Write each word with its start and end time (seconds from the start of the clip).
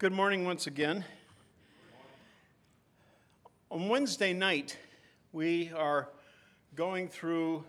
Good 0.00 0.14
morning 0.14 0.46
once 0.46 0.66
again. 0.66 1.04
On 3.70 3.86
Wednesday 3.90 4.32
night, 4.32 4.78
we 5.30 5.72
are 5.76 6.08
going 6.74 7.06
through 7.06 7.66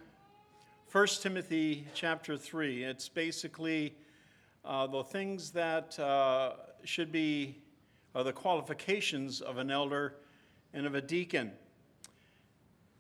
1 0.93 1.07
Timothy 1.19 1.85
chapter 1.93 2.37
3. 2.37 2.85
It's 2.85 3.09
basically 3.09 3.95
uh, 4.63 4.87
the 4.87 5.03
things 5.03 5.51
that 5.51 5.99
uh, 5.99 6.53
should 6.85 7.11
be 7.11 7.57
uh, 8.15 8.23
the 8.23 8.31
qualifications 8.31 9.41
of 9.41 9.57
an 9.57 9.69
elder 9.69 10.15
and 10.73 10.85
of 10.85 10.95
a 10.95 11.01
deacon. 11.01 11.51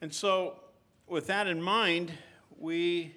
And 0.01 0.13
so, 0.13 0.59
with 1.07 1.27
that 1.27 1.47
in 1.47 1.61
mind, 1.61 2.11
we 2.59 3.15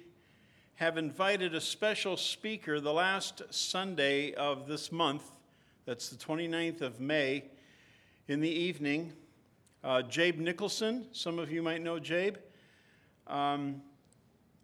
have 0.75 0.97
invited 0.97 1.53
a 1.53 1.59
special 1.59 2.15
speaker 2.15 2.79
the 2.79 2.93
last 2.93 3.41
Sunday 3.49 4.33
of 4.35 4.69
this 4.69 4.93
month 4.93 5.33
that's 5.85 6.09
the 6.09 6.15
29th 6.15 6.81
of 6.81 6.99
May 6.99 7.43
in 8.27 8.39
the 8.39 8.49
evening. 8.49 9.13
Uh, 9.83 10.01
Jabe 10.01 10.39
Nicholson, 10.39 11.05
some 11.11 11.37
of 11.37 11.51
you 11.51 11.61
might 11.61 11.83
know 11.83 11.99
Jabe. 11.99 12.37
Um, 13.27 13.83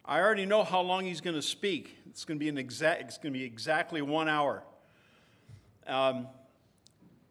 I 0.03 0.19
already 0.19 0.47
know 0.47 0.63
how 0.63 0.81
long 0.81 1.05
he's 1.05 1.21
going 1.21 1.35
to 1.35 1.41
speak. 1.43 1.95
It's 2.09 2.25
going 2.25 2.39
to 2.39 2.43
be 2.43 2.49
an 2.49 2.57
exact. 2.57 3.03
It's 3.03 3.17
going 3.19 3.33
to 3.33 3.39
be 3.39 3.45
exactly 3.45 4.01
one 4.01 4.27
hour. 4.27 4.63
Um, 5.85 6.27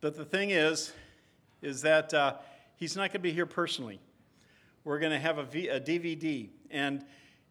but 0.01 0.17
the 0.17 0.25
thing 0.25 0.51
is, 0.51 0.93
is 1.61 1.83
that 1.83 2.15
uh, 2.15 2.35
he's 2.77 2.95
not 2.95 3.09
going 3.09 3.15
to 3.15 3.19
be 3.19 3.33
here 3.33 3.45
personally. 3.45 3.99
We're 4.85 5.01
going 5.01 5.13
to 5.13 5.19
have 5.19 5.39
a, 5.39 5.45
v, 5.45 5.67
a 5.67 5.81
DVD, 5.81 6.49
and 6.71 7.05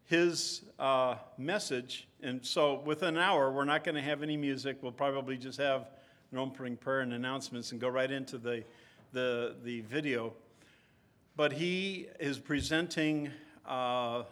his 0.06 0.62
uh, 0.78 1.16
message. 1.36 2.08
And 2.22 2.44
so, 2.44 2.80
within 2.86 3.16
an 3.16 3.22
hour, 3.22 3.52
we're 3.52 3.64
not 3.66 3.84
going 3.84 3.96
to 3.96 4.00
have 4.00 4.22
any 4.22 4.38
music. 4.38 4.78
We'll 4.80 4.90
probably 4.90 5.36
just 5.36 5.58
have 5.58 5.90
opening 6.38 6.76
prayer 6.76 7.00
and 7.00 7.12
announcements 7.12 7.72
and 7.72 7.80
go 7.80 7.88
right 7.88 8.10
into 8.10 8.38
the, 8.38 8.62
the, 9.12 9.56
the 9.64 9.80
video. 9.82 10.32
But 11.36 11.52
he 11.52 12.08
is 12.18 12.38
presenting 12.38 13.30
uh, 13.66 14.24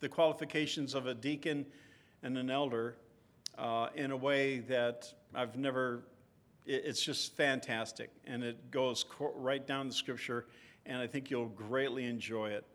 the 0.00 0.08
qualifications 0.08 0.94
of 0.94 1.06
a 1.06 1.14
deacon 1.14 1.66
and 2.22 2.36
an 2.36 2.50
elder 2.50 2.96
uh, 3.56 3.88
in 3.94 4.10
a 4.10 4.16
way 4.16 4.60
that 4.60 5.12
I've 5.34 5.56
never, 5.56 6.02
it, 6.66 6.82
it's 6.84 7.02
just 7.02 7.36
fantastic. 7.36 8.10
And 8.26 8.42
it 8.42 8.70
goes 8.70 9.04
co- 9.08 9.32
right 9.34 9.66
down 9.66 9.88
the 9.88 9.94
scripture, 9.94 10.46
and 10.86 11.00
I 11.00 11.06
think 11.06 11.30
you'll 11.30 11.46
greatly 11.46 12.04
enjoy 12.04 12.50
it. 12.50 12.66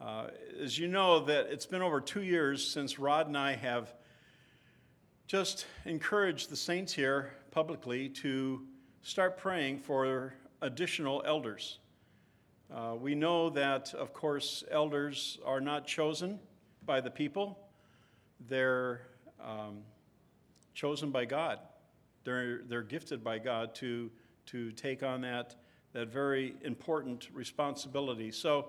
Uh, 0.00 0.26
as 0.62 0.78
you 0.78 0.88
know, 0.88 1.24
that 1.24 1.46
it's 1.46 1.66
been 1.66 1.80
over 1.80 2.00
two 2.00 2.22
years 2.22 2.66
since 2.66 2.98
Rod 2.98 3.28
and 3.28 3.36
I 3.36 3.54
have 3.54 3.94
just 5.26 5.66
encouraged 5.84 6.50
the 6.50 6.56
saints 6.56 6.92
here 6.92 7.32
publicly 7.56 8.06
to 8.06 8.60
start 9.00 9.38
praying 9.38 9.78
for 9.78 10.34
additional 10.60 11.22
elders. 11.24 11.78
Uh, 12.70 12.94
we 13.00 13.14
know 13.14 13.48
that, 13.48 13.94
of 13.94 14.12
course, 14.12 14.62
elders 14.70 15.38
are 15.42 15.58
not 15.58 15.86
chosen 15.86 16.38
by 16.84 17.00
the 17.00 17.10
people, 17.10 17.58
they're 18.46 19.00
um, 19.42 19.78
chosen 20.74 21.10
by 21.10 21.24
God. 21.24 21.58
They're, 22.24 22.60
they're 22.68 22.82
gifted 22.82 23.24
by 23.24 23.38
God 23.38 23.74
to, 23.76 24.10
to 24.48 24.70
take 24.72 25.02
on 25.02 25.22
that, 25.22 25.54
that 25.94 26.08
very 26.08 26.56
important 26.62 27.30
responsibility. 27.32 28.32
So 28.32 28.66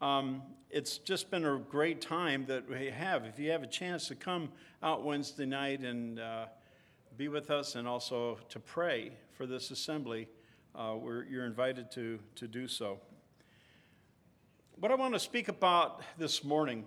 um, 0.00 0.40
it's 0.70 0.96
just 0.96 1.30
been 1.30 1.44
a 1.44 1.58
great 1.58 2.00
time 2.00 2.46
that 2.46 2.66
we 2.66 2.86
have. 2.86 3.26
If 3.26 3.38
you 3.38 3.50
have 3.50 3.62
a 3.62 3.66
chance 3.66 4.08
to 4.08 4.14
come 4.14 4.48
out 4.82 5.04
Wednesday 5.04 5.44
night 5.44 5.80
and 5.80 6.18
uh, 6.18 6.46
be 7.16 7.28
with 7.28 7.50
us 7.50 7.74
and 7.74 7.86
also 7.86 8.38
to 8.48 8.58
pray 8.58 9.12
for 9.32 9.46
this 9.46 9.70
assembly, 9.70 10.28
uh, 10.74 10.94
you're 11.28 11.44
invited 11.44 11.90
to, 11.92 12.18
to 12.36 12.48
do 12.48 12.66
so. 12.66 12.98
What 14.78 14.90
I 14.90 14.94
want 14.94 15.12
to 15.14 15.20
speak 15.20 15.48
about 15.48 16.02
this 16.18 16.42
morning, 16.42 16.84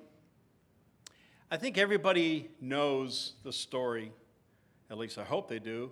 I 1.52 1.58
think 1.58 1.78
everybody 1.78 2.50
knows 2.60 3.34
the 3.44 3.54
story, 3.54 4.12
at 4.90 4.98
least 4.98 5.18
I 5.18 5.24
hope 5.24 5.48
they 5.48 5.60
do, 5.60 5.92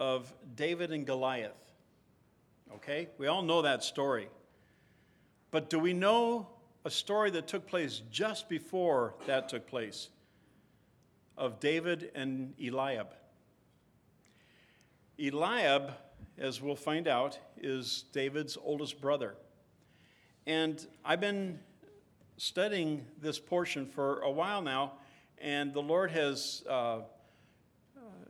of 0.00 0.32
David 0.56 0.90
and 0.90 1.06
Goliath. 1.06 1.72
Okay? 2.74 3.08
We 3.18 3.28
all 3.28 3.42
know 3.42 3.62
that 3.62 3.84
story. 3.84 4.28
But 5.52 5.70
do 5.70 5.78
we 5.78 5.92
know 5.92 6.48
a 6.84 6.90
story 6.90 7.30
that 7.30 7.46
took 7.46 7.66
place 7.66 8.02
just 8.10 8.48
before 8.48 9.14
that 9.26 9.48
took 9.48 9.68
place 9.68 10.08
of 11.36 11.60
David 11.60 12.10
and 12.14 12.54
Eliab? 12.60 13.08
Eliab, 15.22 15.92
as 16.36 16.60
we'll 16.60 16.74
find 16.74 17.06
out, 17.06 17.38
is 17.56 18.06
David's 18.12 18.58
oldest 18.60 19.00
brother. 19.00 19.36
And 20.48 20.84
I've 21.04 21.20
been 21.20 21.60
studying 22.38 23.06
this 23.20 23.38
portion 23.38 23.86
for 23.86 24.18
a 24.22 24.30
while 24.30 24.62
now, 24.62 24.94
and 25.38 25.72
the 25.72 25.80
Lord 25.80 26.10
has 26.10 26.64
uh, 26.68 27.02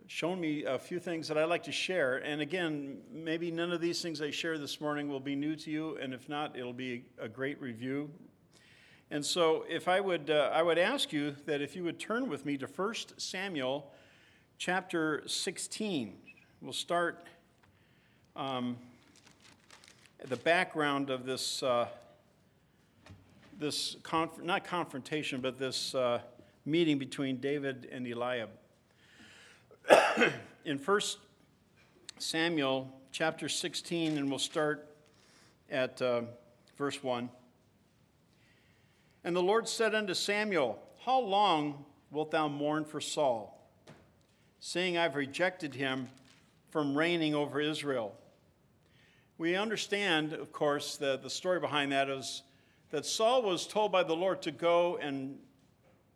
shown 0.07 0.39
me 0.39 0.65
a 0.65 0.79
few 0.79 0.99
things 0.99 1.29
that 1.29 1.39
I'd 1.39 1.49
like 1.49 1.63
to 1.63 1.73
share. 1.73 2.19
And 2.19 2.43
again, 2.43 2.99
maybe 3.11 3.51
none 3.51 3.73
of 3.73 3.81
these 3.81 4.03
things 4.03 4.21
I 4.21 4.31
share 4.31 4.59
this 4.59 4.79
morning 4.79 5.09
will 5.09 5.21
be 5.21 5.35
new 5.35 5.57
to 5.57 5.71
you, 5.71 5.97
and 5.97 6.13
if 6.13 6.29
not, 6.29 6.59
it'll 6.59 6.75
be 6.75 7.07
a 7.19 7.29
great 7.29 7.59
review. 7.59 8.11
And 9.11 9.25
so, 9.25 9.65
if 9.67 9.89
I 9.89 10.01
would, 10.01 10.29
uh, 10.29 10.51
I 10.53 10.63
would 10.63 10.79
ask 10.79 11.11
you 11.11 11.37
that 11.47 11.63
if 11.63 11.75
you 11.75 11.85
would 11.85 11.99
turn 11.99 12.29
with 12.29 12.45
me 12.45 12.59
to 12.59 12.67
1 12.67 12.95
Samuel 13.17 13.91
chapter 14.59 15.23
16. 15.27 16.19
We'll 16.62 16.73
start 16.73 17.27
um, 18.37 18.77
the 20.28 20.37
background 20.37 21.11
of 21.11 21.27
this, 21.27 21.61
uh, 21.61 21.89
this 23.59 23.97
conf- 24.05 24.41
not 24.41 24.62
confrontation, 24.62 25.41
but 25.41 25.59
this 25.59 25.93
uh, 25.93 26.21
meeting 26.65 27.00
between 27.00 27.39
David 27.39 27.89
and 27.91 28.06
Eliab. 28.06 28.50
In 30.65 30.78
1 30.78 31.00
Samuel 32.19 32.93
chapter 33.11 33.49
16, 33.49 34.17
and 34.17 34.31
we'll 34.31 34.39
start 34.39 34.87
at 35.69 36.00
uh, 36.00 36.23
verse 36.79 37.03
1. 37.03 37.29
And 39.25 39.34
the 39.34 39.43
Lord 39.43 39.67
said 39.67 39.97
unto 39.97 40.15
Samuel, 40.15 40.81
How 41.05 41.19
long 41.19 41.84
wilt 42.12 42.31
thou 42.31 42.47
mourn 42.47 42.84
for 42.84 43.00
Saul, 43.00 43.69
seeing 44.61 44.97
I've 44.97 45.17
rejected 45.17 45.75
him? 45.75 46.09
From 46.72 46.97
reigning 46.97 47.34
over 47.34 47.60
Israel. 47.60 48.16
We 49.37 49.56
understand, 49.56 50.33
of 50.33 50.53
course, 50.53 50.97
that 50.97 51.22
the 51.22 51.28
story 51.28 51.60
behind 51.60 51.93
that 51.93 52.09
is 52.09 52.43
that 52.91 53.05
Saul 53.05 53.43
was 53.43 53.66
told 53.66 53.93
by 53.93 54.03
the 54.03 54.16
Lord 54.16 54.41
to 54.43 54.50
go 54.50 54.97
and 54.97 55.38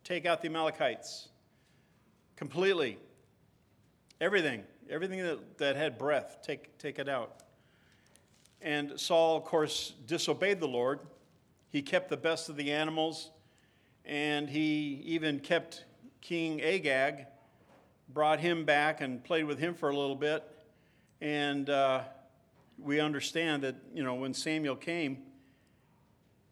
take 0.03 0.25
out 0.25 0.41
the 0.41 0.47
Amalekites 0.47 1.29
completely. 2.35 2.97
Everything, 4.19 4.63
everything 4.89 5.21
that, 5.21 5.59
that 5.59 5.75
had 5.75 5.99
breath, 5.99 6.39
take, 6.43 6.75
take 6.79 6.97
it 6.97 7.07
out. 7.07 7.43
And 8.59 8.99
Saul, 8.99 9.37
of 9.37 9.43
course, 9.43 9.93
disobeyed 10.07 10.59
the 10.59 10.67
Lord. 10.67 10.99
He 11.69 11.83
kept 11.83 12.09
the 12.09 12.17
best 12.17 12.49
of 12.49 12.55
the 12.55 12.71
animals, 12.71 13.29
and 14.05 14.49
he 14.49 15.03
even 15.05 15.39
kept 15.39 15.85
King 16.21 16.63
Agag 16.63 17.27
brought 18.13 18.39
him 18.39 18.65
back 18.65 19.01
and 19.01 19.23
played 19.23 19.45
with 19.45 19.59
him 19.59 19.73
for 19.73 19.89
a 19.89 19.95
little 19.95 20.15
bit. 20.15 20.43
And 21.21 21.69
uh, 21.69 22.01
we 22.77 22.99
understand 22.99 23.63
that, 23.63 23.75
you 23.93 24.03
know, 24.03 24.15
when 24.15 24.33
Samuel 24.33 24.75
came, 24.75 25.19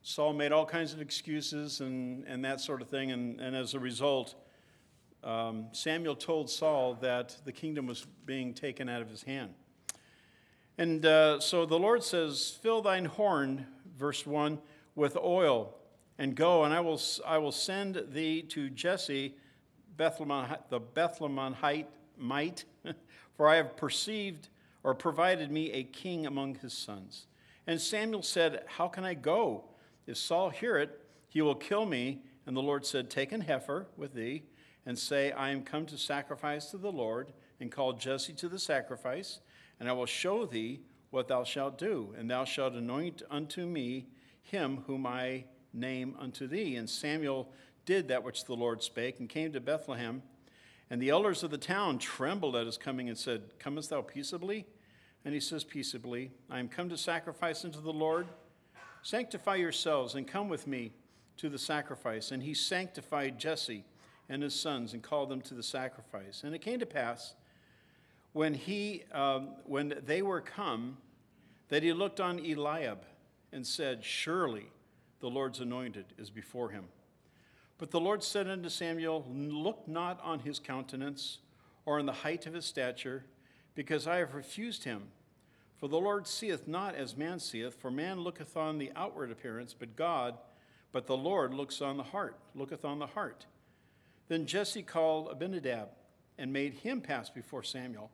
Saul 0.02 0.34
made 0.34 0.52
all 0.52 0.66
kinds 0.66 0.94
of 0.94 1.02
excuses 1.02 1.82
and, 1.82 2.26
and 2.28 2.44
that 2.46 2.62
sort 2.62 2.82
of 2.82 2.90
thing. 2.90 3.12
And, 3.12 3.40
and 3.40 3.56
as 3.56 3.74
a 3.74 3.80
result, 3.80 4.36
um, 5.24 5.68
Samuel 5.72 6.16
told 6.16 6.50
Saul 6.50 6.96
that 7.02 7.36
the 7.46 7.52
kingdom 7.52 7.88
was 7.88 8.06
being 8.26 8.54
taken 8.54 8.88
out 8.88 9.02
of 9.02 9.10
his 9.10 9.24
hand. 9.24 9.54
And 10.78 11.06
uh, 11.06 11.40
so 11.40 11.66
the 11.66 11.80
Lord 11.80 12.04
says, 12.04 12.58
Fill 12.62 12.82
thine 12.82 13.06
horn, 13.06 13.66
verse 13.98 14.26
1, 14.26 14.60
with 14.94 15.18
oil, 15.18 15.74
and 16.18 16.36
go, 16.36 16.64
and 16.64 16.74
I 16.74 16.82
will, 16.82 17.02
I 17.26 17.38
will 17.38 17.52
send 17.52 18.04
thee 18.12 18.42
to 18.44 18.70
Jesse 18.70 19.36
Bethlehem, 19.98 20.58
the 20.70 20.80
Bethlehemite, 20.80 21.88
might, 22.18 22.66
for 23.36 23.48
I 23.50 23.56
have 23.56 23.76
perceived 23.78 24.50
or 24.84 24.94
provided 24.94 25.52
me 25.52 25.72
a 25.72 25.84
king 25.84 26.26
among 26.26 26.56
his 26.56 26.74
sons. 26.74 27.28
And 27.68 27.82
Samuel 27.82 28.22
said, 28.22 28.64
How 28.68 28.88
can 28.88 29.04
I 29.04 29.14
go? 29.14 29.66
If 30.08 30.18
Saul 30.18 30.50
hear 30.50 30.78
it, 30.78 31.02
he 31.28 31.42
will 31.42 31.56
kill 31.56 31.86
me. 31.86 32.22
And 32.46 32.56
the 32.56 32.62
Lord 32.62 32.86
said, 32.86 33.10
Take 33.10 33.32
an 33.32 33.42
heifer 33.42 33.88
with 33.98 34.14
thee, 34.14 34.44
and 34.86 34.98
say, 34.98 35.32
I 35.32 35.50
am 35.50 35.64
come 35.64 35.86
to 35.88 35.98
sacrifice 35.98 36.70
to 36.72 36.78
the 36.78 36.92
Lord, 36.92 37.34
and 37.60 37.72
call 37.72 37.94
Jesse 37.94 38.34
to 38.34 38.48
the 38.48 38.60
sacrifice, 38.60 39.40
and 39.80 39.90
I 39.90 39.94
will 39.94 40.06
show 40.06 40.46
thee 40.46 40.82
what 41.10 41.28
thou 41.28 41.44
shalt 41.44 41.78
do. 41.78 42.14
And 42.18 42.30
thou 42.30 42.46
shalt 42.46 42.74
anoint 42.74 43.24
unto 43.32 43.66
me 43.66 44.08
him 44.42 44.84
whom 44.86 45.08
I 45.08 45.46
name 45.74 46.16
unto 46.20 46.48
thee. 46.48 46.76
And 46.76 46.90
Samuel 46.90 47.52
did 47.86 48.08
that 48.08 48.24
which 48.24 48.46
the 48.46 48.56
Lord 48.56 48.84
spake, 48.84 49.20
and 49.20 49.30
came 49.30 49.54
to 49.54 49.60
Bethlehem. 49.60 50.22
And 50.90 51.02
the 51.02 51.10
elders 51.10 51.44
of 51.44 51.52
the 51.52 51.58
town 51.58 51.98
trembled 51.98 52.56
at 52.56 52.66
his 52.66 52.78
coming 52.78 53.10
and 53.10 53.18
said, 53.18 53.58
Comest 53.60 53.90
thou 53.90 54.02
peaceably? 54.02 54.66
And 55.24 55.34
he 55.34 55.40
says 55.40 55.64
peaceably, 55.64 56.32
I 56.50 56.60
am 56.60 56.70
come 56.70 56.90
to 56.90 56.98
sacrifice 56.98 57.66
unto 57.66 57.82
the 57.82 57.94
Lord. 57.94 58.28
Sanctify 59.02 59.56
yourselves 59.56 60.14
and 60.16 60.28
come 60.28 60.50
with 60.50 60.68
me 60.68 60.94
to 61.38 61.50
the 61.50 61.58
sacrifice. 61.58 62.32
And 62.32 62.44
he 62.44 62.54
sanctified 62.54 63.40
Jesse 63.40 63.84
and 64.30 64.44
his 64.44 64.54
sons 64.54 64.94
and 64.94 65.02
called 65.02 65.30
them 65.30 65.42
to 65.42 65.54
the 65.54 65.64
sacrifice. 65.64 66.44
And 66.44 66.54
it 66.54 66.60
came 66.60 66.80
to 66.80 66.86
pass 66.86 67.34
when 68.34 68.54
he 68.54 69.04
um, 69.12 69.50
when 69.66 70.00
they 70.06 70.22
were 70.22 70.42
come 70.42 70.98
that 71.70 71.84
he 71.84 71.94
looked 71.94 72.20
on 72.20 72.40
Eliab 72.40 73.00
and 73.52 73.66
said, 73.66 74.04
Surely 74.04 74.68
the 75.20 75.30
Lord's 75.30 75.60
anointed 75.60 76.06
is 76.18 76.30
before 76.30 76.70
him. 76.70 76.86
But 77.78 77.92
the 77.92 78.00
Lord 78.00 78.24
said 78.24 78.48
unto 78.48 78.70
Samuel, 78.70 79.26
Look 79.30 79.88
not 79.88 80.20
on 80.24 80.40
his 80.40 80.60
countenance 80.60 81.40
or 81.86 82.00
on 82.00 82.06
the 82.06 82.14
height 82.14 82.46
of 82.46 82.54
his 82.54 82.66
stature, 82.66 83.26
because 83.76 84.08
I 84.08 84.18
have 84.18 84.34
refused 84.34 84.86
him. 84.86 85.04
For 85.78 85.90
the 85.90 86.00
Lord 86.00 86.26
seeth 86.26 86.68
not 86.68 86.96
as 86.96 87.18
man 87.18 87.40
seeth, 87.40 87.76
for 87.76 87.92
man 87.92 88.22
looketh 88.22 88.56
on 88.56 88.78
the 88.78 88.92
outward 88.96 89.30
appearance, 89.30 89.76
but 89.78 89.96
God, 89.96 90.38
but 90.92 91.06
the 91.06 91.18
Lord 91.18 91.54
looks 91.54 91.82
on 91.82 91.98
the 91.98 92.04
heart, 92.04 92.40
looketh 92.56 92.86
on 92.86 93.00
the 93.00 93.08
heart. 93.08 93.46
Then 94.30 94.46
Jesse 94.46 94.82
called 94.82 95.30
Abinadab 95.30 95.90
and 96.38 96.52
made 96.52 96.76
him 96.76 97.02
pass 97.02 97.30
before 97.30 97.64
Samuel. 97.64 98.10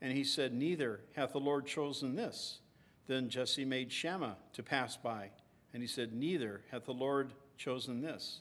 And 0.00 0.12
he 0.12 0.24
said, 0.24 0.52
Neither 0.52 1.00
hath 1.14 1.32
the 1.32 1.40
Lord 1.40 1.66
chosen 1.66 2.14
this. 2.14 2.60
Then 3.06 3.28
Jesse 3.28 3.64
made 3.64 3.90
Shammah 3.90 4.36
to 4.52 4.62
pass 4.62 4.96
by. 4.96 5.30
And 5.72 5.82
he 5.82 5.88
said, 5.88 6.12
Neither 6.12 6.60
hath 6.70 6.84
the 6.84 6.92
Lord 6.92 7.32
chosen 7.56 8.02
this. 8.02 8.40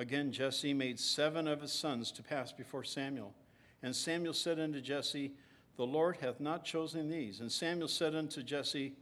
Again, 0.00 0.32
Jesse 0.32 0.72
made 0.72 0.98
seven 0.98 1.46
of 1.46 1.60
his 1.60 1.72
sons 1.72 2.10
to 2.12 2.22
pass 2.22 2.52
before 2.52 2.84
Samuel. 2.84 3.34
And 3.82 3.94
Samuel 3.94 4.32
said 4.32 4.58
unto 4.58 4.80
Jesse, 4.80 5.32
The 5.76 5.84
Lord 5.84 6.16
hath 6.22 6.40
not 6.40 6.64
chosen 6.64 7.10
these. 7.10 7.40
And 7.40 7.52
Samuel 7.52 7.86
said 7.86 8.14
unto 8.14 8.42
Jesse, 8.42 8.94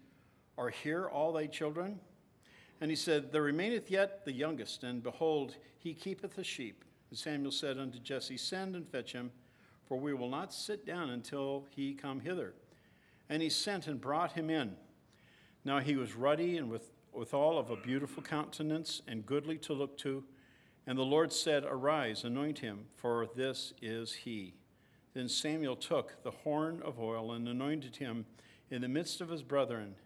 Are 0.59 0.71
here 0.71 1.07
all 1.07 1.33
thy 1.33 1.47
children? 1.47 2.01
And 2.81 2.91
he 2.91 2.97
said, 2.97 3.31
There 3.31 3.43
remaineth 3.43 3.93
yet 3.93 4.25
the 4.25 4.33
youngest, 4.33 4.83
and 4.83 5.01
behold, 5.01 5.55
he 5.79 5.95
keepeth 5.95 6.35
the 6.35 6.43
sheep. 6.43 6.85
And 7.11 7.19
Samuel 7.19 7.53
said 7.53 7.79
unto 7.79 8.01
Jesse, 8.01 8.37
Send 8.37 8.75
and 8.75 8.89
fetch 8.89 9.13
him, 9.13 9.31
for 9.87 10.01
we 10.01 10.15
will 10.15 10.29
not 10.29 10.53
sit 10.53 10.85
down 10.85 11.11
until 11.11 11.69
he 11.71 11.95
come 11.95 12.19
hither. 12.19 12.55
And 13.29 13.41
he 13.41 13.51
sent 13.51 13.87
and 13.87 14.01
brought 14.01 14.33
him 14.33 14.51
in. 14.51 14.75
Now 15.65 15.79
he 15.79 15.95
was 15.95 16.17
ruddy 16.17 16.57
and 16.57 16.69
with, 16.69 16.91
withal 17.13 17.57
of 17.57 17.71
a 17.71 17.77
beautiful 17.77 18.21
countenance, 18.21 19.01
and 19.07 19.25
goodly 19.25 19.59
to 19.59 19.73
look 19.73 19.97
to. 19.99 20.25
And 20.89 20.97
the 20.97 21.03
Lord 21.03 21.35
said, 21.35 21.67
Arise, 21.67 22.25
anoint 22.25 22.61
him, 22.61 22.87
for 22.97 23.29
this 23.37 23.75
is 23.83 24.15
he. 24.15 24.55
Then 25.13 25.29
Samuel 25.29 25.77
took 25.77 26.23
the 26.23 26.31
horn 26.31 26.81
of 26.83 26.99
oil 26.99 27.33
and 27.33 27.47
anointed 27.47 27.97
him 27.97 28.25
in 28.71 28.81
the 28.81 28.89
midst 28.89 29.21
of 29.21 29.29
his 29.29 29.43
brethren. 29.43 29.97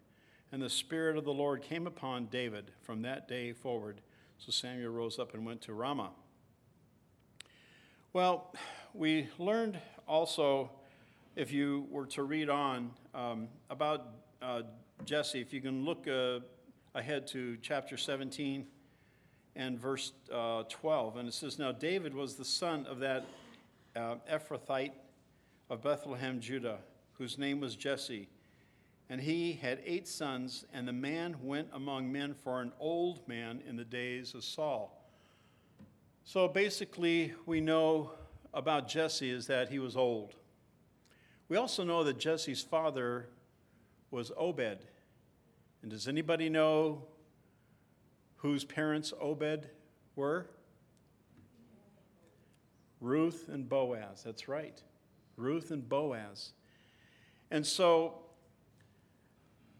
And 0.51 0.61
the 0.61 0.69
Spirit 0.69 1.15
of 1.15 1.23
the 1.23 1.31
Lord 1.31 1.61
came 1.61 1.87
upon 1.87 2.25
David 2.25 2.71
from 2.81 3.01
that 3.03 3.29
day 3.29 3.53
forward. 3.53 4.01
So 4.37 4.51
Samuel 4.51 4.91
rose 4.91 5.19
up 5.19 5.33
and 5.33 5.45
went 5.45 5.61
to 5.61 5.73
Ramah. 5.73 6.11
Well, 8.11 8.53
we 8.93 9.29
learned 9.37 9.79
also, 10.05 10.69
if 11.37 11.53
you 11.53 11.87
were 11.91 12.07
to 12.07 12.23
read 12.23 12.49
on, 12.49 12.91
um, 13.15 13.47
about 13.69 14.07
uh, 14.41 14.63
Jesse. 15.05 15.39
If 15.39 15.53
you 15.53 15.61
can 15.61 15.85
look 15.85 16.09
uh, 16.09 16.41
ahead 16.93 17.25
to 17.27 17.55
chapter 17.61 17.95
17 17.95 18.65
and 19.55 19.79
verse 19.79 20.13
uh, 20.33 20.63
12, 20.69 21.17
and 21.17 21.27
it 21.27 21.33
says, 21.33 21.59
Now 21.59 21.71
David 21.71 22.13
was 22.13 22.35
the 22.35 22.45
son 22.45 22.85
of 22.87 22.99
that 22.99 23.25
uh, 23.95 24.15
Ephrathite 24.31 24.93
of 25.69 25.81
Bethlehem, 25.81 26.39
Judah, 26.39 26.79
whose 27.13 27.37
name 27.37 27.59
was 27.59 27.75
Jesse. 27.75 28.29
And 29.09 29.21
he 29.21 29.53
had 29.53 29.79
eight 29.85 30.07
sons, 30.07 30.65
and 30.73 30.87
the 30.87 30.93
man 30.93 31.35
went 31.43 31.67
among 31.73 32.11
men 32.11 32.33
for 32.33 32.61
an 32.61 32.71
old 32.79 33.27
man 33.27 33.61
in 33.67 33.75
the 33.75 33.83
days 33.83 34.33
of 34.33 34.43
Saul. 34.43 34.99
So 36.23 36.47
basically, 36.47 37.33
we 37.45 37.59
know 37.61 38.11
about 38.53 38.87
Jesse 38.87 39.29
is 39.29 39.47
that 39.47 39.69
he 39.69 39.79
was 39.79 39.97
old. 39.97 40.35
We 41.49 41.57
also 41.57 41.83
know 41.83 42.03
that 42.05 42.17
Jesse's 42.17 42.61
father 42.61 43.27
was 44.09 44.31
Obed. 44.37 44.79
And 45.81 45.91
does 45.91 46.07
anybody 46.07 46.49
know 46.49 47.03
whose 48.43 48.65
parents 48.65 49.13
Obed 49.21 49.69
were? 50.17 50.45
Ruth 52.99 53.47
and 53.47 53.67
Boaz. 53.67 54.21
That's 54.23 54.49
right. 54.49 54.83
Ruth 55.37 55.71
and 55.71 55.87
Boaz. 55.87 56.51
And 57.51 57.65
so 57.65 58.15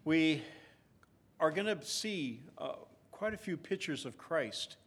we 0.06 0.42
are 1.42 1.52
going 1.52 1.78
to 1.78 1.86
see 1.86 2.40
uh, 2.58 2.76
quite 3.12 3.34
a 3.34 3.38
few 3.38 3.58
pictures 3.58 4.06
of 4.06 4.18
Christ 4.18 4.78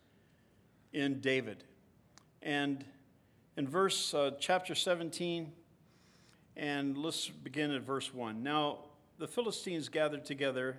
in 0.95 1.21
David. 1.21 1.63
And 2.41 2.83
in 3.59 3.69
verse 3.69 4.15
uh, 4.15 4.31
chapter 4.41 4.75
17, 4.75 5.53
and 6.57 6.97
let's 6.97 7.29
begin 7.29 7.73
at 7.73 7.83
verse 7.83 8.15
1. 8.15 8.43
Now, 8.43 8.79
the 9.19 9.29
Philistines 9.29 9.91
gathered 9.91 10.25
together 10.25 10.79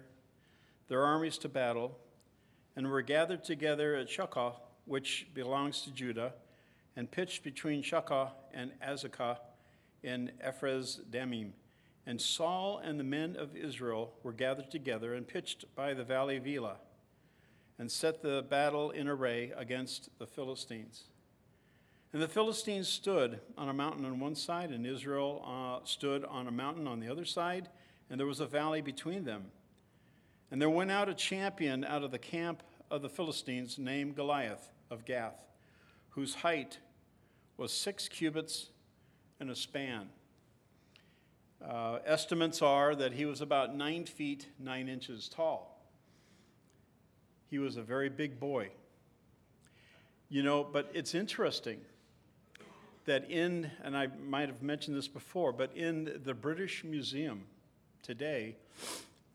their 0.87 1.03
armies 1.03 1.37
to 1.39 1.49
battle, 1.49 1.99
and 2.77 2.87
were 2.87 3.01
gathered 3.01 3.43
together 3.43 3.95
at 3.95 4.07
Shochoh, 4.07 4.53
which 4.85 5.27
belongs 5.33 5.81
to 5.81 5.91
Judah, 5.91 6.33
and 6.95 7.09
pitched 7.09 7.43
between 7.43 7.81
Shochoh 7.81 8.29
and 8.53 8.71
Azekah 8.87 9.39
in 10.03 10.31
Ephes 10.39 11.01
Dammim. 11.09 11.53
And 12.05 12.21
Saul 12.21 12.79
and 12.83 12.99
the 12.99 13.03
men 13.03 13.35
of 13.35 13.57
Israel 13.57 14.13
were 14.21 14.31
gathered 14.31 14.69
together 14.69 15.15
and 15.15 15.27
pitched 15.27 15.65
by 15.75 15.95
the 15.95 16.03
valley 16.03 16.37
of 16.37 16.47
Elah 16.47 16.77
and 17.79 17.91
set 17.91 18.21
the 18.21 18.45
battle 18.47 18.91
in 18.91 19.07
array 19.07 19.51
against 19.57 20.09
the 20.19 20.27
Philistines. 20.27 21.05
And 22.13 22.21
the 22.21 22.27
Philistines 22.27 22.87
stood 22.87 23.39
on 23.57 23.69
a 23.69 23.73
mountain 23.73 24.05
on 24.05 24.19
one 24.19 24.35
side, 24.35 24.69
and 24.69 24.85
Israel 24.85 25.43
uh, 25.45 25.83
stood 25.83 26.23
on 26.25 26.47
a 26.47 26.51
mountain 26.51 26.87
on 26.87 26.99
the 26.99 27.09
other 27.09 27.25
side, 27.25 27.69
and 28.09 28.19
there 28.19 28.27
was 28.27 28.39
a 28.39 28.45
valley 28.45 28.81
between 28.81 29.25
them. 29.25 29.45
And 30.49 30.61
there 30.61 30.69
went 30.69 30.91
out 30.91 31.09
a 31.09 31.13
champion 31.13 31.83
out 31.83 32.03
of 32.03 32.11
the 32.11 32.19
camp 32.19 32.63
of 32.89 33.01
the 33.01 33.09
Philistines 33.09 33.77
named 33.77 34.15
Goliath 34.15 34.69
of 34.89 35.05
Gath, 35.05 35.43
whose 36.11 36.35
height 36.35 36.79
was 37.57 37.71
six 37.71 38.07
cubits 38.07 38.67
and 39.39 39.49
a 39.49 39.55
span. 39.55 40.09
Uh, 41.65 41.99
estimates 42.05 42.61
are 42.61 42.95
that 42.95 43.13
he 43.13 43.25
was 43.25 43.41
about 43.41 43.75
nine 43.75 44.05
feet 44.05 44.47
nine 44.59 44.87
inches 44.87 45.27
tall. 45.27 45.81
He 47.49 47.59
was 47.59 47.77
a 47.77 47.81
very 47.81 48.09
big 48.09 48.39
boy. 48.39 48.69
You 50.29 50.43
know, 50.43 50.63
but 50.63 50.91
it's 50.93 51.15
interesting 51.15 51.79
that 53.05 53.29
in, 53.31 53.71
and 53.83 53.97
I 53.97 54.07
might 54.27 54.49
have 54.49 54.61
mentioned 54.61 54.97
this 54.97 55.07
before, 55.07 55.53
but 55.53 55.75
in 55.75 56.19
the 56.25 56.33
British 56.33 56.83
Museum 56.83 57.45
today, 58.03 58.57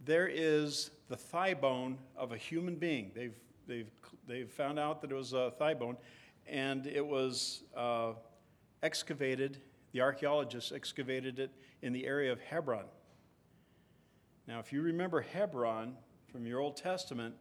there 0.05 0.29
is 0.29 0.91
the 1.13 1.19
thigh 1.19 1.53
bone 1.53 1.99
of 2.17 2.33
a 2.33 2.39
human 2.39 2.75
being. 2.75 3.11
They've, 3.15 3.35
they've, 3.67 3.91
they've 4.27 4.51
found 4.51 4.79
out 4.79 5.03
that 5.03 5.11
it 5.11 5.15
was 5.15 5.35
a 5.35 5.53
thigh 5.59 5.75
bone, 5.75 5.99
and 6.47 6.87
it 6.87 7.07
was 7.07 7.65
uh, 7.77 8.13
excavated, 8.83 9.59
the 9.93 10.01
archaeologists 10.01 10.73
excavated 10.73 11.39
it 11.39 11.51
in 11.83 11.93
the 11.93 12.07
area 12.07 12.33
of 12.33 12.41
Hebron. 12.41 12.87
Now, 14.49 14.59
if 14.59 14.73
you 14.73 14.81
remember 14.81 15.21
Hebron 15.21 15.99
from 16.33 16.47
your 16.47 16.61
Old 16.61 16.79
Testament, 16.79 17.35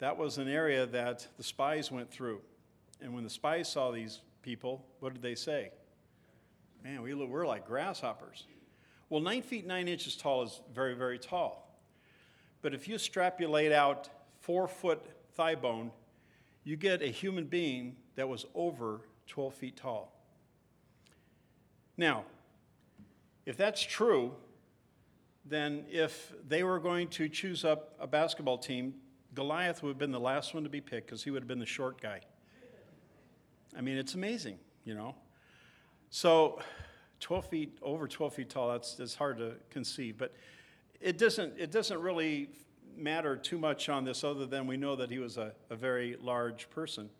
that 0.00 0.18
was 0.18 0.38
an 0.38 0.48
area 0.48 0.84
that 0.86 1.28
the 1.36 1.44
spies 1.44 1.92
went 1.92 2.10
through. 2.10 2.40
And 3.00 3.14
when 3.14 3.22
the 3.22 3.30
spies 3.30 3.68
saw 3.68 3.92
these 3.92 4.20
people, 4.42 4.84
what 4.98 5.12
did 5.12 5.22
they 5.22 5.36
say? 5.36 5.70
Man, 6.82 7.02
we, 7.02 7.14
look, 7.14 7.28
we're 7.28 7.46
like 7.46 7.68
grasshoppers. 7.68 8.46
Well, 9.10 9.20
nine 9.20 9.42
feet 9.42 9.64
nine 9.64 9.86
inches 9.86 10.16
tall 10.16 10.42
is 10.42 10.60
very, 10.74 10.94
very 10.94 11.20
tall. 11.20 11.65
But 12.66 12.74
if 12.74 12.88
you 12.88 12.96
extrapolate 12.96 13.70
out 13.70 14.08
four 14.40 14.66
foot 14.66 15.00
thigh 15.36 15.54
bone, 15.54 15.92
you 16.64 16.76
get 16.76 17.00
a 17.00 17.06
human 17.06 17.44
being 17.44 17.94
that 18.16 18.28
was 18.28 18.44
over 18.56 19.02
12 19.28 19.54
feet 19.54 19.76
tall. 19.76 20.12
Now, 21.96 22.24
if 23.44 23.56
that's 23.56 23.80
true, 23.80 24.34
then 25.44 25.84
if 25.88 26.32
they 26.48 26.64
were 26.64 26.80
going 26.80 27.06
to 27.10 27.28
choose 27.28 27.64
up 27.64 27.94
a 28.00 28.06
basketball 28.08 28.58
team 28.58 28.94
Goliath 29.32 29.84
would 29.84 29.90
have 29.90 29.98
been 29.98 30.10
the 30.10 30.18
last 30.18 30.52
one 30.52 30.64
to 30.64 30.68
be 30.68 30.80
picked 30.80 31.06
because 31.06 31.22
he 31.22 31.30
would 31.30 31.42
have 31.42 31.48
been 31.48 31.60
the 31.60 31.66
short 31.66 32.02
guy. 32.02 32.18
I 33.78 33.80
mean, 33.80 33.96
it's 33.96 34.14
amazing, 34.14 34.58
you 34.84 34.96
know. 34.96 35.14
So, 36.10 36.58
12 37.20 37.46
feet, 37.48 37.78
over 37.80 38.08
12 38.08 38.34
feet 38.34 38.50
tall, 38.50 38.72
that's, 38.72 38.96
that's 38.96 39.14
hard 39.14 39.38
to 39.38 39.52
conceive. 39.70 40.18
But 40.18 40.34
it 41.00 41.18
doesn't, 41.18 41.54
it 41.58 41.70
doesn't 41.70 42.00
really 42.00 42.48
matter 42.96 43.36
too 43.36 43.58
much 43.58 43.88
on 43.88 44.04
this 44.04 44.24
other 44.24 44.46
than 44.46 44.66
we 44.66 44.76
know 44.76 44.96
that 44.96 45.10
he 45.10 45.18
was 45.18 45.36
a, 45.36 45.52
a 45.70 45.76
very 45.76 46.16
large 46.20 46.70
person. 46.70 47.10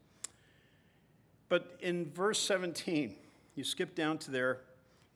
But 1.48 1.76
in 1.80 2.10
verse 2.12 2.40
17, 2.40 3.14
you 3.54 3.64
skip 3.64 3.94
down 3.94 4.18
to 4.18 4.30
there, 4.30 4.60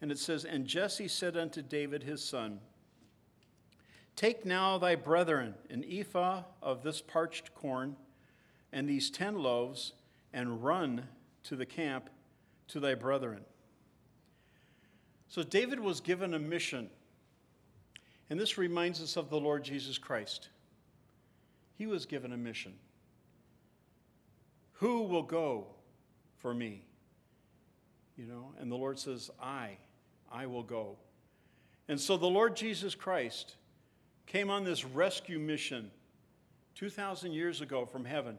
And 0.00 0.10
it 0.10 0.18
says, 0.18 0.44
And 0.44 0.66
Jesse 0.66 1.08
said 1.08 1.36
unto 1.36 1.62
David 1.62 2.02
his 2.02 2.22
son, 2.22 2.60
Take 4.16 4.44
now 4.44 4.78
thy 4.78 4.96
brethren 4.96 5.54
an 5.70 5.84
ephah 5.88 6.42
of 6.62 6.82
this 6.82 7.00
parched 7.00 7.54
corn, 7.54 7.96
and 8.72 8.88
these 8.88 9.10
ten 9.10 9.38
loaves, 9.38 9.92
and 10.32 10.62
run 10.62 11.04
to 11.44 11.56
the 11.56 11.66
camp 11.66 12.10
to 12.68 12.80
thy 12.80 12.94
brethren. 12.94 13.44
So 15.28 15.42
David 15.42 15.80
was 15.80 16.00
given 16.00 16.34
a 16.34 16.38
mission. 16.38 16.90
And 18.30 18.38
this 18.38 18.56
reminds 18.56 19.02
us 19.02 19.16
of 19.16 19.28
the 19.28 19.40
Lord 19.40 19.64
Jesus 19.64 19.98
Christ. 19.98 20.48
He 21.76 21.86
was 21.86 22.06
given 22.06 22.32
a 22.32 22.36
mission. 22.36 22.72
Who 24.74 25.02
will 25.02 25.24
go 25.24 25.66
for 26.38 26.54
me? 26.54 26.84
You 28.16 28.26
know, 28.26 28.52
and 28.60 28.70
the 28.70 28.76
Lord 28.76 28.98
says, 28.98 29.30
I, 29.42 29.76
I 30.30 30.46
will 30.46 30.62
go. 30.62 30.96
And 31.88 32.00
so 32.00 32.16
the 32.16 32.26
Lord 32.26 32.54
Jesus 32.54 32.94
Christ 32.94 33.56
came 34.26 34.48
on 34.48 34.62
this 34.62 34.84
rescue 34.84 35.38
mission 35.38 35.90
2,000 36.76 37.32
years 37.32 37.60
ago 37.60 37.84
from 37.84 38.04
heaven. 38.04 38.38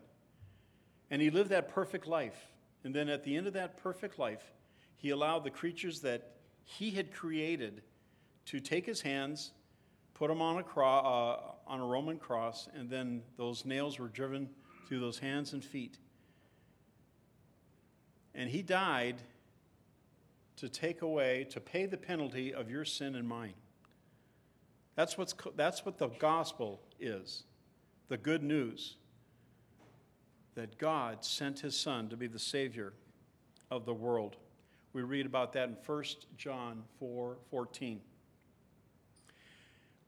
And 1.10 1.22
he 1.22 1.30
lived 1.30 1.50
that 1.50 1.68
perfect 1.68 2.08
life. 2.08 2.48
And 2.84 2.96
then 2.96 3.10
at 3.10 3.24
the 3.24 3.36
end 3.36 3.46
of 3.46 3.54
that 3.54 3.78
perfect 3.84 4.18
life, 4.18 4.54
he 4.96 5.10
allowed 5.10 5.44
the 5.44 5.50
creatures 5.50 6.00
that 6.02 6.32
he 6.64 6.92
had 6.92 7.14
created 7.14 7.82
to 8.46 8.60
take 8.60 8.86
his 8.86 9.02
hands, 9.02 9.52
put 10.14 10.30
him 10.30 10.42
on 10.42 10.58
a, 10.58 10.64
cro- 10.64 10.86
uh, 10.88 11.40
on 11.68 11.80
a 11.80 11.86
Roman 11.86 12.18
cross, 12.18 12.68
and 12.76 12.90
then 12.90 13.22
those 13.38 13.66
nails 13.66 14.00
were 14.00 14.08
driven 14.08 14.50
through 14.88 15.00
those 15.00 15.20
hands 15.20 15.54
and 15.54 15.64
feet. 15.64 15.98
And 18.36 18.50
he 18.50 18.62
died 18.62 19.16
to 20.58 20.70
take 20.70 21.02
away, 21.02 21.46
to 21.50 21.60
pay 21.60 21.86
the 21.86 21.98
penalty 21.98 22.54
of 22.54 22.70
your 22.70 22.86
sin 22.86 23.16
and 23.16 23.28
mine. 23.28 23.54
That's, 24.96 25.18
what's, 25.18 25.34
that's 25.56 25.86
what 25.86 25.98
the 25.98 26.10
gospel 26.10 26.82
is 27.00 27.44
the 28.10 28.18
good 28.18 28.44
news 28.44 28.98
that 30.56 30.78
God 30.78 31.24
sent 31.24 31.60
his 31.60 31.78
son 31.78 32.10
to 32.10 32.18
be 32.18 32.28
the 32.28 32.38
Savior 32.38 32.92
of 33.70 33.86
the 33.86 33.94
world. 33.94 34.36
We 34.94 35.02
read 35.02 35.26
about 35.26 35.54
that 35.54 35.70
in 35.70 35.78
1 35.86 36.04
John 36.38 36.84
4 37.00 37.38
14. 37.50 38.02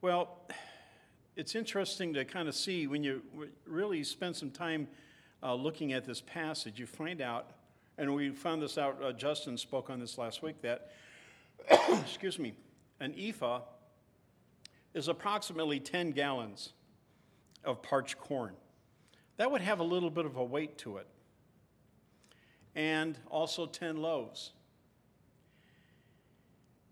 Well, 0.04 0.38
it's 1.38 1.56
interesting 1.56 2.14
to 2.16 2.26
kind 2.26 2.50
of 2.50 2.56
see 2.56 2.88
when 2.88 3.06
you 3.06 3.22
really 3.66 4.04
spend 4.04 4.36
some 4.36 4.52
time 4.52 4.90
uh, 5.42 5.54
looking 5.56 5.94
at 5.94 6.04
this 6.04 6.20
passage, 6.20 6.78
you 6.78 6.86
find 6.86 7.22
out, 7.22 7.52
and 7.98 8.14
we 8.14 8.32
found 8.32 8.62
this 8.62 8.78
out, 8.78 9.02
uh, 9.02 9.14
Justin 9.14 9.58
spoke 9.58 9.90
on 9.90 10.02
this 10.02 10.18
last 10.18 10.44
week, 10.44 10.62
that, 10.62 10.92
excuse 12.02 12.38
me, 12.38 12.52
an 13.00 13.16
ephah 13.18 13.62
is 14.94 15.08
approximately 15.08 15.80
10 15.80 16.12
gallons 16.12 16.74
of 17.64 17.82
parched 17.82 18.18
corn. 18.18 18.56
That 19.38 19.52
would 19.52 19.62
have 19.62 19.80
a 19.80 19.86
little 19.86 20.10
bit 20.10 20.26
of 20.26 20.36
a 20.36 20.44
weight 20.44 20.78
to 20.80 20.98
it. 20.98 21.08
And 22.76 23.18
also 23.32 23.68
10 23.68 23.96
loaves. 23.96 24.52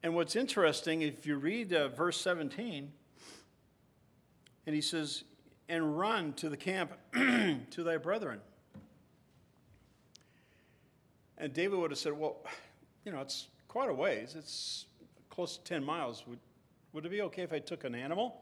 And 0.01 0.15
what's 0.15 0.37
interesting, 0.37 1.01
if 1.01 1.25
you 1.27 1.35
read 1.35 1.73
uh, 1.73 1.89
verse 1.89 2.15
17, 2.21 2.93
and 4.65 4.75
he 4.75 4.81
says, 4.81 5.23
And 5.69 5.97
run 5.97 6.33
to 6.33 6.49
the 6.49 6.57
camp 6.57 6.91
to 7.13 7.83
thy 7.83 7.97
brethren. 7.97 8.39
And 11.37 11.53
David 11.53 11.79
would 11.79 11.91
have 11.91 11.97
said, 11.97 12.13
Well, 12.13 12.37
you 13.05 13.11
know, 13.11 13.21
it's 13.21 13.47
quite 13.67 13.89
a 13.89 13.93
ways. 13.93 14.35
It's 14.37 14.85
close 15.29 15.57
to 15.57 15.63
10 15.63 15.83
miles. 15.83 16.25
Would, 16.27 16.39
would 16.93 17.05
it 17.05 17.09
be 17.09 17.21
okay 17.23 17.41
if 17.41 17.53
I 17.53 17.59
took 17.59 17.83
an 17.83 17.95
animal? 17.95 18.41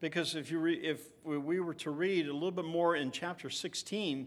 Because 0.00 0.34
if, 0.34 0.50
you 0.50 0.58
re- 0.58 0.80
if 0.82 1.10
we 1.24 1.60
were 1.60 1.74
to 1.74 1.90
read 1.90 2.26
a 2.26 2.32
little 2.32 2.50
bit 2.50 2.64
more 2.64 2.96
in 2.96 3.10
chapter 3.10 3.50
16, 3.50 4.26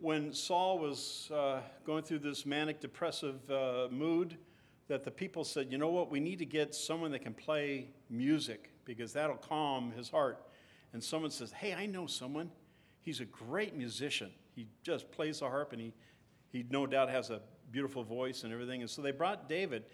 when 0.00 0.32
Saul 0.32 0.78
was 0.78 1.30
uh, 1.32 1.60
going 1.86 2.02
through 2.02 2.18
this 2.18 2.44
manic 2.44 2.80
depressive 2.80 3.50
uh, 3.50 3.88
mood, 3.90 4.36
that 4.88 5.04
the 5.04 5.10
people 5.10 5.44
said, 5.44 5.70
you 5.70 5.78
know 5.78 5.88
what, 5.88 6.10
we 6.10 6.20
need 6.20 6.38
to 6.38 6.44
get 6.44 6.74
someone 6.74 7.10
that 7.12 7.20
can 7.20 7.32
play 7.32 7.88
music 8.10 8.70
because 8.86 9.12
that'll 9.12 9.36
calm 9.36 9.92
his 9.92 10.08
heart. 10.08 10.40
And 10.94 11.04
someone 11.04 11.30
says, 11.30 11.52
hey, 11.52 11.74
I 11.74 11.84
know 11.84 12.06
someone. 12.06 12.50
He's 13.02 13.20
a 13.20 13.26
great 13.26 13.76
musician. 13.76 14.30
He 14.54 14.66
just 14.82 15.10
plays 15.12 15.40
the 15.40 15.50
harp 15.50 15.74
and 15.74 15.80
he, 15.82 15.92
he 16.48 16.64
no 16.70 16.86
doubt 16.86 17.10
has 17.10 17.28
a 17.28 17.42
beautiful 17.70 18.02
voice 18.02 18.44
and 18.44 18.52
everything. 18.52 18.80
And 18.80 18.88
so 18.88 19.02
they 19.02 19.10
brought 19.10 19.46
David. 19.46 19.84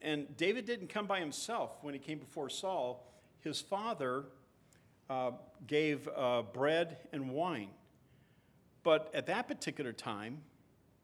And 0.00 0.34
David 0.38 0.64
didn't 0.64 0.88
come 0.88 1.06
by 1.06 1.20
himself 1.20 1.72
when 1.82 1.92
he 1.92 2.00
came 2.00 2.18
before 2.18 2.48
Saul 2.48 3.06
his 3.46 3.60
father 3.60 4.24
uh, 5.08 5.30
gave 5.68 6.08
uh, 6.16 6.42
bread 6.52 6.96
and 7.12 7.30
wine. 7.30 7.68
But 8.82 9.10
at 9.14 9.26
that 9.26 9.46
particular 9.46 9.92
time, 9.92 10.42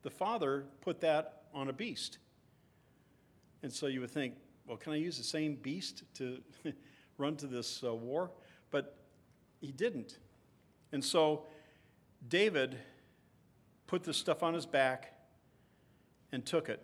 the 0.03 0.11
father 0.11 0.65
put 0.81 1.01
that 1.01 1.43
on 1.55 1.69
a 1.69 1.73
beast. 1.73 2.19
And 3.63 3.73
so 3.73 3.87
you 3.87 4.01
would 4.01 4.11
think, 4.11 4.35
well, 4.67 4.77
can 4.77 4.93
I 4.93 4.97
use 4.97 5.19
the 5.19 5.25
same 5.25 5.55
beast 5.55 6.03
to 6.15 6.43
run 7.19 7.37
to 7.37 7.47
this 7.47 7.83
uh, 7.85 7.95
war? 7.95 8.31
But 8.71 8.97
he 9.61 9.73
didn't. 9.73 10.19
And 10.93 11.05
so 11.05 11.45
David 12.29 12.79
put 13.87 14.05
the 14.05 14.15
stuff 14.15 14.43
on 14.43 14.55
his 14.55 14.67
back 14.67 15.13
and 16.33 16.45
took 16.45 16.69
it. 16.69 16.83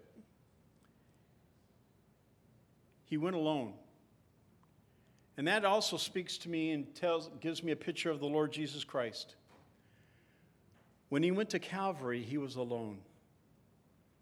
He 3.05 3.17
went 3.17 3.37
alone. 3.37 3.73
And 5.37 5.47
that 5.47 5.65
also 5.65 5.97
speaks 5.97 6.37
to 6.39 6.49
me 6.49 6.73
and 6.73 6.95
tells, 6.95 7.31
gives 7.41 7.63
me 7.63 7.73
a 7.73 7.77
picture 7.77 8.11
of 8.11 8.21
the 8.21 8.27
Lord 8.27 8.53
Jesus 8.53 8.85
Christ. 8.85 9.37
When 11.09 11.23
he 11.23 11.31
went 11.31 11.51
to 11.51 11.59
Calvary, 11.59 12.23
he 12.23 12.37
was 12.37 12.57
alone. 12.57 12.99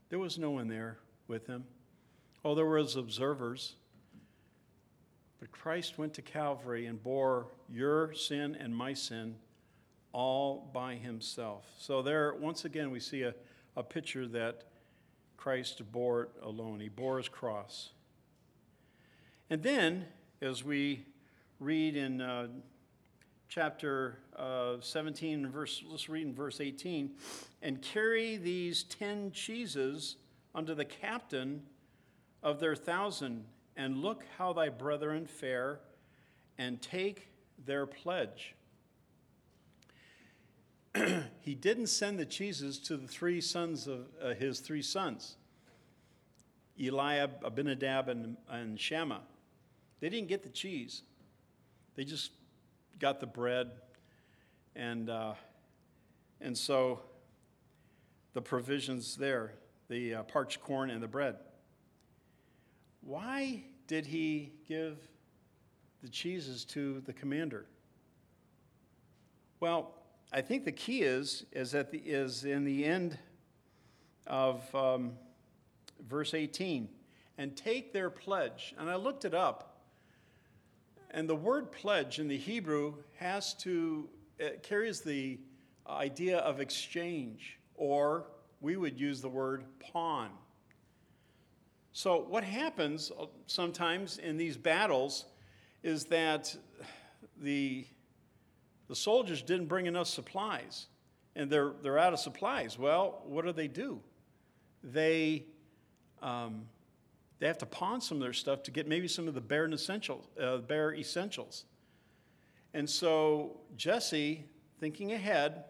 There 0.08 0.18
was 0.18 0.38
no 0.38 0.50
one 0.50 0.68
there 0.68 0.98
with 1.26 1.46
him. 1.46 1.64
Oh, 2.44 2.54
there 2.54 2.66
was 2.66 2.94
observers. 2.94 3.74
But 5.46 5.60
Christ 5.60 5.96
went 5.96 6.14
to 6.14 6.22
Calvary 6.22 6.86
and 6.86 7.00
bore 7.00 7.46
your 7.68 8.12
sin 8.14 8.56
and 8.58 8.74
my 8.74 8.94
sin 8.94 9.36
all 10.12 10.68
by 10.72 10.96
himself. 10.96 11.64
So 11.78 12.02
there, 12.02 12.34
once 12.34 12.64
again, 12.64 12.90
we 12.90 12.98
see 12.98 13.22
a, 13.22 13.32
a 13.76 13.84
picture 13.84 14.26
that 14.26 14.64
Christ 15.36 15.82
bore 15.92 16.22
it 16.22 16.30
alone. 16.42 16.80
He 16.80 16.88
bore 16.88 17.18
his 17.18 17.28
cross. 17.28 17.90
And 19.48 19.62
then 19.62 20.06
as 20.42 20.64
we 20.64 21.04
read 21.60 21.94
in 21.94 22.20
uh, 22.20 22.48
chapter 23.48 24.18
uh, 24.36 24.80
17, 24.80 25.48
verse, 25.48 25.84
let's 25.88 26.08
read 26.08 26.26
in 26.26 26.34
verse 26.34 26.60
18, 26.60 27.12
and 27.62 27.80
carry 27.80 28.36
these 28.36 28.82
ten 28.82 29.30
cheeses 29.30 30.16
unto 30.56 30.74
the 30.74 30.84
captain 30.84 31.62
of 32.42 32.58
their 32.58 32.74
thousand, 32.74 33.44
and 33.76 33.98
look 33.98 34.24
how 34.38 34.52
thy 34.52 34.68
brethren 34.68 35.26
fare, 35.26 35.80
and 36.58 36.80
take 36.80 37.28
their 37.64 37.86
pledge. 37.86 38.54
he 41.40 41.54
didn't 41.54 41.88
send 41.88 42.18
the 42.18 42.24
cheeses 42.24 42.78
to 42.78 42.96
the 42.96 43.06
three 43.06 43.40
sons 43.40 43.86
of 43.86 44.06
uh, 44.22 44.34
his 44.34 44.60
three 44.60 44.82
sons, 44.82 45.36
Eliab, 46.80 47.42
Abinadab, 47.44 48.08
and, 48.08 48.36
and 48.48 48.80
Shammah. 48.80 49.20
They 50.00 50.08
didn't 50.08 50.28
get 50.28 50.42
the 50.42 50.48
cheese, 50.48 51.02
they 51.94 52.04
just 52.04 52.30
got 52.98 53.20
the 53.20 53.26
bread. 53.26 53.70
And, 54.74 55.08
uh, 55.08 55.32
and 56.42 56.56
so 56.56 57.00
the 58.34 58.42
provisions 58.42 59.16
there 59.16 59.54
the 59.88 60.16
uh, 60.16 60.22
parched 60.24 60.60
corn 60.60 60.90
and 60.90 61.02
the 61.02 61.08
bread. 61.08 61.36
Why 63.06 63.62
did 63.86 64.04
he 64.04 64.50
give 64.68 64.98
the 66.02 66.08
cheeses 66.08 66.64
to 66.64 67.00
the 67.02 67.12
commander? 67.12 67.64
Well, 69.60 69.94
I 70.32 70.40
think 70.40 70.64
the 70.64 70.72
key 70.72 71.02
is 71.02 71.46
is 71.52 71.70
that 71.70 71.92
the, 71.92 71.98
is 71.98 72.44
in 72.44 72.64
the 72.64 72.84
end 72.84 73.16
of 74.26 74.74
um, 74.74 75.12
verse 76.08 76.34
18, 76.34 76.88
and 77.38 77.56
take 77.56 77.92
their 77.92 78.10
pledge. 78.10 78.74
And 78.76 78.90
I 78.90 78.96
looked 78.96 79.24
it 79.24 79.34
up. 79.34 79.84
And 81.12 81.28
the 81.28 81.36
word 81.36 81.70
pledge 81.70 82.18
in 82.18 82.26
the 82.26 82.36
Hebrew 82.36 82.94
has 83.18 83.54
to, 83.54 84.08
carries 84.64 85.00
the 85.00 85.38
idea 85.88 86.38
of 86.38 86.60
exchange, 86.60 87.60
or 87.76 88.26
we 88.60 88.76
would 88.76 88.98
use 88.98 89.20
the 89.20 89.28
word 89.28 89.64
pawn. 89.78 90.30
So, 91.96 92.26
what 92.28 92.44
happens 92.44 93.10
uh, 93.18 93.24
sometimes 93.46 94.18
in 94.18 94.36
these 94.36 94.58
battles 94.58 95.24
is 95.82 96.04
that 96.04 96.54
the, 97.40 97.86
the 98.86 98.94
soldiers 98.94 99.40
didn't 99.40 99.64
bring 99.64 99.86
enough 99.86 100.06
supplies 100.06 100.88
and 101.36 101.48
they're, 101.48 101.72
they're 101.82 101.98
out 101.98 102.12
of 102.12 102.18
supplies. 102.18 102.78
Well, 102.78 103.22
what 103.24 103.46
do 103.46 103.52
they 103.52 103.66
do? 103.66 104.02
They 104.84 105.46
um, 106.20 106.66
They 107.38 107.46
have 107.46 107.56
to 107.56 107.66
pawn 107.66 108.02
some 108.02 108.18
of 108.18 108.22
their 108.22 108.34
stuff 108.34 108.62
to 108.64 108.70
get 108.70 108.86
maybe 108.86 109.08
some 109.08 109.26
of 109.26 109.32
the 109.32 109.40
bare 109.40 109.66
essentials. 109.72 110.26
Uh, 110.38 110.58
bare 110.58 110.92
essentials. 110.92 111.64
And 112.74 112.90
so 112.90 113.56
Jesse, 113.74 114.44
thinking 114.80 115.12
ahead, 115.12 115.64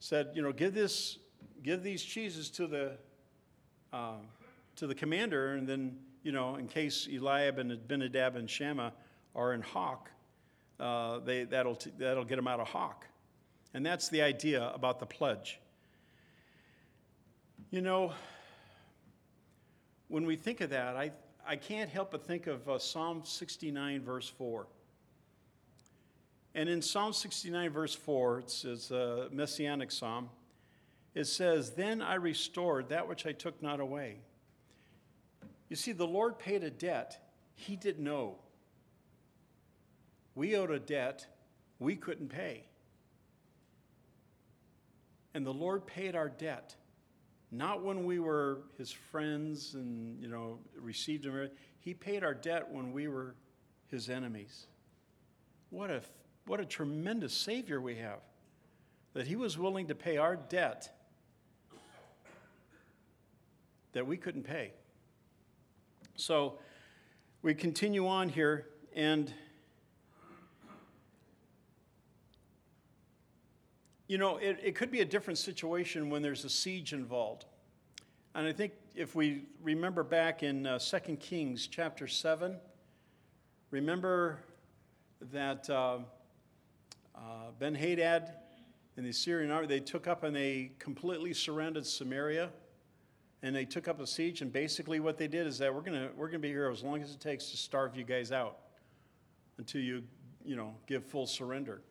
said, 0.00 0.30
you 0.34 0.42
know, 0.42 0.50
give 0.50 0.74
this, 0.74 1.18
give 1.62 1.84
these 1.84 2.02
cheeses 2.02 2.50
to 2.50 2.66
the, 2.66 2.98
uh, 3.92 4.14
to 4.76 4.86
the 4.86 4.94
commander, 4.94 5.54
and 5.54 5.68
then, 5.68 5.96
you 6.22 6.32
know, 6.32 6.56
in 6.56 6.66
case 6.66 7.08
Eliab 7.12 7.58
and 7.58 7.72
Abinadab 7.72 8.36
and 8.36 8.48
Shammah 8.48 8.92
are 9.34 9.52
in 9.52 9.62
hock, 9.62 10.10
uh, 10.80 11.20
they, 11.20 11.44
that'll, 11.44 11.76
t- 11.76 11.92
that'll 11.98 12.24
get 12.24 12.36
them 12.36 12.48
out 12.48 12.60
of 12.60 12.68
hock. 12.68 13.06
And 13.74 13.84
that's 13.84 14.08
the 14.08 14.22
idea 14.22 14.70
about 14.74 14.98
the 14.98 15.06
pledge. 15.06 15.60
You 17.70 17.80
know, 17.80 18.12
when 20.08 20.26
we 20.26 20.36
think 20.36 20.60
of 20.60 20.70
that, 20.70 20.96
I, 20.96 21.10
I 21.46 21.56
can't 21.56 21.88
help 21.88 22.10
but 22.10 22.26
think 22.26 22.46
of 22.46 22.68
uh, 22.68 22.78
Psalm 22.78 23.22
69, 23.24 24.02
verse 24.02 24.28
4. 24.28 24.66
And 26.54 26.68
in 26.68 26.82
Psalm 26.82 27.14
69, 27.14 27.70
verse 27.70 27.94
4, 27.94 28.40
it's, 28.40 28.64
it's 28.64 28.90
a 28.90 29.28
messianic 29.30 29.90
psalm. 29.90 30.28
It 31.14 31.24
says, 31.24 31.70
Then 31.70 32.02
I 32.02 32.14
restored 32.14 32.90
that 32.90 33.08
which 33.08 33.26
I 33.26 33.32
took 33.32 33.62
not 33.62 33.80
away. 33.80 34.18
You 35.72 35.76
see, 35.76 35.92
the 35.92 36.06
Lord 36.06 36.38
paid 36.38 36.64
a 36.64 36.70
debt 36.70 37.18
he 37.54 37.76
didn't 37.76 38.04
know. 38.04 38.34
We 40.34 40.54
owed 40.54 40.70
a 40.70 40.78
debt 40.78 41.26
we 41.78 41.96
couldn't 41.96 42.28
pay. 42.28 42.66
And 45.32 45.46
the 45.46 45.54
Lord 45.54 45.86
paid 45.86 46.14
our 46.14 46.28
debt, 46.28 46.76
not 47.50 47.82
when 47.82 48.04
we 48.04 48.18
were 48.18 48.64
his 48.76 48.92
friends 48.92 49.72
and, 49.72 50.20
you 50.20 50.28
know, 50.28 50.58
received 50.78 51.24
him. 51.24 51.48
He 51.80 51.94
paid 51.94 52.22
our 52.22 52.34
debt 52.34 52.70
when 52.70 52.92
we 52.92 53.08
were 53.08 53.34
his 53.86 54.10
enemies. 54.10 54.66
What 55.70 55.88
a, 55.88 56.02
what 56.44 56.60
a 56.60 56.66
tremendous 56.66 57.32
Savior 57.32 57.80
we 57.80 57.94
have, 57.94 58.20
that 59.14 59.26
he 59.26 59.36
was 59.36 59.56
willing 59.56 59.86
to 59.86 59.94
pay 59.94 60.18
our 60.18 60.36
debt 60.36 60.94
that 63.94 64.06
we 64.06 64.18
couldn't 64.18 64.42
pay. 64.42 64.72
So 66.16 66.58
we 67.42 67.54
continue 67.54 68.06
on 68.06 68.28
here, 68.28 68.66
and 68.94 69.32
You 74.12 74.18
know, 74.18 74.36
it, 74.36 74.58
it 74.62 74.74
could 74.74 74.90
be 74.90 75.00
a 75.00 75.06
different 75.06 75.38
situation 75.38 76.10
when 76.10 76.20
there's 76.20 76.44
a 76.44 76.50
siege 76.50 76.92
involved. 76.92 77.46
And 78.34 78.46
I 78.46 78.52
think 78.52 78.72
if 78.94 79.14
we 79.14 79.46
remember 79.62 80.02
back 80.02 80.42
in 80.42 80.66
uh, 80.66 80.78
2 80.78 81.16
Kings 81.16 81.66
chapter 81.66 82.06
7, 82.06 82.58
remember 83.70 84.40
that 85.30 85.70
uh, 85.70 86.00
uh, 87.14 87.20
Ben 87.58 87.74
Hadad 87.74 88.34
and 88.98 89.06
the 89.06 89.10
Assyrian 89.10 89.50
army, 89.50 89.66
they 89.66 89.80
took 89.80 90.06
up 90.06 90.24
and 90.24 90.36
they 90.36 90.72
completely 90.78 91.32
surrounded 91.32 91.86
Samaria 91.86 92.50
and 93.42 93.54
they 93.54 93.64
took 93.64 93.88
up 93.88 94.00
a 94.00 94.06
siege. 94.06 94.40
And 94.40 94.52
basically, 94.52 95.00
what 95.00 95.18
they 95.18 95.28
did 95.28 95.46
is 95.46 95.58
that 95.58 95.74
we're 95.74 95.80
going 95.80 96.00
to 96.00 96.10
we're 96.16 96.28
gonna 96.28 96.38
be 96.38 96.48
here 96.48 96.70
as 96.70 96.82
long 96.82 97.02
as 97.02 97.12
it 97.12 97.20
takes 97.20 97.50
to 97.50 97.56
starve 97.56 97.96
you 97.96 98.04
guys 98.04 98.32
out 98.32 98.58
until 99.58 99.80
you, 99.80 100.02
you 100.44 100.56
know, 100.56 100.74
give 100.86 101.04
full 101.04 101.26
surrender. 101.26 101.82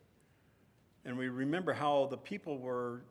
And 1.05 1.17
we 1.17 1.29
remember 1.29 1.73
how 1.73 2.07
the 2.07 2.17
people 2.17 2.59
were, 2.59 3.01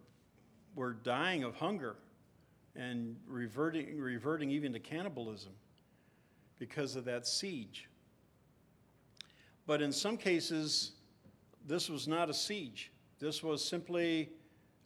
were 0.75 0.93
dying 0.93 1.43
of 1.43 1.57
hunger 1.57 1.97
and 2.77 3.17
reverting, 3.27 3.99
reverting 3.99 4.51
even 4.51 4.73
to 4.73 4.79
cannibalism 4.79 5.53
because 6.59 6.95
of 6.95 7.05
that 7.07 7.27
siege. 7.27 7.89
But 9.67 9.83
in 9.83 9.93
some 9.93 10.17
cases, 10.17 10.93
this 11.67 11.89
was 11.89 12.07
not 12.07 12.31
a 12.31 12.35
siege. 12.35 12.93
This 13.19 13.43
was 13.43 13.65
simply 13.65 14.31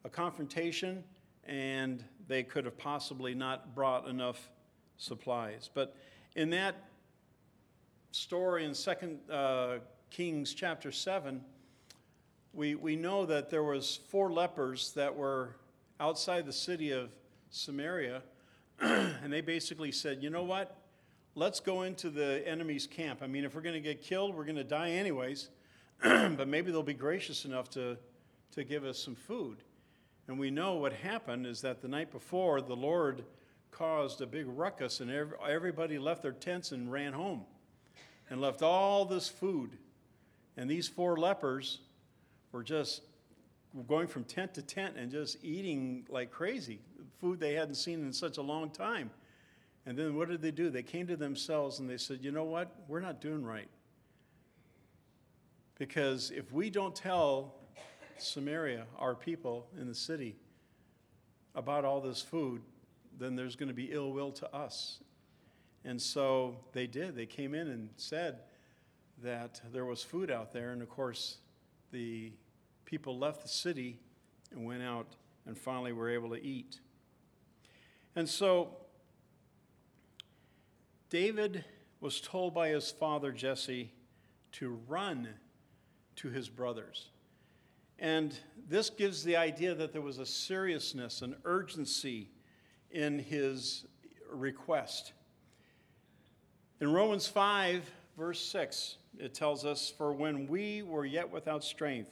a 0.05 0.09
confrontation, 0.09 1.05
and 1.47 2.05
they 2.27 2.43
could 2.43 2.65
have 2.65 2.79
possibly 2.79 3.35
not 3.35 3.75
brought 3.75 4.09
enough 4.09 4.51
supplies. 4.97 5.71
But 5.73 5.97
in 6.35 6.51
that 6.51 6.77
story 8.13 8.65
in 8.65 8.75
Second 8.75 9.19
uh, 9.31 9.79
Kings 10.11 10.55
chapter 10.55 10.93
7, 10.93 11.41
we, 12.53 12.75
we 12.75 12.97
know 12.97 13.27
that 13.27 13.51
there 13.51 13.65
was 13.65 13.99
four 14.09 14.33
lepers 14.33 14.93
that 14.93 15.15
were 15.15 15.57
outside 15.99 16.47
the 16.47 16.53
city 16.53 16.93
of 16.93 17.11
Samaria, 17.51 18.23
and 18.81 19.33
they 19.33 19.41
basically 19.41 19.93
said, 19.93 20.23
you 20.23 20.31
know 20.31 20.45
what? 20.45 20.77
Let's 21.35 21.59
go 21.59 21.83
into 21.83 22.11
the 22.11 22.47
enemy's 22.47 22.87
camp. 22.87 23.21
I 23.23 23.27
mean, 23.27 23.45
if 23.45 23.55
we're 23.55 23.61
going 23.61 23.75
to 23.75 23.81
get 23.81 24.03
killed, 24.03 24.37
we're 24.37 24.45
going 24.45 24.57
to 24.57 24.65
die 24.65 24.91
anyways, 24.91 25.49
but 26.03 26.47
maybe 26.47 26.71
they'll 26.71 26.83
be 26.85 26.95
gracious 26.95 27.45
enough 27.45 27.69
to, 27.71 27.97
to 28.53 28.65
give 28.65 28.85
us 28.85 28.99
some 28.99 29.17
food. 29.17 29.59
And 30.27 30.39
we 30.39 30.51
know 30.51 30.75
what 30.75 30.93
happened 30.93 31.47
is 31.47 31.61
that 31.63 31.83
the 31.83 31.89
night 31.89 32.11
before, 32.11 32.61
the 32.63 32.77
Lord 32.77 33.25
caused 33.71 34.21
a 34.21 34.27
big 34.27 34.47
ruckus, 34.49 35.01
and 35.01 35.11
everybody 35.11 35.99
left 35.99 36.23
their 36.23 36.33
tents 36.33 36.73
and 36.73 36.91
ran 36.91 37.13
home 37.13 37.45
and 38.31 38.41
left 38.41 38.63
all 38.63 39.05
this 39.05 39.29
food. 39.29 39.77
And 40.57 40.71
these 40.71 40.89
four 40.89 41.17
lepers 41.17 41.81
were 42.53 42.63
just 42.63 43.03
going 43.89 44.07
from 44.07 44.25
tent 44.25 44.55
to 44.55 44.63
tent 44.63 44.97
and 44.97 45.11
just 45.11 45.37
eating 45.43 46.07
like 46.09 46.31
crazy, 46.31 46.79
food 47.21 47.41
they 47.41 47.55
hadn't 47.55 47.75
seen 47.75 48.01
in 48.01 48.13
such 48.13 48.39
a 48.39 48.43
long 48.43 48.71
time. 48.71 49.11
And 49.85 49.99
then 49.99 50.17
what 50.17 50.29
did 50.29 50.41
they 50.41 50.53
do? 50.53 50.71
They 50.71 50.83
came 50.83 51.07
to 51.09 51.17
themselves 51.17 51.81
and 51.81 51.91
they 51.91 51.99
said, 51.99 52.21
you 52.23 52.31
know 52.31 52.45
what? 52.45 52.75
We're 52.89 53.01
not 53.01 53.21
doing 53.21 53.45
right. 53.45 53.69
Because 55.77 56.31
if 56.31 56.53
we 56.53 56.71
don't 56.71 56.95
tell 56.95 57.57
Samaria, 58.19 58.87
our 58.99 59.15
people 59.15 59.67
in 59.79 59.87
the 59.87 59.95
city, 59.95 60.37
about 61.55 61.85
all 61.85 62.01
this 62.01 62.21
food, 62.21 62.63
then 63.19 63.37
there's 63.37 63.57
going 63.57 63.69
to 63.69 63.75
be 63.75 63.93
ill 63.93 64.13
will 64.13 64.33
to 64.33 64.55
us. 64.55 64.99
And 65.85 66.01
so 66.01 66.57
they 66.73 66.87
did. 66.87 67.15
They 67.15 67.27
came 67.27 67.55
in 67.55 67.69
and 67.69 67.91
said 67.97 68.41
that 69.23 69.61
there 69.73 69.85
was 69.85 70.03
food 70.03 70.31
out 70.31 70.53
there. 70.53 70.73
And 70.73 70.83
of 70.83 70.89
course, 70.89 71.39
the 71.93 72.33
people 72.85 73.19
left 73.19 73.43
the 73.43 73.49
city 73.49 74.01
and 74.51 74.65
went 74.65 74.83
out 74.83 75.07
and 75.47 75.57
finally 75.57 75.93
were 75.93 76.11
able 76.11 76.31
to 76.31 76.43
eat. 76.43 76.81
And 78.17 78.29
so 78.29 78.77
David 81.11 81.65
was 82.01 82.21
told 82.21 82.55
by 82.55 82.69
his 82.69 82.91
father 82.91 83.31
Jesse 83.33 83.93
to 84.53 84.79
run 84.89 85.29
to 86.17 86.31
his 86.31 86.49
brothers. 86.49 87.09
And 87.99 88.37
this 88.69 88.91
gives 88.91 89.23
the 89.23 89.37
idea 89.37 89.75
that 89.75 89.93
there 89.93 90.03
was 90.03 90.19
a 90.19 90.27
seriousness, 90.27 91.23
an 91.23 91.37
urgency 91.45 92.31
in 92.91 93.19
his 93.19 93.85
request. 94.31 95.13
In 96.81 96.93
Romans 96.93 97.27
5, 97.27 97.89
verse 98.17 98.41
6, 98.41 98.97
it 99.19 99.35
tells 99.35 99.65
us, 99.65 99.93
For 99.97 100.13
when 100.13 100.47
we 100.47 100.83
were 100.83 101.05
yet 101.05 101.31
without 101.31 101.63
strength, 101.63 102.11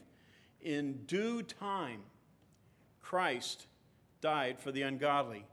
in 0.61 1.05
due 1.07 1.42
time, 1.42 2.01
Christ 3.01 3.66
died 4.21 4.59
for 4.61 4.71
the 4.71 4.83
ungodly. 4.83 5.45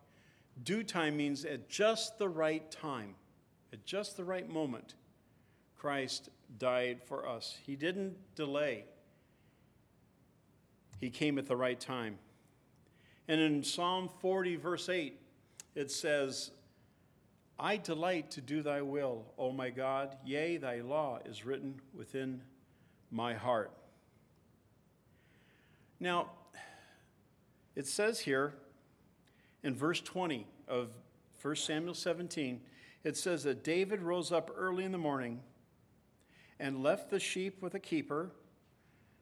Due 0.64 0.84
time 0.84 1.18
means 1.18 1.46
at 1.46 1.70
just 1.70 2.18
the 2.18 2.30
right 2.30 2.70
time, 2.72 3.16
at 3.74 3.86
just 3.86 4.18
the 4.18 4.24
right 4.24 4.48
moment, 4.48 4.96
Christ 5.76 6.30
died 6.58 7.02
for 7.04 7.28
us. 7.28 7.58
He 7.66 7.76
didn't 7.76 8.16
delay, 8.36 8.86
He 11.00 11.10
came 11.10 11.38
at 11.38 11.48
the 11.48 11.56
right 11.56 11.80
time. 11.80 12.18
And 13.28 13.40
in 13.40 13.64
Psalm 13.64 14.10
40, 14.22 14.56
verse 14.56 14.90
8, 14.90 15.20
it 15.76 15.92
says, 15.92 16.52
I 17.60 17.78
delight 17.78 18.32
to 18.32 18.42
do 18.42 18.62
thy 18.62 18.82
will, 18.82 19.26
O 19.38 19.52
my 19.52 19.70
God. 19.70 20.16
Yea, 20.26 20.58
thy 20.58 20.82
law 20.82 21.20
is 21.26 21.46
written 21.46 21.80
within 21.94 22.42
my 23.12 23.34
heart. 23.34 23.72
Now, 26.00 26.32
it 27.76 27.86
says 27.86 28.20
here 28.20 28.54
in 29.64 29.76
verse 29.76 30.02
20 30.02 30.48
of 30.68 30.90
1 31.42 31.56
Samuel 31.56 31.94
17, 31.94 32.62
it 33.04 33.16
says 33.16 33.44
that 33.44 33.64
David 33.64 34.02
rose 34.02 34.32
up 34.32 34.52
early 34.56 34.84
in 34.84 34.92
the 34.92 34.98
morning 34.98 35.42
and 36.60 36.84
left 36.84 37.10
the 37.10 37.20
sheep 37.20 37.62
with 37.62 37.74
a 37.76 37.80
keeper 37.80 38.32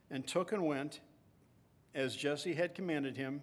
and 0.10 0.26
took 0.26 0.52
and 0.52 0.66
went 0.66 1.00
as 1.98 2.16
Jesse 2.16 2.54
had 2.54 2.76
commanded 2.76 3.18
him. 3.18 3.42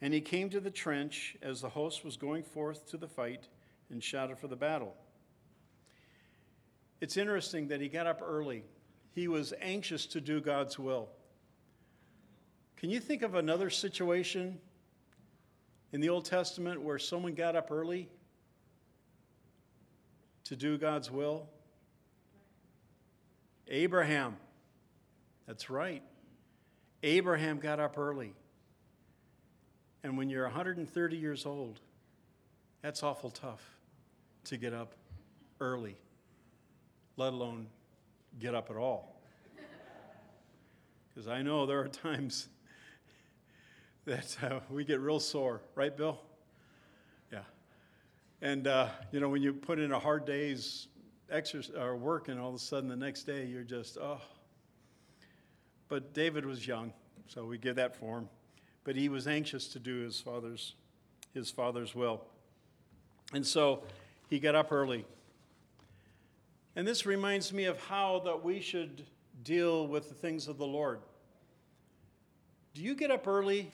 And 0.00 0.14
he 0.14 0.20
came 0.20 0.48
to 0.50 0.60
the 0.60 0.70
trench 0.70 1.36
as 1.42 1.60
the 1.60 1.68
host 1.68 2.04
was 2.04 2.16
going 2.16 2.44
forth 2.44 2.88
to 2.90 2.96
the 2.96 3.08
fight 3.08 3.48
and 3.90 4.02
shouted 4.02 4.38
for 4.38 4.48
the 4.48 4.56
battle. 4.56 4.94
It's 7.00 7.16
interesting 7.16 7.68
that 7.68 7.80
he 7.80 7.88
got 7.88 8.06
up 8.06 8.22
early. 8.24 8.64
He 9.12 9.28
was 9.28 9.52
anxious 9.60 10.06
to 10.06 10.20
do 10.20 10.40
God's 10.40 10.78
will. 10.78 11.08
Can 12.76 12.90
you 12.90 13.00
think 13.00 13.22
of 13.22 13.34
another 13.34 13.68
situation 13.68 14.58
in 15.92 16.00
the 16.00 16.08
Old 16.08 16.24
Testament 16.24 16.80
where 16.80 16.98
someone 16.98 17.34
got 17.34 17.56
up 17.56 17.70
early 17.70 18.08
to 20.44 20.56
do 20.56 20.78
God's 20.78 21.10
will? 21.10 21.48
Abraham. 23.68 24.36
That's 25.46 25.68
right. 25.70 26.02
Abraham 27.02 27.58
got 27.58 27.80
up 27.80 27.98
early. 27.98 28.34
And 30.04 30.16
when 30.16 30.28
you're 30.28 30.44
130 30.44 31.16
years 31.16 31.46
old, 31.46 31.80
that's 32.82 33.02
awful 33.02 33.30
tough 33.30 33.62
to 34.44 34.56
get 34.56 34.74
up 34.74 34.94
early, 35.60 35.96
let 37.16 37.32
alone 37.32 37.68
get 38.40 38.54
up 38.54 38.70
at 38.70 38.76
all. 38.76 39.20
Because 41.08 41.28
I 41.28 41.42
know 41.42 41.66
there 41.66 41.80
are 41.80 41.88
times 41.88 42.48
that 44.06 44.36
uh, 44.42 44.60
we 44.70 44.84
get 44.84 44.98
real 45.00 45.20
sore, 45.20 45.60
right, 45.74 45.96
Bill? 45.96 46.20
Yeah. 47.30 47.42
And, 48.40 48.66
uh, 48.66 48.88
you 49.12 49.20
know, 49.20 49.28
when 49.28 49.42
you 49.42 49.52
put 49.52 49.78
in 49.78 49.92
a 49.92 49.98
hard 49.98 50.24
day's 50.24 50.88
exercise 51.30 51.76
or 51.76 51.96
work, 51.96 52.28
and 52.28 52.40
all 52.40 52.48
of 52.48 52.54
a 52.54 52.58
sudden 52.58 52.88
the 52.88 52.96
next 52.96 53.24
day 53.24 53.44
you're 53.46 53.62
just, 53.62 53.98
oh. 53.98 54.20
But 55.92 56.14
David 56.14 56.46
was 56.46 56.66
young, 56.66 56.90
so 57.26 57.44
we 57.44 57.58
give 57.58 57.76
that 57.76 57.94
for 57.94 58.16
him. 58.16 58.30
But 58.82 58.96
he 58.96 59.10
was 59.10 59.28
anxious 59.28 59.68
to 59.74 59.78
do 59.78 59.98
his 59.98 60.18
father's, 60.18 60.74
his 61.34 61.50
father's 61.50 61.94
will. 61.94 62.24
And 63.34 63.46
so 63.46 63.82
he 64.30 64.38
got 64.38 64.54
up 64.54 64.72
early. 64.72 65.04
And 66.76 66.88
this 66.88 67.04
reminds 67.04 67.52
me 67.52 67.66
of 67.66 67.78
how 67.78 68.22
that 68.24 68.42
we 68.42 68.58
should 68.62 69.04
deal 69.44 69.86
with 69.86 70.08
the 70.08 70.14
things 70.14 70.48
of 70.48 70.56
the 70.56 70.66
Lord. 70.66 71.00
Do 72.72 72.80
you 72.80 72.94
get 72.94 73.10
up 73.10 73.28
early 73.28 73.70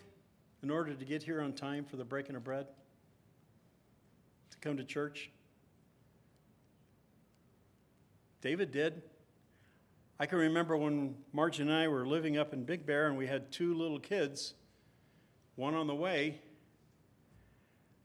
in 0.64 0.70
order 0.70 0.94
to 0.94 1.04
get 1.04 1.22
here 1.22 1.40
on 1.40 1.52
time 1.52 1.85
for 1.85 1.94
the 1.94 2.04
breaking 2.04 2.35
of 2.35 2.42
bread? 2.42 2.66
To 4.50 4.59
come 4.59 4.76
to 4.76 4.83
church? 4.83 5.31
David 8.40 8.72
did. 8.72 9.02
I 10.20 10.26
can 10.26 10.38
remember 10.38 10.76
when 10.76 11.14
Marge 11.33 11.61
and 11.61 11.72
I 11.72 11.87
were 11.87 12.04
living 12.04 12.38
up 12.38 12.52
in 12.52 12.64
Big 12.64 12.85
Bear 12.85 13.07
and 13.07 13.16
we 13.16 13.26
had 13.26 13.52
two 13.52 13.74
little 13.74 14.00
kids, 14.00 14.54
one 15.54 15.74
on 15.74 15.87
the 15.87 15.94
way, 15.94 16.40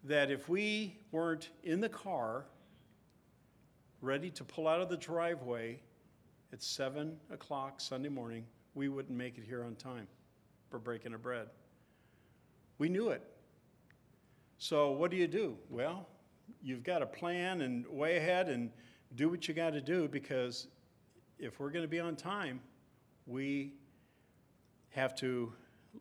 that 0.03 0.29
if 0.29 0.47
we 0.47 0.95
weren't 1.11 1.49
in 1.63 1.79
the 1.79 1.89
car 1.89 2.45
ready 4.01 4.29
to 4.29 4.43
pull 4.43 4.67
out 4.67 4.79
of 4.79 4.89
the 4.89 4.97
driveway 4.97 5.79
at 6.51 6.61
7 6.61 7.17
o'clock 7.31 7.81
Sunday 7.81 8.09
morning, 8.09 8.45
we 8.75 8.89
wouldn't 8.89 9.17
make 9.17 9.39
it 9.39 9.43
here 9.43 9.63
on 9.63 9.75
time 9.75 10.07
for 10.69 10.77
breaking 10.77 11.15
of 11.15 11.21
bread. 11.23 11.47
We 12.77 12.89
knew 12.89 13.09
it. 13.09 13.23
So, 14.59 14.91
what 14.91 15.09
do 15.09 15.17
you 15.17 15.27
do? 15.27 15.57
Well, 15.69 16.07
you've 16.61 16.83
got 16.83 16.99
to 16.99 17.05
plan 17.05 17.61
and 17.61 17.87
way 17.87 18.17
ahead 18.17 18.49
and 18.49 18.69
do 19.15 19.29
what 19.29 19.47
you 19.47 19.53
got 19.53 19.71
to 19.71 19.81
do 19.81 20.07
because 20.07 20.67
if 21.43 21.59
we're 21.59 21.69
going 21.69 21.83
to 21.83 21.89
be 21.89 21.99
on 21.99 22.15
time, 22.15 22.61
we 23.27 23.73
have 24.91 25.15
to 25.15 25.51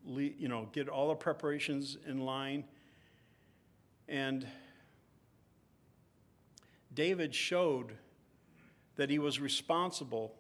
you 0.06 0.48
know 0.48 0.68
get 0.72 0.88
all 0.88 1.08
the 1.08 1.14
preparations 1.14 1.98
in 2.06 2.20
line 2.20 2.64
and 4.08 4.46
David 6.94 7.34
showed 7.34 7.92
that 8.96 9.08
he 9.08 9.18
was 9.18 9.40
responsible 9.40 10.34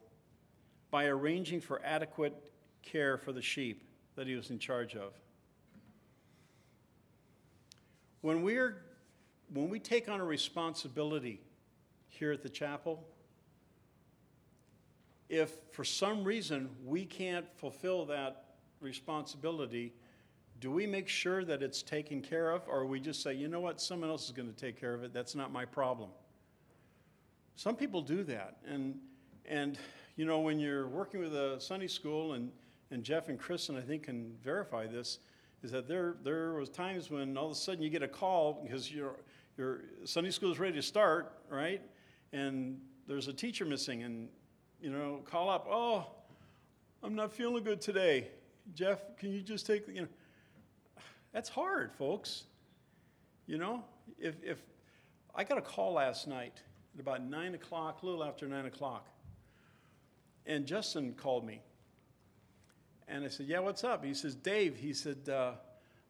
by 0.90 1.06
arranging 1.06 1.60
for 1.60 1.80
adequate 1.84 2.52
care 2.82 3.16
for 3.16 3.32
the 3.32 3.40
sheep 3.40 3.84
that 4.16 4.26
he 4.26 4.34
was 4.34 4.50
in 4.50 4.58
charge 4.58 4.94
of. 4.94 5.14
When, 8.20 8.42
we're, 8.42 8.82
when 9.52 9.70
we 9.70 9.80
take 9.80 10.08
on 10.08 10.20
a 10.20 10.24
responsibility 10.24 11.40
here 12.08 12.30
at 12.30 12.42
the 12.42 12.50
chapel, 12.50 13.02
if 15.32 15.56
for 15.70 15.82
some 15.82 16.22
reason 16.22 16.68
we 16.84 17.06
can't 17.06 17.46
fulfill 17.56 18.04
that 18.04 18.44
responsibility, 18.82 19.94
do 20.60 20.70
we 20.70 20.86
make 20.86 21.08
sure 21.08 21.42
that 21.42 21.62
it's 21.62 21.82
taken 21.82 22.20
care 22.20 22.50
of, 22.50 22.60
or 22.68 22.84
we 22.84 23.00
just 23.00 23.22
say, 23.22 23.32
you 23.32 23.48
know 23.48 23.58
what, 23.58 23.80
someone 23.80 24.10
else 24.10 24.26
is 24.26 24.32
going 24.32 24.52
to 24.52 24.54
take 24.54 24.78
care 24.78 24.92
of 24.92 25.02
it, 25.02 25.14
that's 25.14 25.34
not 25.34 25.50
my 25.50 25.64
problem? 25.64 26.10
Some 27.56 27.76
people 27.76 28.02
do 28.02 28.22
that. 28.24 28.58
And, 28.68 28.98
and 29.46 29.78
you 30.16 30.26
know, 30.26 30.40
when 30.40 30.60
you're 30.60 30.86
working 30.86 31.20
with 31.20 31.34
a 31.34 31.58
Sunday 31.58 31.88
school, 31.88 32.34
and, 32.34 32.52
and 32.90 33.02
Jeff 33.02 33.30
and 33.30 33.38
Kristen, 33.38 33.74
I 33.74 33.80
think, 33.80 34.02
can 34.02 34.34
verify 34.44 34.86
this, 34.86 35.18
is 35.62 35.70
that 35.70 35.88
there, 35.88 36.16
there 36.22 36.52
was 36.52 36.68
times 36.68 37.10
when 37.10 37.38
all 37.38 37.46
of 37.46 37.52
a 37.52 37.54
sudden 37.54 37.82
you 37.82 37.88
get 37.88 38.02
a 38.02 38.08
call 38.08 38.60
because 38.62 38.92
your, 38.92 39.16
your 39.56 39.80
Sunday 40.04 40.30
school 40.30 40.52
is 40.52 40.58
ready 40.58 40.74
to 40.74 40.82
start, 40.82 41.38
right? 41.48 41.80
And 42.34 42.82
there's 43.08 43.28
a 43.28 43.32
teacher 43.32 43.64
missing, 43.64 44.02
and, 44.02 44.28
you 44.82 44.90
know, 44.90 45.20
call 45.24 45.48
up, 45.48 45.66
oh, 45.70 46.06
I'm 47.02 47.14
not 47.14 47.32
feeling 47.32 47.62
good 47.62 47.80
today. 47.80 48.26
Jeff, 48.74 48.98
can 49.16 49.30
you 49.30 49.40
just 49.40 49.64
take, 49.64 49.86
you 49.86 50.02
know, 50.02 50.08
that's 51.32 51.48
hard, 51.48 51.92
folks. 51.94 52.44
You 53.46 53.58
know, 53.58 53.84
if, 54.18 54.34
if 54.42 54.58
I 55.34 55.44
got 55.44 55.56
a 55.56 55.62
call 55.62 55.94
last 55.94 56.26
night 56.26 56.60
at 56.94 57.00
about 57.00 57.22
9 57.22 57.54
o'clock, 57.54 58.02
a 58.02 58.06
little 58.06 58.24
after 58.24 58.48
9 58.48 58.66
o'clock. 58.66 59.06
And 60.46 60.66
Justin 60.66 61.14
called 61.14 61.46
me. 61.46 61.62
And 63.06 63.24
I 63.24 63.28
said, 63.28 63.46
Yeah, 63.46 63.60
what's 63.60 63.84
up? 63.84 64.04
He 64.04 64.14
says, 64.14 64.34
Dave, 64.34 64.76
he 64.76 64.92
said, 64.92 65.28
uh, 65.28 65.52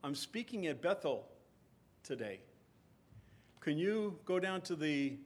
I'm 0.02 0.14
speaking 0.14 0.66
at 0.66 0.80
Bethel 0.80 1.26
today. 2.02 2.40
Can 3.60 3.76
you 3.76 4.18
go 4.24 4.40
down 4.40 4.62
to 4.62 4.74
the, 4.74 5.16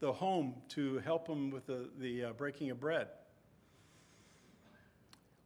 the 0.00 0.12
home 0.12 0.54
to 0.70 0.98
help 0.98 1.26
him 1.28 1.50
with 1.50 1.66
the, 1.66 1.88
the 1.98 2.24
uh, 2.24 2.32
breaking 2.32 2.70
of 2.70 2.80
bread? 2.80 3.08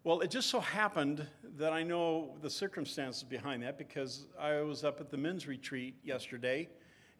Well, 0.05 0.21
it 0.21 0.31
just 0.31 0.51
so 0.51 0.59
happened 0.59 1.27
that 1.59 1.73
I 1.73 1.85
know 1.85 2.37
the 2.43 2.51
circumstances 2.51 3.23
behind 3.23 3.63
that 3.63 3.79
because 3.79 4.27
I 4.39 4.61
was 4.63 4.83
up 4.83 5.01
at 5.01 5.11
the 5.11 5.17
men's 5.17 5.47
retreat 5.47 5.95
yesterday 6.03 6.69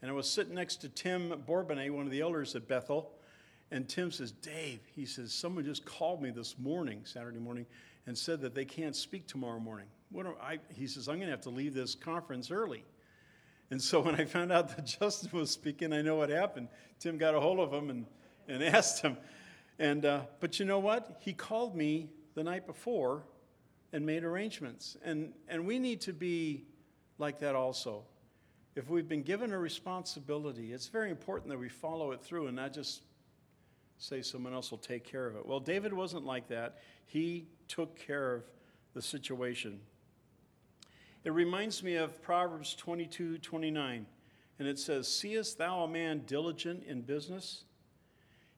and 0.03 0.11
I 0.11 0.15
was 0.15 0.29
sitting 0.29 0.55
next 0.55 0.77
to 0.79 0.89
Tim 0.89 1.33
Bourbonnais, 1.47 1.91
one 1.91 2.07
of 2.07 2.11
the 2.11 2.21
elders 2.21 2.57
at 2.57 2.67
Bethel. 2.67 3.13
And 3.71 3.89
Tim 3.89 4.11
says, 4.11 4.33
Dave, 4.33 4.81
he 4.95 5.07
says, 5.07 5.33
someone 5.33 5.65
just 5.65 5.85
called 5.85 6.21
me 6.21 6.31
this 6.31 6.59
morning, 6.59 7.03
Saturday 7.05 7.39
morning, 7.39 7.67
and 8.07 8.19
said 8.19 8.41
that 8.41 8.55
they 8.55 8.65
can't 8.65 8.97
speak 8.97 9.29
tomorrow 9.29 9.61
morning. 9.61 9.87
What 10.11 10.27
I, 10.43 10.59
he 10.75 10.89
says, 10.89 11.09
I'm 11.09 11.17
going 11.17 11.29
to 11.29 11.31
have 11.31 11.41
to 11.43 11.51
leave 11.51 11.73
this 11.73 11.95
conference 11.95 12.51
early. 12.51 12.85
And 13.73 13.81
so 13.81 14.01
when 14.01 14.15
I 14.17 14.27
found 14.27 14.53
out 14.53 14.69
that 14.77 14.85
Justin 14.85 15.31
was 15.33 15.51
speaking, 15.51 15.95
I 15.95 16.03
know 16.03 16.17
what 16.17 16.29
happened. 16.29 16.69
Tim 16.99 17.17
got 17.17 17.35
a 17.35 17.41
hold 17.41 17.59
of 17.59 17.73
him 17.73 17.89
and, 17.89 18.07
and 18.47 18.63
asked 18.77 19.01
him. 19.01 19.17
And, 19.79 20.05
uh, 20.05 20.21
but 20.41 20.61
you 20.61 20.67
know 20.67 20.79
what? 20.79 21.17
He 21.21 21.33
called 21.33 21.75
me 21.75 22.11
the 22.35 22.45
night 22.45 22.67
before 22.67 23.25
and 23.95 24.05
made 24.05 24.25
arrangements. 24.25 24.99
And, 25.03 25.33
and 25.49 25.67
we 25.67 25.79
need 25.79 26.03
to 26.03 26.13
be 26.13 26.67
like 27.17 27.39
that 27.39 27.55
also 27.55 28.05
if 28.75 28.91
we've 28.91 29.09
been 29.09 29.23
given 29.23 29.53
a 29.53 29.59
responsibility, 29.59 30.75
it's 30.75 30.89
very 30.89 31.11
important 31.11 31.49
that 31.49 31.59
we 31.59 31.71
follow 31.71 32.13
it 32.13 32.23
through 32.23 32.49
and 32.49 32.57
not 32.57 32.75
just 32.75 33.03
say 33.97 34.21
someone 34.21 34.53
else 34.53 34.71
will 34.71 34.79
take 34.79 35.05
care 35.05 35.27
of 35.27 35.37
it. 35.37 35.47
Well, 35.47 35.61
David 35.61 35.95
wasn't 35.95 36.27
like 36.27 36.49
that. 36.49 36.79
He 37.07 37.47
took 37.69 37.97
care 37.97 38.35
of 38.35 38.43
the 38.93 39.03
situation. 39.03 39.81
It 41.25 41.33
reminds 41.33 41.85
me 41.85 41.95
of 41.95 42.21
Proverbs 42.21 42.75
22 42.75 43.39
29, 43.39 44.07
and 44.59 44.69
it 44.69 44.77
says, 44.77 45.07
Seest 45.07 45.57
thou 45.57 45.85
a 45.85 45.89
man 45.89 46.23
diligent 46.27 46.83
in 46.85 47.03
business? 47.03 47.63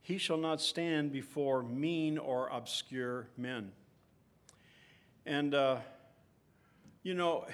He 0.00 0.16
shall 0.16 0.38
not 0.38 0.62
stand 0.62 1.12
before 1.12 1.62
mean 1.62 2.16
or 2.16 2.48
obscure 2.48 3.28
men. 3.36 3.72
And, 5.26 5.54
uh, 5.54 5.76
you 7.02 7.12
know, 7.12 7.46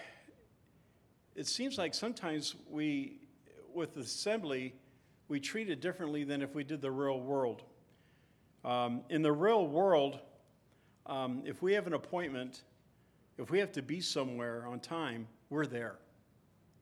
it 1.35 1.49
seems 1.49 1.77
like 1.77 1.93
sometimes 1.93 2.55
we, 2.69 3.19
with 3.75 3.97
assembly, 3.97 4.75
we 5.27 5.41
treat 5.41 5.69
it 5.71 5.81
differently 5.81 6.23
than 6.23 6.41
if 6.41 6.55
we 6.55 6.63
did 6.63 6.81
the 6.81 6.91
real 6.91 7.19
world. 7.19 7.63
Um, 8.65 9.03
in 9.11 9.23
the 9.23 9.33
real 9.33 9.67
world, 9.67 10.21
um, 11.07 11.43
if 11.47 11.63
we 11.63 11.73
have 11.73 11.89
an 11.89 11.95
appointment, 11.95 12.63
if 13.41 13.51
we 13.51 13.59
have 13.59 13.73
to 13.73 13.83
be 13.83 14.01
somewhere 14.03 14.67
on 14.67 14.81
time, 14.81 15.27
we're 15.49 15.65
there. 15.65 15.97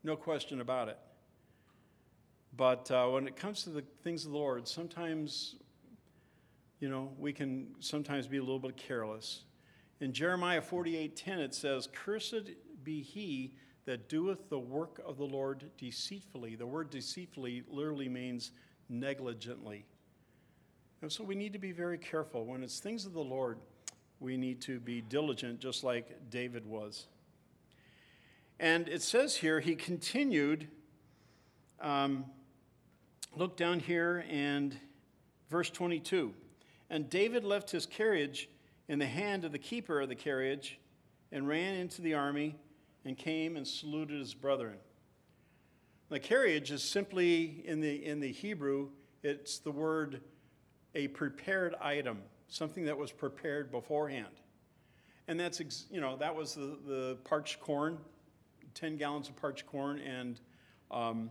No 0.03 0.17
question 0.17 0.61
about 0.61 0.89
it. 0.89 0.99
But 2.57 2.91
uh, 2.91 3.07
when 3.07 3.29
it 3.29 3.37
comes 3.37 3.63
to 3.63 3.71
the 3.71 3.85
things 4.03 4.25
of 4.25 4.33
the 4.33 4.39
Lord, 4.39 4.67
sometimes, 4.67 5.55
you 6.81 6.89
know, 6.89 7.13
we 7.17 7.33
can 7.33 7.69
sometimes 7.79 8.27
be 8.27 8.39
a 8.39 8.41
little 8.41 8.59
bit 8.59 8.77
careless. 8.77 9.45
In 10.01 10.13
Jeremiah 10.13 10.61
48:10, 10.61 11.39
it 11.39 11.55
says, 11.55 11.89
Cursed 11.93 12.51
be 12.83 13.03
he 13.03 13.55
that 13.85 14.09
doeth 14.09 14.49
the 14.49 14.59
work 14.59 15.01
of 15.07 15.17
the 15.17 15.25
Lord 15.25 15.71
deceitfully. 15.79 16.57
The 16.57 16.67
word 16.67 16.91
deceitfully 16.91 17.63
literally 17.69 18.09
means 18.09 18.51
negligently. 18.89 19.87
And 21.03 21.13
so 21.13 21.23
we 21.23 21.37
need 21.37 21.53
to 21.53 21.59
be 21.61 21.73
very 21.73 21.99
careful. 21.99 22.45
When 22.45 22.65
it's 22.65 22.81
things 22.81 23.07
of 23.07 23.13
the 23.13 23.21
Lord, 23.21 23.61
we 24.21 24.37
need 24.37 24.61
to 24.63 24.81
be 24.81 25.01
diligent, 25.01 25.61
just 25.61 25.85
like 25.85 26.31
David 26.31 26.67
was. 26.67 27.07
And 28.61 28.89
it 28.89 29.03
says 29.03 29.37
here, 29.37 29.61
he 29.61 29.77
continued 29.77 30.69
um, 31.81 32.25
look 33.37 33.57
down 33.57 33.79
here 33.79 34.25
and 34.29 34.77
verse 35.49 35.71
22. 35.71 36.35
And 36.91 37.09
David 37.09 37.45
left 37.45 37.71
his 37.71 37.87
carriage 37.87 38.49
in 38.89 38.99
the 38.99 39.07
hand 39.07 39.45
of 39.45 39.53
the 39.53 39.59
keeper 39.59 40.01
of 40.01 40.09
the 40.09 40.15
carriage 40.15 40.81
and 41.31 41.47
ran 41.47 41.75
into 41.75 42.03
the 42.03 42.15
army 42.15 42.57
and 43.05 43.17
came 43.17 43.57
and 43.57 43.67
saluted 43.67 44.19
his 44.19 44.35
brethren. 44.35 44.77
The 46.09 46.19
carriage 46.19 46.71
is 46.71 46.83
simply, 46.83 47.63
in 47.67 47.81
the, 47.81 48.05
in 48.05 48.21
the 48.21 48.33
Hebrew, 48.33 48.89
it's 49.23 49.59
the 49.59 49.71
word 49.71 50.23
a 50.95 51.09
prepared 51.09 51.75
item, 51.81 52.23
something 52.49 52.87
that 52.87 52.97
was 52.97 53.13
prepared 53.13 53.71
beforehand. 53.71 54.41
And 55.29 55.39
that's, 55.39 55.61
you 55.91 56.01
know, 56.01 56.17
that 56.17 56.35
was 56.35 56.55
the, 56.55 56.79
the 56.87 57.19
parched 57.25 57.61
corn, 57.61 57.99
10 58.75 58.97
gallons 58.97 59.29
of 59.29 59.37
parched 59.37 59.67
corn, 59.67 60.01
and, 60.01 60.41
um, 60.91 61.31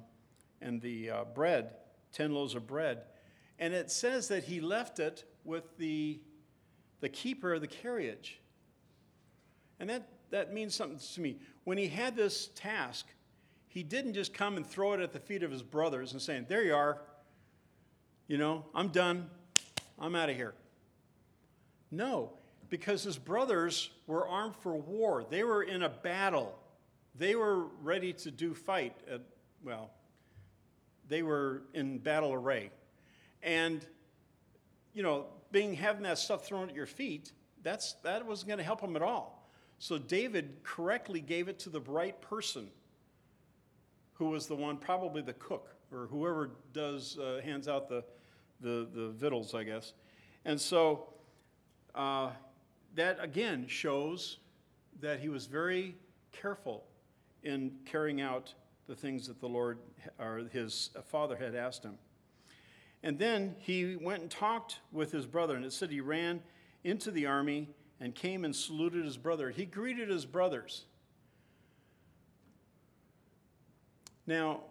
and 0.61 0.79
the 0.81 1.09
uh, 1.09 1.23
bread, 1.33 1.71
10 2.13 2.31
loaves 2.31 2.53
of 2.53 2.67
bread. 2.67 3.01
And 3.59 3.73
it 3.73 3.89
says 3.89 4.27
that 4.27 4.43
he 4.43 4.61
left 4.61 4.99
it 4.99 5.23
with 5.43 5.77
the, 5.77 6.19
the 6.99 7.09
keeper 7.09 7.53
of 7.53 7.61
the 7.61 7.67
carriage. 7.67 8.39
And 9.79 9.89
that, 9.89 10.07
that 10.29 10.53
means 10.53 10.75
something 10.75 10.99
to 10.99 11.21
me. 11.21 11.37
When 11.63 11.79
he 11.79 11.87
had 11.87 12.15
this 12.15 12.49
task, 12.53 13.07
he 13.67 13.81
didn't 13.81 14.13
just 14.13 14.33
come 14.33 14.57
and 14.57 14.65
throw 14.65 14.93
it 14.93 14.99
at 14.99 15.11
the 15.11 15.19
feet 15.19 15.41
of 15.41 15.51
his 15.51 15.63
brothers 15.63 16.13
and 16.13 16.21
saying, 16.21 16.45
There 16.47 16.63
you 16.63 16.75
are. 16.75 17.01
You 18.27 18.37
know, 18.37 18.65
I'm 18.75 18.89
done. 18.89 19.29
I'm 19.97 20.15
out 20.15 20.29
of 20.29 20.35
here. 20.35 20.53
No, 21.91 22.33
because 22.69 23.03
his 23.03 23.17
brothers 23.17 23.89
were 24.07 24.27
armed 24.27 24.55
for 24.57 24.75
war. 24.75 25.25
They 25.29 25.43
were 25.43 25.63
in 25.63 25.83
a 25.83 25.89
battle. 25.89 26.57
They 27.15 27.35
were 27.35 27.65
ready 27.81 28.13
to 28.13 28.31
do 28.31 28.53
fight. 28.53 28.95
At, 29.11 29.21
well, 29.63 29.91
they 31.07 31.23
were 31.23 31.63
in 31.73 31.99
battle 31.99 32.33
array. 32.33 32.71
And, 33.41 33.85
you 34.93 35.03
know, 35.03 35.27
being 35.51 35.73
having 35.73 36.03
that 36.03 36.17
stuff 36.17 36.45
thrown 36.45 36.69
at 36.69 36.75
your 36.75 36.85
feet, 36.85 37.31
that's, 37.63 37.93
that 38.03 38.25
wasn't 38.25 38.49
going 38.49 38.57
to 38.57 38.63
help 38.63 38.81
them 38.81 38.95
at 38.95 39.01
all. 39.01 39.49
So 39.79 39.97
David 39.97 40.57
correctly 40.63 41.21
gave 41.21 41.47
it 41.47 41.59
to 41.59 41.69
the 41.69 41.81
right 41.81 42.19
person, 42.21 42.67
who 44.13 44.29
was 44.29 44.47
the 44.47 44.55
one, 44.55 44.77
probably 44.77 45.21
the 45.21 45.33
cook, 45.33 45.75
or 45.91 46.07
whoever 46.07 46.51
does, 46.73 47.17
uh, 47.17 47.39
hands 47.43 47.67
out 47.67 47.87
the, 47.87 48.03
the, 48.59 48.87
the 48.93 49.09
victuals, 49.09 49.53
I 49.53 49.63
guess. 49.63 49.93
And 50.45 50.59
so 50.59 51.13
uh, 51.95 52.31
that 52.95 53.17
again 53.21 53.65
shows 53.67 54.37
that 54.99 55.19
he 55.19 55.29
was 55.29 55.45
very 55.45 55.95
careful 56.31 56.83
in 57.43 57.71
carrying 57.85 58.21
out 58.21 58.53
the 58.87 58.95
things 58.95 59.27
that 59.27 59.39
the 59.39 59.47
Lord 59.47 59.79
or 60.19 60.43
his 60.51 60.89
father 61.05 61.35
had 61.35 61.55
asked 61.55 61.83
him. 61.83 61.97
And 63.03 63.19
then 63.19 63.55
he 63.59 63.95
went 63.95 64.21
and 64.21 64.31
talked 64.31 64.79
with 64.91 65.11
his 65.11 65.25
brother, 65.25 65.55
and 65.55 65.63
it 65.63 65.73
said 65.73 65.91
he 65.91 66.01
ran 66.01 66.41
into 66.83 67.11
the 67.11 67.25
army 67.25 67.69
and 67.99 68.13
came 68.15 68.45
and 68.45 68.55
saluted 68.55 69.05
his 69.05 69.17
brother. 69.17 69.49
He 69.49 69.65
greeted 69.65 70.09
his 70.09 70.25
brothers. 70.25 70.85
Now, 74.25 74.61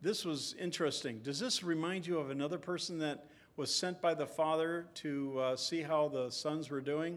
this 0.00 0.24
was 0.24 0.54
interesting. 0.58 1.20
Does 1.20 1.38
this 1.38 1.62
remind 1.62 2.06
you 2.06 2.18
of 2.18 2.30
another 2.30 2.58
person 2.58 2.98
that 2.98 3.26
was 3.62 3.72
sent 3.72 4.00
by 4.00 4.12
the 4.12 4.26
father 4.26 4.88
to 4.92 5.38
uh, 5.38 5.54
see 5.54 5.82
how 5.82 6.08
the 6.08 6.28
sons 6.30 6.68
were 6.68 6.80
doing? 6.80 7.16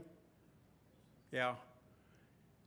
Yeah. 1.31 1.55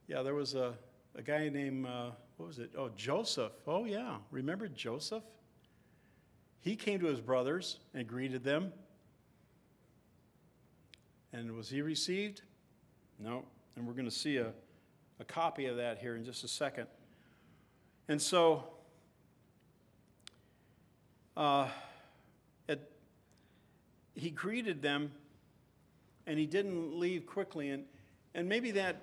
Yeah, 0.08 0.22
there 0.22 0.34
was 0.34 0.56
a, 0.56 0.74
a 1.14 1.22
guy 1.22 1.48
named, 1.48 1.86
uh, 1.86 2.10
what 2.38 2.46
was 2.48 2.58
it? 2.58 2.72
Oh, 2.76 2.90
Joseph. 2.96 3.52
Oh, 3.68 3.84
yeah. 3.84 4.16
Remember 4.32 4.66
Joseph? 4.66 5.22
He 6.58 6.74
came 6.74 6.98
to 6.98 7.06
his 7.06 7.20
brothers 7.20 7.78
and 7.94 8.04
greeted 8.08 8.42
them. 8.42 8.72
And 11.32 11.52
was 11.52 11.68
he 11.68 11.80
received? 11.80 12.42
No. 13.20 13.44
And 13.76 13.86
we're 13.86 13.92
going 13.92 14.06
to 14.06 14.10
see 14.10 14.38
a, 14.38 14.50
a 15.20 15.24
copy 15.24 15.66
of 15.66 15.76
that 15.76 15.98
here 15.98 16.16
in 16.16 16.24
just 16.24 16.42
a 16.42 16.48
second. 16.48 16.88
And 18.08 18.20
so, 18.20 18.64
uh, 21.36 21.68
he 24.18 24.30
greeted 24.30 24.82
them 24.82 25.12
and 26.26 26.38
he 26.38 26.46
didn't 26.46 26.98
leave 26.98 27.26
quickly. 27.26 27.70
And, 27.70 27.84
and 28.34 28.48
maybe 28.48 28.72
that 28.72 29.02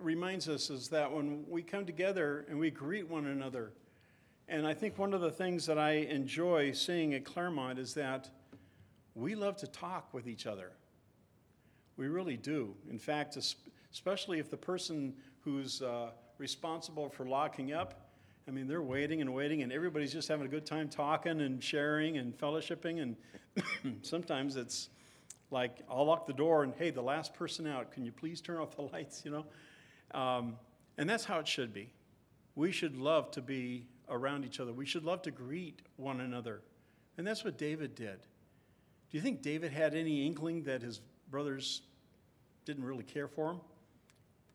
reminds 0.00 0.48
us 0.48 0.70
is 0.70 0.88
that 0.88 1.10
when 1.10 1.44
we 1.48 1.62
come 1.62 1.86
together 1.86 2.44
and 2.48 2.58
we 2.58 2.70
greet 2.70 3.08
one 3.08 3.26
another, 3.26 3.72
and 4.48 4.66
I 4.66 4.74
think 4.74 4.98
one 4.98 5.14
of 5.14 5.20
the 5.20 5.30
things 5.30 5.64
that 5.66 5.78
I 5.78 5.92
enjoy 5.92 6.72
seeing 6.72 7.14
at 7.14 7.24
Claremont 7.24 7.78
is 7.78 7.94
that 7.94 8.28
we 9.14 9.34
love 9.34 9.56
to 9.58 9.66
talk 9.66 10.12
with 10.12 10.26
each 10.26 10.46
other. 10.46 10.72
We 11.96 12.08
really 12.08 12.36
do. 12.36 12.74
In 12.90 12.98
fact, 12.98 13.38
especially 13.92 14.38
if 14.38 14.50
the 14.50 14.56
person 14.56 15.14
who's 15.40 15.80
uh, 15.80 16.10
responsible 16.38 17.08
for 17.08 17.26
locking 17.26 17.72
up, 17.72 18.01
I 18.48 18.50
mean, 18.50 18.66
they're 18.66 18.82
waiting 18.82 19.20
and 19.20 19.32
waiting, 19.32 19.62
and 19.62 19.72
everybody's 19.72 20.12
just 20.12 20.28
having 20.28 20.46
a 20.46 20.48
good 20.48 20.66
time 20.66 20.88
talking 20.88 21.40
and 21.40 21.62
sharing 21.62 22.18
and 22.18 22.36
fellowshipping. 22.36 23.00
And 23.02 24.02
sometimes 24.02 24.56
it's 24.56 24.88
like, 25.50 25.82
I'll 25.88 26.06
lock 26.06 26.26
the 26.26 26.32
door 26.32 26.64
and, 26.64 26.74
hey, 26.74 26.90
the 26.90 27.02
last 27.02 27.34
person 27.34 27.66
out, 27.66 27.92
can 27.92 28.04
you 28.04 28.10
please 28.10 28.40
turn 28.40 28.58
off 28.58 28.74
the 28.74 28.82
lights, 28.92 29.22
you 29.24 29.30
know? 29.30 29.46
Um, 30.18 30.56
and 30.98 31.08
that's 31.08 31.24
how 31.24 31.38
it 31.38 31.46
should 31.46 31.72
be. 31.72 31.92
We 32.54 32.72
should 32.72 32.96
love 32.96 33.30
to 33.32 33.42
be 33.42 33.86
around 34.08 34.44
each 34.44 34.60
other. 34.60 34.72
We 34.72 34.86
should 34.86 35.04
love 35.04 35.22
to 35.22 35.30
greet 35.30 35.80
one 35.96 36.20
another. 36.20 36.62
And 37.16 37.26
that's 37.26 37.44
what 37.44 37.56
David 37.56 37.94
did. 37.94 38.18
Do 39.10 39.18
you 39.18 39.20
think 39.20 39.42
David 39.42 39.72
had 39.72 39.94
any 39.94 40.26
inkling 40.26 40.64
that 40.64 40.82
his 40.82 41.00
brothers 41.30 41.82
didn't 42.64 42.84
really 42.84 43.04
care 43.04 43.28
for 43.28 43.52
him? 43.52 43.60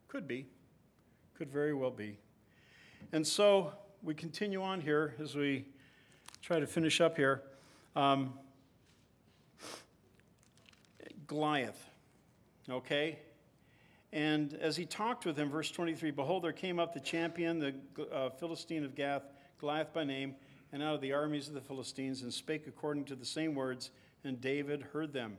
Could 0.08 0.28
be. 0.28 0.48
Could 1.36 1.52
very 1.52 1.74
well 1.74 1.92
be. 1.92 2.18
And 3.14 3.26
so 3.26 3.72
we 4.04 4.14
continue 4.14 4.62
on 4.62 4.82
here 4.82 5.16
as 5.18 5.34
we 5.34 5.66
try 6.42 6.60
to 6.60 6.68
finish 6.68 7.00
up 7.00 7.16
here. 7.16 7.42
Um, 7.96 8.34
Goliath, 11.26 11.82
okay? 12.70 13.20
And 14.12 14.54
as 14.56 14.76
he 14.76 14.86
talked 14.86 15.26
with 15.26 15.38
him, 15.38 15.50
verse 15.50 15.72
23 15.72 16.12
Behold, 16.12 16.44
there 16.44 16.52
came 16.52 16.80
up 16.80 16.94
the 16.94 17.00
champion, 17.00 17.60
the 17.60 17.76
uh, 18.14 18.30
Philistine 18.32 18.84
of 18.84 18.94
Gath, 18.94 19.24
Goliath 19.60 19.94
by 19.94 20.04
name, 20.04 20.36
and 20.74 20.84
out 20.84 20.96
of 20.96 21.02
the 21.02 21.14
armies 21.14 21.48
of 21.48 21.54
the 21.54 21.62
Philistines, 21.62 22.24
and 22.24 22.34
spake 22.34 22.68
according 22.68 23.06
to 23.06 23.16
the 23.16 23.26
same 23.26 23.56
words, 23.56 23.92
and 24.26 24.42
David 24.42 24.82
heard 24.94 25.14
them. 25.14 25.38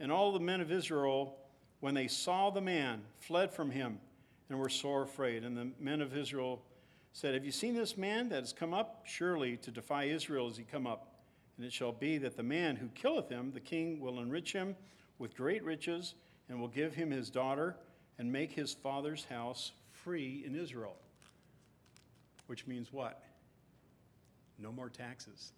And 0.00 0.10
all 0.10 0.32
the 0.32 0.40
men 0.40 0.60
of 0.60 0.72
Israel, 0.72 1.36
when 1.78 1.94
they 1.94 2.08
saw 2.08 2.50
the 2.50 2.60
man, 2.60 3.02
fled 3.20 3.52
from 3.52 3.70
him 3.70 4.00
and 4.48 4.58
were 4.58 4.68
sore 4.68 5.02
afraid. 5.02 5.44
And 5.44 5.56
the 5.56 5.70
men 5.78 6.00
of 6.00 6.16
Israel 6.16 6.62
said, 7.12 7.34
Have 7.34 7.44
you 7.44 7.52
seen 7.52 7.74
this 7.74 7.96
man 7.96 8.28
that 8.28 8.40
has 8.40 8.52
come 8.52 8.74
up? 8.74 9.02
Surely 9.04 9.56
to 9.58 9.70
defy 9.70 10.04
Israel 10.04 10.48
is 10.48 10.56
he 10.56 10.64
come 10.64 10.86
up. 10.86 11.14
And 11.56 11.64
it 11.64 11.72
shall 11.72 11.92
be 11.92 12.18
that 12.18 12.36
the 12.36 12.42
man 12.42 12.76
who 12.76 12.88
killeth 12.88 13.28
him, 13.28 13.52
the 13.52 13.60
king 13.60 14.00
will 14.00 14.20
enrich 14.20 14.52
him 14.52 14.76
with 15.18 15.34
great 15.34 15.64
riches, 15.64 16.14
and 16.48 16.60
will 16.60 16.68
give 16.68 16.94
him 16.94 17.10
his 17.10 17.30
daughter, 17.30 17.76
and 18.18 18.30
make 18.30 18.52
his 18.52 18.74
father's 18.74 19.24
house 19.24 19.72
free 19.90 20.42
in 20.46 20.54
Israel. 20.54 20.96
Which 22.46 22.66
means 22.66 22.92
what? 22.92 23.22
No 24.58 24.70
more 24.70 24.90
taxes. 24.90 25.52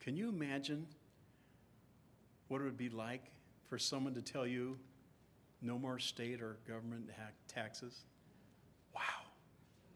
Can 0.00 0.16
you 0.16 0.28
imagine 0.28 0.86
what 2.48 2.60
it 2.60 2.64
would 2.64 2.78
be 2.78 2.88
like 2.88 3.30
for 3.68 3.78
someone 3.78 4.14
to 4.14 4.22
tell 4.22 4.46
you 4.46 4.78
no 5.62 5.78
more 5.78 5.98
state 5.98 6.40
or 6.40 6.56
government 6.66 7.10
taxes? 7.46 8.04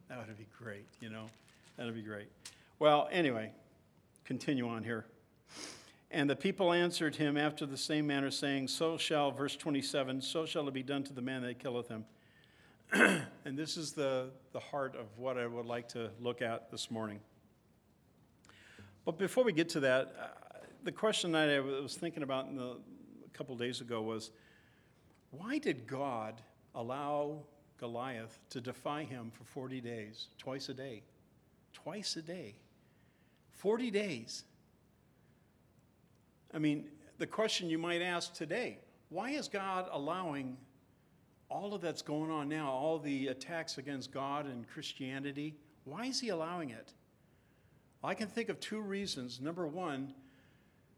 That 0.09 0.19
would 0.19 0.39
be 0.39 0.47
great, 0.59 0.87
you 1.01 1.11
know? 1.11 1.27
That 1.77 1.87
would 1.87 1.95
be 1.95 2.03
great. 2.03 2.29
Well, 2.79 3.09
anyway, 3.13 3.53
continue 4.25 4.69
on 4.69 4.83
here. 4.83 5.05
And 6.11 6.31
the 6.31 6.37
people 6.37 6.73
answered 6.73 7.17
him 7.17 7.37
after 7.37 7.67
the 7.67 7.77
same 7.77 8.07
manner, 8.07 8.31
saying, 8.31 8.69
So 8.69 8.97
shall, 8.97 9.31
verse 9.31 9.55
27, 9.55 10.23
so 10.23 10.47
shall 10.47 10.67
it 10.67 10.75
be 10.75 10.83
done 10.83 11.05
to 11.05 11.13
the 11.13 11.21
man 11.21 11.43
that 11.43 11.59
killeth 11.59 11.89
him. 11.89 12.05
and 13.45 13.59
this 13.59 13.77
is 13.77 13.93
the, 13.93 14.31
the 14.53 14.61
heart 14.61 14.97
of 14.97 15.07
what 15.19 15.37
I 15.37 15.47
would 15.47 15.67
like 15.67 15.89
to 15.91 16.11
look 16.21 16.41
at 16.41 16.71
this 16.71 16.91
morning. 16.91 17.21
But 19.05 19.19
before 19.19 19.45
we 19.45 19.53
get 19.53 19.69
to 19.71 19.81
that, 19.81 20.15
uh, 20.19 20.59
the 20.85 20.93
question 20.93 21.33
that 21.33 21.51
I 21.51 21.61
was 21.61 21.97
thinking 21.97 22.23
about 22.23 22.55
the, 22.57 22.77
a 23.27 23.37
couple 23.37 23.55
days 23.57 23.83
ago 23.83 24.01
was 24.01 24.31
why 25.31 25.59
did 25.59 25.87
God 25.87 26.41
allow 26.75 27.41
Goliath 27.79 28.39
to 28.51 28.61
defy 28.61 29.05
him 29.05 29.31
for 29.31 29.45
40 29.45 29.81
days, 29.81 30.29
twice 30.39 30.69
a 30.69 30.75
day? 30.75 31.03
Twice 31.73 32.17
a 32.17 32.23
day. 32.23 32.55
40 33.53 33.91
days. 33.91 34.45
I 36.53 36.59
mean, 36.59 36.89
the 37.19 37.27
question 37.27 37.69
you 37.69 37.79
might 37.79 38.03
ask 38.03 38.35
today 38.35 38.79
why 39.11 39.31
is 39.31 39.49
God 39.49 39.89
allowing 39.91 40.57
all 41.49 41.73
of 41.73 41.81
that's 41.81 42.03
going 42.03 42.31
on 42.31 42.49
now, 42.49 42.71
all 42.71 42.99
the 42.99 43.29
attacks 43.29 43.79
against 43.79 44.13
God 44.13 44.47
and 44.47 44.69
Christianity? 44.69 45.55
Why 45.85 46.07
is 46.07 46.21
He 46.21 46.29
allowing 46.29 46.71
it? 46.71 46.93
I 48.05 48.15
can 48.15 48.29
think 48.29 48.49
of 48.49 48.61
two 48.61 48.81
reasons. 48.81 49.41
Number 49.41 49.67
one, 49.67 50.15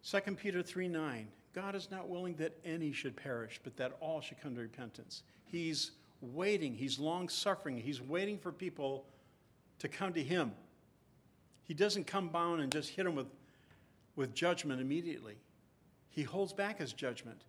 2 0.05 0.21
Peter 0.37 0.62
3 0.62 0.88
9. 0.88 1.29
God 1.53 1.75
is 1.75 1.90
not 1.90 2.09
willing 2.09 2.35
that 2.37 2.57
any 2.64 2.93
should 2.93 3.16
perish, 3.16 3.61
but 3.62 3.77
that 3.77 3.97
all 4.01 4.21
should 4.21 4.40
come 4.40 4.55
to 4.55 4.61
repentance. 4.61 5.23
He's 5.45 5.93
waiting, 6.20 6.74
He's 6.74 6.98
long 6.98 7.28
suffering, 7.28 7.76
He's 7.78 8.00
waiting 8.00 8.38
for 8.38 8.52
people 8.52 9.04
to 9.78 9.88
come 9.88 10.12
to 10.12 10.22
Him. 10.22 10.52
He 11.64 11.74
doesn't 11.74 12.06
come 12.06 12.28
bound 12.28 12.61
and 12.61 12.70
just 12.70 12.90
hit 12.90 13.04
them 13.04 13.14
with, 13.14 13.28
with 14.16 14.35
judgment 14.35 14.80
immediately, 14.80 15.37
He 16.11 16.22
holds 16.22 16.52
back 16.52 16.78
His 16.78 16.92
judgment. 16.92 17.42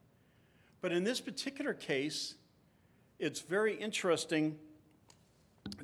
But 0.81 0.91
in 0.91 1.03
this 1.03 1.21
particular 1.21 1.73
case, 1.73 2.36
it's 3.19 3.41
very 3.41 3.75
interesting 3.75 4.57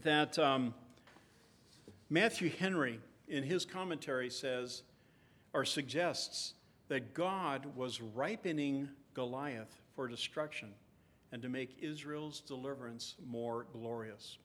that 0.03 0.39
um, 0.39 0.73
Matthew 2.09 2.49
Henry, 2.49 2.99
in 3.27 3.43
his 3.43 3.63
commentary, 3.63 4.29
says 4.29 4.81
or 5.53 5.65
suggests 5.65 6.53
that 6.87 7.13
God 7.13 7.67
was 7.75 8.01
ripening 8.01 8.89
Goliath 9.13 9.81
for 9.95 10.07
destruction 10.07 10.69
and 11.31 11.41
to 11.41 11.49
make 11.49 11.77
Israel's 11.81 12.41
deliverance 12.41 13.15
more 13.25 13.65
glorious. 13.73 14.37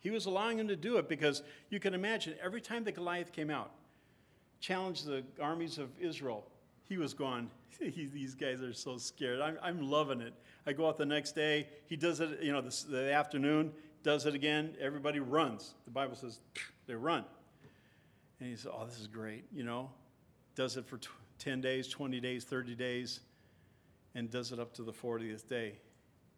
He 0.00 0.10
was 0.10 0.26
allowing 0.26 0.58
him 0.58 0.68
to 0.68 0.76
do 0.76 0.96
it 0.96 1.08
because 1.08 1.42
you 1.70 1.78
can 1.78 1.94
imagine 1.94 2.34
every 2.42 2.60
time 2.60 2.84
that 2.84 2.92
Goliath 2.92 3.32
came 3.32 3.50
out, 3.50 3.70
challenged 4.60 5.06
the 5.06 5.22
armies 5.40 5.78
of 5.78 5.90
Israel, 6.00 6.44
he 6.88 6.96
was 6.96 7.14
going, 7.14 7.50
these 7.80 8.34
guys 8.34 8.62
are 8.62 8.72
so 8.72 8.96
scared. 8.96 9.40
I'm, 9.40 9.58
I'm 9.62 9.80
loving 9.80 10.20
it. 10.20 10.34
I 10.66 10.72
go 10.72 10.88
out 10.88 10.98
the 10.98 11.06
next 11.06 11.32
day. 11.32 11.68
He 11.86 11.96
does 11.96 12.20
it, 12.20 12.42
you 12.42 12.52
know, 12.52 12.60
the, 12.60 12.84
the 12.88 13.12
afternoon, 13.12 13.72
does 14.02 14.26
it 14.26 14.34
again. 14.34 14.74
Everybody 14.80 15.20
runs. 15.20 15.74
The 15.84 15.90
Bible 15.90 16.16
says 16.16 16.40
they 16.86 16.94
run. 16.94 17.24
And 18.40 18.48
he 18.50 18.56
says, 18.56 18.72
oh, 18.72 18.84
this 18.86 18.98
is 18.98 19.06
great, 19.06 19.44
you 19.52 19.62
know. 19.62 19.90
Does 20.56 20.76
it 20.76 20.84
for 20.84 20.98
10 21.38 21.60
days, 21.60 21.88
20 21.88 22.20
days, 22.20 22.44
30 22.44 22.74
days, 22.74 23.20
and 24.14 24.30
does 24.30 24.52
it 24.52 24.58
up 24.58 24.72
to 24.74 24.82
the 24.82 24.92
40th 24.92 25.48
day. 25.48 25.78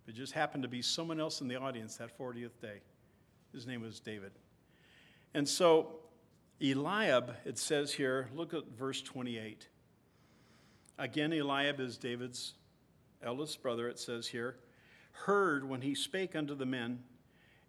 It 0.07 0.15
just 0.15 0.33
happened 0.33 0.63
to 0.63 0.69
be 0.69 0.83
someone 0.83 1.21
else 1.21 1.41
in 1.41 1.49
the 1.49 1.57
audience 1.57 1.97
that 1.97 2.17
40th 2.19 2.61
day. 2.61 2.81
His 3.53 3.67
name 3.67 3.83
was 3.83 4.01
David. 4.01 4.33
And 5.33 5.49
so, 5.49 5.97
Eliab, 6.61 7.35
it 7.45 7.59
says 7.59 7.93
here, 7.93 8.29
look 8.35 8.55
at 8.55 8.67
verse 8.79 9.03
28. 9.03 9.69
Again, 10.99 11.33
Eliab 11.33 11.81
is 11.81 11.97
David's 11.97 12.55
eldest 13.23 13.63
brother, 13.63 13.89
it 13.89 13.99
says 13.99 14.29
here, 14.29 14.57
heard 15.13 15.69
when 15.69 15.81
he 15.81 15.95
spake 15.95 16.37
unto 16.37 16.55
the 16.55 16.67
men, 16.67 17.01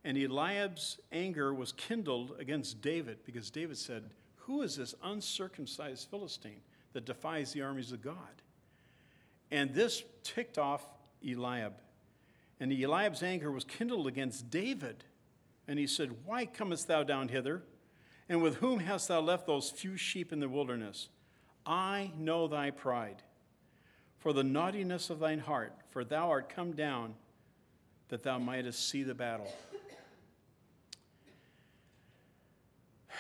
and 0.04 0.18
Eliab's 0.18 1.00
anger 1.12 1.54
was 1.54 1.72
kindled 1.72 2.36
against 2.40 2.82
David, 2.82 3.20
because 3.26 3.50
David 3.50 3.78
said, 3.78 4.12
Who 4.36 4.62
is 4.62 4.76
this 4.76 4.94
uncircumcised 5.04 6.10
Philistine 6.10 6.62
that 6.94 7.06
defies 7.06 7.54
the 7.54 7.64
armies 7.64 7.92
of 7.92 8.04
God? 8.04 8.44
And 9.52 9.74
this 9.74 10.04
ticked 10.24 10.58
off 10.58 10.86
Eliab. 11.26 11.74
And 12.60 12.72
Eliab's 12.72 13.24
anger 13.24 13.52
was 13.52 13.64
kindled 13.64 14.08
against 14.08 14.50
David. 14.50 15.04
And 15.68 15.80
he 15.80 15.88
said, 15.88 16.16
Why 16.26 16.46
comest 16.46 16.88
thou 16.88 17.04
down 17.04 17.28
hither? 17.28 17.64
And 18.28 18.42
with 18.42 18.56
whom 18.56 18.80
hast 18.80 19.08
thou 19.08 19.22
left 19.22 19.46
those 19.46 19.70
few 19.70 19.98
sheep 19.98 20.34
in 20.34 20.40
the 20.40 20.50
wilderness? 20.50 21.10
I 21.66 22.12
know 22.18 22.48
thy 22.48 22.72
pride, 22.72 23.24
for 24.18 24.34
the 24.34 24.44
naughtiness 24.44 25.10
of 25.10 25.20
thine 25.20 25.40
heart, 25.40 25.74
for 25.90 26.04
thou 26.04 26.30
art 26.30 26.50
come 26.50 26.74
down 26.74 27.16
that 28.10 28.24
thou 28.24 28.38
mightest 28.38 28.90
see 28.90 29.04
the 29.04 29.16
battle. 29.16 29.52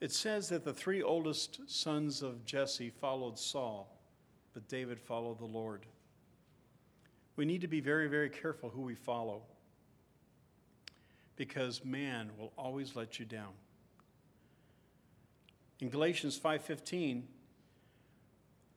It 0.00 0.10
says 0.10 0.48
that 0.48 0.64
the 0.64 0.72
three 0.72 1.00
oldest 1.00 1.60
sons 1.70 2.22
of 2.22 2.44
Jesse 2.44 2.90
followed 2.90 3.38
Saul, 3.38 4.01
but 4.54 4.68
David 4.68 5.00
followed 5.00 5.38
the 5.38 5.46
Lord. 5.46 5.86
We 7.36 7.44
need 7.44 7.62
to 7.62 7.68
be 7.68 7.80
very, 7.80 8.08
very 8.08 8.28
careful 8.28 8.68
who 8.68 8.82
we 8.82 8.94
follow 8.94 9.42
because 11.36 11.84
man 11.84 12.30
will 12.38 12.52
always 12.56 12.94
let 12.94 13.18
you 13.18 13.24
down. 13.24 13.52
In 15.80 15.88
Galatians 15.88 16.38
5:15, 16.38 17.26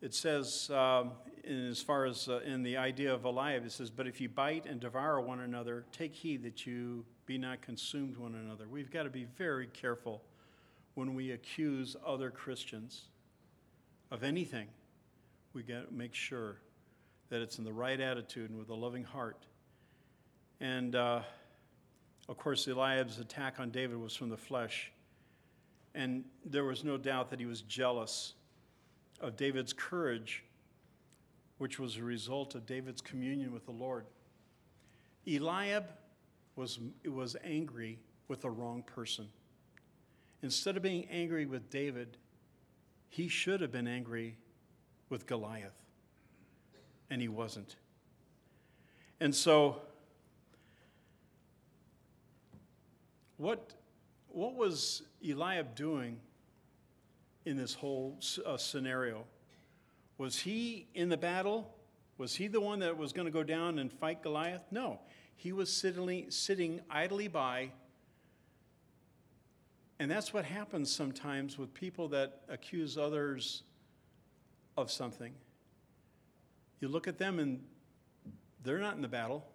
it 0.01 0.13
says, 0.13 0.69
um, 0.71 1.11
as 1.47 1.81
far 1.81 2.05
as 2.05 2.27
uh, 2.27 2.39
in 2.39 2.63
the 2.63 2.77
idea 2.77 3.13
of 3.13 3.25
Eliab, 3.25 3.65
it 3.65 3.71
says, 3.71 3.89
But 3.89 4.07
if 4.07 4.19
you 4.19 4.29
bite 4.29 4.65
and 4.65 4.79
devour 4.79 5.21
one 5.21 5.39
another, 5.39 5.85
take 5.91 6.13
heed 6.13 6.43
that 6.43 6.65
you 6.65 7.05
be 7.25 7.37
not 7.37 7.61
consumed 7.61 8.17
one 8.17 8.35
another. 8.35 8.67
We've 8.67 8.91
got 8.91 9.03
to 9.03 9.09
be 9.09 9.25
very 9.37 9.67
careful 9.67 10.23
when 10.95 11.13
we 11.13 11.31
accuse 11.31 11.95
other 12.05 12.31
Christians 12.31 13.05
of 14.11 14.23
anything. 14.23 14.67
We 15.55 15.63
got 15.63 15.87
to 15.87 15.93
make 15.93 16.13
sure 16.13 16.57
that 17.29 17.41
it's 17.41 17.59
in 17.59 17.63
the 17.63 17.71
right 17.71 18.01
attitude 18.01 18.49
and 18.49 18.59
with 18.59 18.67
a 18.67 18.75
loving 18.75 19.05
heart. 19.05 19.45
And 20.59 20.93
uh, 20.97 21.21
of 22.27 22.37
course, 22.37 22.67
Eliab's 22.67 23.19
attack 23.19 23.57
on 23.57 23.69
David 23.69 23.97
was 23.97 24.13
from 24.13 24.27
the 24.27 24.35
flesh. 24.35 24.91
And 25.93 26.25
there 26.43 26.65
was 26.65 26.83
no 26.83 26.97
doubt 26.97 27.29
that 27.29 27.39
he 27.39 27.45
was 27.45 27.61
jealous 27.61 28.33
of 29.21 29.37
David's 29.37 29.71
courage, 29.71 30.43
which 31.57 31.79
was 31.79 31.95
a 31.95 32.03
result 32.03 32.53
of 32.53 32.65
David's 32.65 32.99
communion 32.99 33.53
with 33.53 33.65
the 33.65 33.71
Lord. 33.71 34.07
Eliab 35.25 35.85
was, 36.57 36.79
was 37.05 37.37
angry 37.45 37.97
with 38.27 38.41
the 38.41 38.49
wrong 38.49 38.83
person. 38.83 39.29
Instead 40.43 40.75
of 40.75 40.83
being 40.83 41.07
angry 41.09 41.45
with 41.45 41.69
David, 41.69 42.17
he 43.07 43.29
should 43.29 43.61
have 43.61 43.71
been 43.71 43.87
angry 43.87 44.35
with 45.09 45.25
Goliath. 45.25 45.75
And 47.09 47.21
he 47.21 47.27
wasn't. 47.27 47.75
And 49.19 49.33
so, 49.33 49.81
what, 53.37 53.73
what 54.29 54.55
was 54.55 55.03
Eliab 55.23 55.75
doing 55.75 56.19
in 57.45 57.57
this 57.57 57.73
whole 57.73 58.17
uh, 58.45 58.57
scenario. 58.57 59.23
Was 60.17 60.39
he 60.39 60.87
in 60.93 61.09
the 61.09 61.17
battle? 61.17 61.71
Was 62.17 62.35
he 62.35 62.47
the 62.47 62.61
one 62.61 62.79
that 62.79 62.97
was 62.97 63.13
going 63.13 63.25
to 63.25 63.31
go 63.31 63.43
down 63.43 63.79
and 63.79 63.91
fight 63.91 64.23
Goliath? 64.23 64.63
No. 64.71 64.99
He 65.35 65.51
was 65.51 65.71
sitting, 65.71 66.31
sitting 66.31 66.81
idly 66.89 67.27
by. 67.27 67.71
And 69.99 70.09
that's 70.09 70.33
what 70.33 70.45
happens 70.45 70.91
sometimes 70.91 71.57
with 71.57 71.73
people 71.73 72.09
that 72.09 72.41
accuse 72.49 72.97
others 72.97 73.63
of 74.77 74.91
something. 74.91 75.33
You 76.79 76.87
look 76.87 77.07
at 77.07 77.17
them 77.17 77.39
and 77.39 77.63
they're 78.63 78.79
not 78.79 78.95
in 78.95 79.01
the 79.01 79.07
battle. 79.07 79.45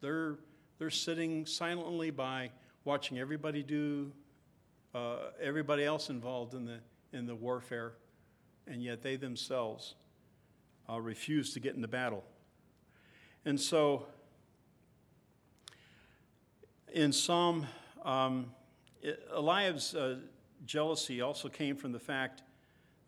They're, 0.00 0.36
they're 0.78 0.90
sitting 0.90 1.46
silently 1.46 2.10
by 2.10 2.50
watching 2.84 3.18
everybody 3.18 3.62
do, 3.62 4.12
uh, 4.94 5.16
everybody 5.40 5.84
else 5.84 6.10
involved 6.10 6.54
in 6.54 6.64
the, 6.64 6.78
in 7.12 7.26
the 7.26 7.34
warfare, 7.34 7.92
and 8.66 8.82
yet 8.82 9.02
they 9.02 9.16
themselves 9.16 9.94
uh, 10.88 11.00
refuse 11.00 11.52
to 11.54 11.60
get 11.60 11.74
in 11.74 11.80
the 11.80 11.88
battle. 11.88 12.24
And 13.44 13.60
so, 13.60 14.06
in 16.92 17.12
Psalm, 17.12 17.66
um, 18.04 18.46
Eliab's 19.32 19.94
uh, 19.94 20.16
jealousy 20.64 21.20
also 21.20 21.48
came 21.48 21.76
from 21.76 21.92
the 21.92 21.98
fact 21.98 22.42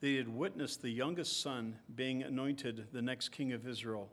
he 0.01 0.17
had 0.17 0.29
witnessed 0.29 0.83
the 0.83 0.91
youngest 0.91 1.41
son 1.43 1.77
being 1.95 2.23
anointed 2.23 2.87
the 2.93 3.03
next 3.03 3.31
king 3.31 3.53
of 3.53 3.67
Israel 3.67 4.09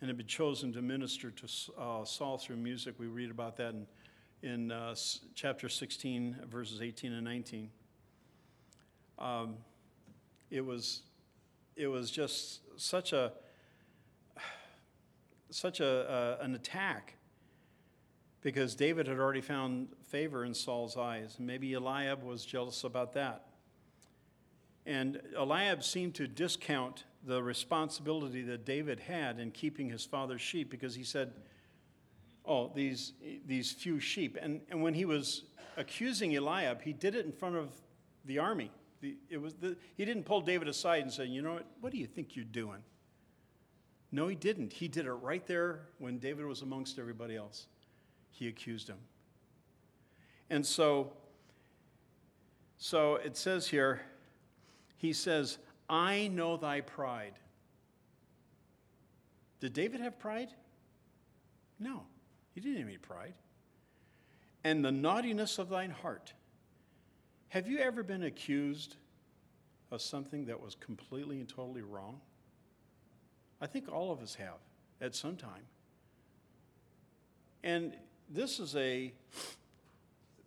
and 0.00 0.08
had 0.08 0.16
been 0.16 0.26
chosen 0.26 0.72
to 0.72 0.82
minister 0.82 1.30
to 1.30 1.46
uh, 1.78 2.04
Saul 2.04 2.38
through 2.38 2.56
music. 2.56 2.94
We 2.98 3.06
read 3.06 3.30
about 3.30 3.56
that 3.56 3.74
in, 3.74 3.86
in 4.42 4.70
uh, 4.70 4.94
chapter 5.34 5.68
16, 5.68 6.36
verses 6.48 6.80
18 6.80 7.12
and 7.12 7.24
19. 7.24 7.70
Um, 9.18 9.56
it 10.50 10.64
was 10.64 11.02
it 11.74 11.88
was 11.88 12.10
just 12.10 12.60
such 12.76 13.12
a 13.12 13.32
such 15.50 15.80
a, 15.80 16.10
uh, 16.10 16.44
an 16.44 16.54
attack 16.54 17.14
because 18.42 18.74
David 18.74 19.06
had 19.06 19.18
already 19.18 19.40
found 19.40 19.88
favor 20.08 20.44
in 20.44 20.54
Saul's 20.54 20.96
eyes. 20.96 21.36
Maybe 21.38 21.72
Eliab 21.72 22.22
was 22.22 22.44
jealous 22.44 22.84
about 22.84 23.14
that. 23.14 23.46
And 24.86 25.20
Eliab 25.36 25.82
seemed 25.82 26.14
to 26.14 26.28
discount 26.28 27.04
the 27.24 27.42
responsibility 27.42 28.42
that 28.42 28.64
David 28.64 29.00
had 29.00 29.40
in 29.40 29.50
keeping 29.50 29.90
his 29.90 30.04
father's 30.04 30.40
sheep 30.40 30.70
because 30.70 30.94
he 30.94 31.02
said, 31.02 31.32
Oh, 32.48 32.70
these, 32.72 33.12
these 33.44 33.72
few 33.72 33.98
sheep. 33.98 34.38
And, 34.40 34.60
and 34.70 34.80
when 34.80 34.94
he 34.94 35.04
was 35.04 35.42
accusing 35.76 36.36
Eliab, 36.36 36.80
he 36.82 36.92
did 36.92 37.16
it 37.16 37.26
in 37.26 37.32
front 37.32 37.56
of 37.56 37.70
the 38.24 38.38
army. 38.38 38.70
The, 39.00 39.16
it 39.28 39.38
was 39.38 39.54
the, 39.54 39.76
he 39.96 40.04
didn't 40.04 40.22
pull 40.22 40.40
David 40.40 40.68
aside 40.68 41.02
and 41.02 41.12
say, 41.12 41.24
You 41.26 41.42
know 41.42 41.54
what? 41.54 41.66
What 41.80 41.92
do 41.92 41.98
you 41.98 42.06
think 42.06 42.36
you're 42.36 42.44
doing? 42.44 42.78
No, 44.12 44.28
he 44.28 44.36
didn't. 44.36 44.72
He 44.72 44.86
did 44.86 45.06
it 45.06 45.12
right 45.12 45.44
there 45.46 45.80
when 45.98 46.18
David 46.18 46.46
was 46.46 46.62
amongst 46.62 47.00
everybody 47.00 47.34
else. 47.34 47.66
He 48.30 48.46
accused 48.46 48.88
him. 48.88 48.98
And 50.48 50.64
so 50.64 51.12
So 52.78 53.16
it 53.16 53.36
says 53.36 53.66
here, 53.66 54.02
he 54.96 55.12
says, 55.12 55.58
I 55.88 56.28
know 56.28 56.56
thy 56.56 56.80
pride. 56.80 57.34
Did 59.60 59.72
David 59.72 60.00
have 60.00 60.18
pride? 60.18 60.48
No, 61.78 62.02
he 62.54 62.60
didn't 62.60 62.78
have 62.78 62.88
any 62.88 62.98
pride. 62.98 63.34
And 64.64 64.84
the 64.84 64.92
naughtiness 64.92 65.58
of 65.58 65.68
thine 65.68 65.90
heart. 65.90 66.32
Have 67.48 67.68
you 67.68 67.78
ever 67.78 68.02
been 68.02 68.24
accused 68.24 68.96
of 69.90 70.02
something 70.02 70.46
that 70.46 70.60
was 70.60 70.74
completely 70.74 71.38
and 71.38 71.48
totally 71.48 71.82
wrong? 71.82 72.20
I 73.60 73.66
think 73.66 73.90
all 73.90 74.12
of 74.12 74.20
us 74.20 74.34
have 74.34 74.58
at 75.00 75.14
some 75.14 75.36
time. 75.36 75.62
And 77.62 77.96
this 78.28 78.58
is 78.58 78.74
a 78.76 79.12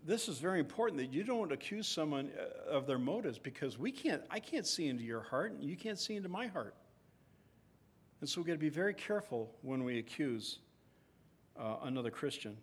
this 0.10 0.28
is 0.28 0.40
very 0.40 0.60
important 0.60 0.98
that 0.98 1.14
you 1.14 1.24
don't 1.24 1.52
accuse 1.52 1.88
someone 1.88 2.32
uh, 2.36 2.72
of 2.72 2.88
their 2.88 2.98
motives 2.98 3.38
because 3.38 3.78
we 3.78 3.92
can't 3.92 4.24
I 4.32 4.40
can't 4.40 4.66
see 4.66 4.88
into 4.88 5.04
your 5.04 5.22
heart 5.22 5.52
and 5.52 5.64
you 5.64 5.76
can't 5.76 6.00
see 6.00 6.16
into 6.16 6.30
my 6.30 6.48
heart. 6.48 6.74
And 8.20 8.28
so 8.28 8.42
we've 8.42 8.48
got 8.48 8.54
to 8.54 8.58
be 8.58 8.70
very 8.70 8.96
careful 8.96 9.52
when 9.62 9.84
we 9.84 10.00
accuse 10.00 10.58
uh, 11.60 11.76
another 11.84 12.10
Christian. 12.10 12.58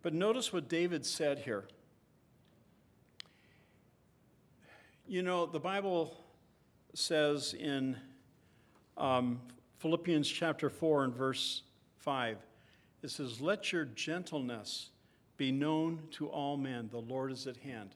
But 0.00 0.14
notice 0.14 0.54
what 0.54 0.70
David 0.70 1.04
said 1.04 1.40
here. 1.40 1.64
You 5.06 5.22
know, 5.22 5.44
the 5.44 5.60
Bible 5.60 6.16
says 6.94 7.52
in 7.52 7.94
um, 8.96 9.38
Philippians 9.80 10.28
chapter 10.28 10.70
4 10.70 11.04
and 11.04 11.14
verse 11.14 11.62
5, 11.98 12.38
it 13.02 13.10
says, 13.10 13.40
Let 13.40 13.70
your 13.70 13.84
gentleness 13.84 14.90
be 15.38 15.52
known 15.52 16.00
to 16.10 16.28
all 16.28 16.58
men. 16.58 16.88
The 16.90 16.98
Lord 16.98 17.32
is 17.32 17.46
at 17.46 17.56
hand. 17.56 17.94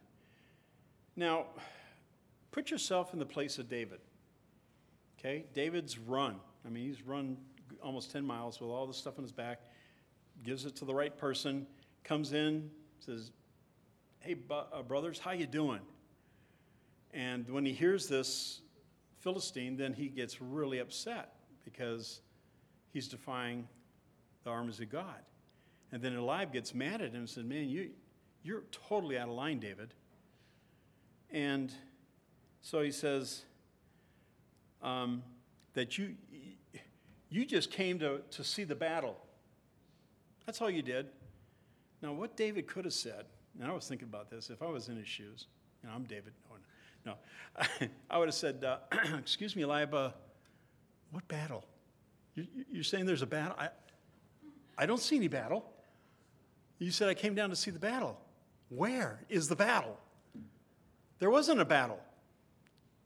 Now, 1.17 1.47
put 2.53 2.71
yourself 2.71 3.13
in 3.13 3.19
the 3.19 3.27
place 3.27 3.59
of 3.59 3.69
David. 3.69 3.99
Okay? 5.19 5.45
David's 5.53 5.99
run. 5.99 6.37
I 6.65 6.71
mean, 6.71 6.87
he's 6.87 7.03
run 7.03 7.37
almost 7.83 8.13
10 8.13 8.25
miles 8.25 8.61
with 8.61 8.71
all 8.71 8.87
the 8.87 8.95
stuff 8.95 9.19
on 9.19 9.25
his 9.25 9.33
back, 9.33 9.61
gives 10.45 10.65
it 10.65 10.77
to 10.77 10.85
the 10.85 10.95
right 10.95 11.17
person, 11.19 11.67
comes 12.05 12.33
in, 12.33 12.71
says, 13.01 13.33
Hey, 14.21 14.37
uh, 14.51 14.83
brothers, 14.83 15.19
how 15.19 15.33
you 15.33 15.47
doing? 15.47 15.81
And 17.13 17.49
when 17.51 17.67
he 17.67 17.73
hears 17.73 18.07
this 18.07 18.61
Philistine, 19.19 19.77
then 19.77 19.93
he 19.93 20.07
gets 20.07 20.41
really 20.41 20.79
upset 20.79 21.35
because 21.65 22.21
he's 22.93 23.09
defying 23.09 23.67
the 24.45 24.51
armies 24.51 24.79
of 24.79 24.91
God. 24.91 25.19
And 25.93 26.01
then 26.01 26.17
Eliab 26.17 26.53
gets 26.53 26.75
mad 26.75 27.03
at 27.03 27.11
him 27.11 27.17
and 27.17 27.29
says, 27.29 27.45
Man, 27.45 27.69
you, 27.69 27.91
you're 28.43 28.65
totally 28.89 29.19
out 29.19 29.29
of 29.29 29.35
line, 29.35 29.61
David. 29.61 29.93
And 31.31 31.73
so 32.63 32.81
he 32.81 32.91
says 32.91 33.43
um, 34.83 35.23
that 35.75 35.99
you, 35.99 36.15
you 37.29 37.45
just 37.45 37.71
came 37.71 37.99
to, 37.99 38.21
to 38.31 38.45
see 38.45 38.65
the 38.65 38.75
battle. 38.75 39.17
That's 40.47 40.61
all 40.61 40.71
you 40.71 40.83
did. 40.83 41.07
Now, 42.03 42.13
what 42.13 42.37
David 42.37 42.67
could 42.67 42.85
have 42.85 42.95
said, 42.95 43.27
and 43.61 43.71
I 43.71 43.73
was 43.73 43.87
thinking 43.87 44.09
about 44.09 44.31
this, 44.31 44.51
if 44.51 44.61
I 44.61 44.67
was 44.67 44.89
in 44.89 44.97
his 44.97 45.07
shoes, 45.07 45.47
you 45.83 45.89
know, 45.89 45.95
I'm 45.95 46.05
David, 46.05 46.33
no, 47.07 47.15
no. 47.81 47.89
I 48.11 48.19
would 48.19 48.29
have 48.29 48.35
said, 48.35 48.65
uh, 48.65 48.79
Excuse 49.19 49.55
me, 49.55 49.63
Eliab, 49.63 49.95
uh, 49.95 50.11
what 51.11 51.27
battle? 51.29 51.65
You, 52.35 52.47
are 52.81 52.83
saying 52.83 53.07
there's 53.07 53.23
a 53.23 53.27
battle? 53.27 53.55
I, 53.59 53.69
I 54.77 54.87
don't 54.87 55.01
see 55.01 55.17
any 55.17 55.29
battle. 55.29 55.72
You 56.83 56.91
said 56.91 57.09
I 57.09 57.15
came 57.15 57.35
down 57.35 57.51
to 57.51 57.57
see 57.57 57.71
the 57.71 57.79
battle. 57.79 58.19
Where 58.69 59.21
is 59.29 59.49
the 59.49 59.55
battle? 59.55 59.99
There 61.21 61.31
wasn't 61.31 61.61
a 61.61 61.65
battle 61.65 62.01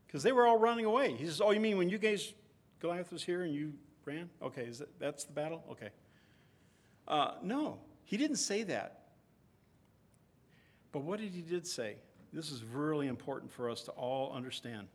because 0.06 0.22
they 0.22 0.32
were 0.32 0.46
all 0.46 0.58
running 0.58 0.86
away. 0.86 1.12
He 1.12 1.26
says, 1.26 1.42
Oh, 1.42 1.50
you 1.50 1.60
mean 1.60 1.76
when 1.76 1.90
you 1.90 1.98
guys, 1.98 2.32
Goliath 2.80 3.12
was 3.12 3.22
here 3.22 3.42
and 3.42 3.54
you 3.54 3.74
ran? 4.06 4.30
Okay, 4.42 4.62
is 4.62 4.78
that, 4.78 4.98
that's 4.98 5.24
the 5.24 5.32
battle? 5.32 5.62
Okay. 5.70 5.90
Uh, 7.06 7.32
no, 7.42 7.78
he 8.04 8.16
didn't 8.16 8.36
say 8.36 8.62
that. 8.62 9.02
But 10.92 11.02
what 11.02 11.20
did 11.20 11.32
he 11.32 11.42
did 11.42 11.66
say? 11.66 11.96
This 12.32 12.50
is 12.50 12.64
really 12.64 13.08
important 13.08 13.52
for 13.52 13.68
us 13.68 13.82
to 13.82 13.90
all 13.92 14.32
understand. 14.32 14.88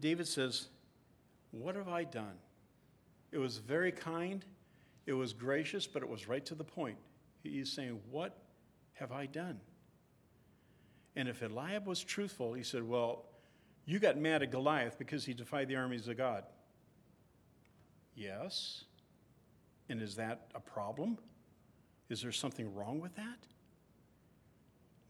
David 0.00 0.26
says, 0.26 0.68
What 1.52 1.76
have 1.76 1.88
I 1.88 2.02
done? 2.02 2.34
It 3.30 3.38
was 3.38 3.58
very 3.58 3.92
kind 3.92 4.44
it 5.10 5.14
was 5.14 5.32
gracious, 5.32 5.88
but 5.88 6.04
it 6.04 6.08
was 6.08 6.28
right 6.28 6.46
to 6.46 6.54
the 6.54 6.62
point. 6.62 6.96
He's 7.42 7.72
saying, 7.72 7.98
What 8.12 8.38
have 8.92 9.10
I 9.10 9.26
done? 9.26 9.58
And 11.16 11.28
if 11.28 11.42
Eliab 11.42 11.84
was 11.84 12.04
truthful, 12.04 12.52
he 12.52 12.62
said, 12.62 12.88
Well, 12.88 13.24
you 13.84 13.98
got 13.98 14.16
mad 14.16 14.44
at 14.44 14.52
Goliath 14.52 14.98
because 14.98 15.24
he 15.24 15.34
defied 15.34 15.66
the 15.66 15.74
armies 15.74 16.06
of 16.06 16.16
God. 16.16 16.44
Yes. 18.14 18.84
And 19.88 20.00
is 20.00 20.14
that 20.14 20.46
a 20.54 20.60
problem? 20.60 21.18
Is 22.08 22.22
there 22.22 22.30
something 22.30 22.72
wrong 22.72 23.00
with 23.00 23.16
that? 23.16 23.38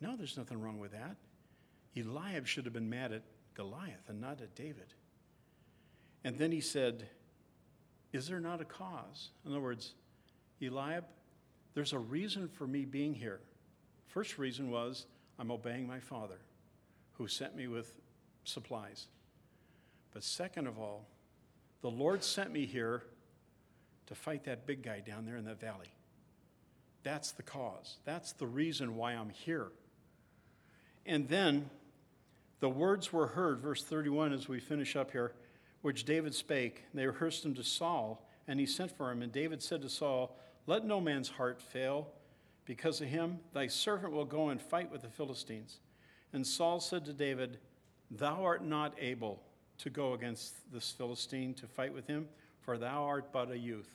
No, 0.01 0.17
there's 0.17 0.39
nothing 0.39 0.63
wrong 0.63 0.79
with 0.79 0.93
that. 0.93 1.17
Eliab 1.95 2.47
should 2.47 2.65
have 2.65 2.73
been 2.73 2.89
mad 2.89 3.13
at 3.13 3.23
Goliath 3.53 4.09
and 4.09 4.19
not 4.19 4.41
at 4.41 4.55
David. 4.55 4.95
And 6.25 6.39
then 6.39 6.53
he 6.53 6.63
said, 6.63 7.07
is 8.13 8.27
there 8.27 8.41
not 8.41 8.61
a 8.61 8.65
cause? 8.65 9.31
In 9.45 9.53
other 9.53 9.61
words, 9.61 9.95
Eliab, 10.61 11.05
there's 11.75 11.93
a 11.93 11.99
reason 11.99 12.49
for 12.49 12.67
me 12.67 12.85
being 12.85 13.15
here. 13.15 13.41
First 14.09 14.39
reason 14.39 14.71
was 14.71 15.07
I'm 15.39 15.51
obeying 15.51 15.87
my 15.87 16.01
father 16.01 16.39
who 17.13 17.29
sent 17.29 17.55
me 17.57 17.69
with 17.69 18.01
supplies. 18.45 19.07
But 20.13 20.25
second 20.25 20.67
of 20.67 20.79
all, 20.79 21.07
the 21.83 21.91
Lord 21.91 22.25
sent 22.25 22.53
me 22.53 22.67
here 22.67 23.05
to 24.07 24.15
fight 24.15 24.45
that 24.45 24.67
big 24.67 24.83
guy 24.83 25.01
down 25.01 25.25
there 25.25 25.37
in 25.37 25.45
that 25.45 25.61
valley. 25.61 25.93
That's 27.03 27.31
the 27.33 27.43
cause. 27.43 27.97
That's 28.05 28.33
the 28.33 28.47
reason 28.47 28.97
why 28.97 29.13
I'm 29.13 29.31
here. 29.31 29.69
And 31.07 31.29
then 31.29 31.71
the 32.59 32.69
words 32.69 33.13
were 33.13 33.29
heard, 33.29 33.61
verse 33.61 33.83
31 33.85 34.33
as 34.33 34.49
we 34.49 34.61
finish 34.61 34.97
up 34.97 35.13
here 35.13 35.33
which 35.83 36.05
David 36.05 36.35
spake. 36.35 36.85
They 36.95 37.07
rehearsed 37.07 37.43
them 37.43 37.55
to 37.55 37.65
Saul, 37.65 38.27
and 38.47 38.61
he 38.61 38.67
sent 38.67 38.97
for 38.97 39.11
him. 39.11 39.23
And 39.23 39.33
David 39.33 39.63
said 39.63 39.83
to 39.83 39.89
Saul, 39.89 40.37
Let 40.67 40.85
no 40.85 41.01
man's 41.01 41.29
heart 41.29 41.61
fail. 41.61 42.09
Because 42.67 43.01
of 43.01 43.09
him, 43.09 43.41
thy 43.53 43.67
servant 43.67 44.13
will 44.13 44.25
go 44.25 44.51
and 44.51 44.61
fight 44.61 44.93
with 44.93 45.03
the 45.03 45.09
Philistines. 45.09 45.81
And 46.33 46.47
Saul 46.47 46.79
said 46.79 47.05
to 47.07 47.13
David, 47.13 47.59
Thou 48.11 48.45
art 48.45 48.65
not 48.65 48.95
able 49.01 49.43
to 49.79 49.91
go 49.91 50.13
against 50.13 50.71
this 50.73 50.93
Philistine 50.93 51.55
to 51.55 51.67
fight 51.67 51.93
with 51.93 52.07
him, 52.07 52.29
for 52.61 52.77
thou 52.77 53.05
art 53.05 53.33
but 53.33 53.51
a 53.51 53.59
youth, 53.59 53.89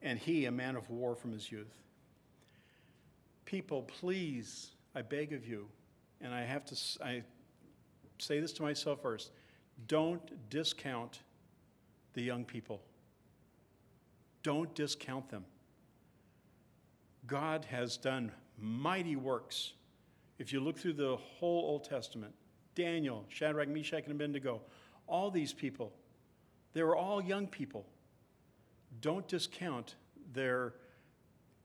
and 0.00 0.18
he 0.18 0.46
a 0.46 0.50
man 0.50 0.76
of 0.76 0.88
war 0.88 1.14
from 1.14 1.32
his 1.32 1.52
youth. 1.52 1.74
People, 3.44 3.82
please, 3.82 4.70
I 4.94 5.02
beg 5.02 5.32
of 5.32 5.46
you, 5.46 5.66
and 6.20 6.32
I 6.32 6.42
have 6.42 6.64
to 6.66 6.76
I 7.04 7.22
say 8.18 8.40
this 8.40 8.52
to 8.54 8.62
myself 8.62 9.02
first 9.02 9.30
don't 9.86 10.50
discount 10.50 11.20
the 12.14 12.22
young 12.22 12.44
people. 12.44 12.80
Don't 14.42 14.74
discount 14.74 15.28
them. 15.28 15.44
God 17.26 17.66
has 17.66 17.96
done 17.96 18.32
mighty 18.58 19.16
works. 19.16 19.74
If 20.38 20.52
you 20.52 20.60
look 20.60 20.78
through 20.78 20.94
the 20.94 21.16
whole 21.16 21.64
Old 21.66 21.84
Testament, 21.84 22.34
Daniel, 22.74 23.24
Shadrach, 23.28 23.68
Meshach, 23.68 24.04
and 24.04 24.12
Abednego, 24.12 24.62
all 25.06 25.30
these 25.30 25.52
people, 25.52 25.92
they 26.72 26.82
were 26.82 26.96
all 26.96 27.22
young 27.22 27.46
people. 27.46 27.84
Don't 29.00 29.26
discount 29.28 29.96
their 30.32 30.74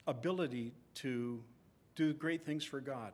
ability 0.07 0.73
to 0.95 1.43
do 1.95 2.13
great 2.13 2.45
things 2.45 2.63
for 2.63 2.79
God. 2.79 3.13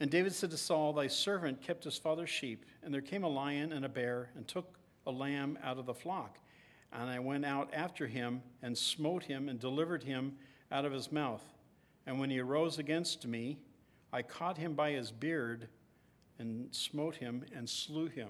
And 0.00 0.10
David 0.10 0.32
said 0.32 0.50
to 0.52 0.56
Saul, 0.56 0.92
Thy 0.92 1.08
servant 1.08 1.60
kept 1.60 1.84
his 1.84 1.98
father's 1.98 2.30
sheep, 2.30 2.64
and 2.82 2.94
there 2.94 3.00
came 3.00 3.24
a 3.24 3.28
lion 3.28 3.72
and 3.72 3.84
a 3.84 3.88
bear, 3.88 4.30
and 4.36 4.46
took 4.46 4.78
a 5.06 5.10
lamb 5.10 5.58
out 5.62 5.78
of 5.78 5.86
the 5.86 5.94
flock. 5.94 6.38
And 6.92 7.10
I 7.10 7.18
went 7.18 7.44
out 7.44 7.70
after 7.72 8.06
him, 8.06 8.42
and 8.62 8.78
smote 8.78 9.24
him, 9.24 9.48
and 9.48 9.58
delivered 9.58 10.04
him 10.04 10.36
out 10.70 10.84
of 10.84 10.92
his 10.92 11.10
mouth. 11.10 11.42
And 12.06 12.20
when 12.20 12.30
he 12.30 12.38
arose 12.38 12.78
against 12.78 13.26
me, 13.26 13.58
I 14.12 14.22
caught 14.22 14.56
him 14.56 14.74
by 14.74 14.92
his 14.92 15.10
beard, 15.10 15.68
and 16.38 16.68
smote 16.72 17.16
him, 17.16 17.44
and 17.54 17.68
slew 17.68 18.06
him. 18.06 18.28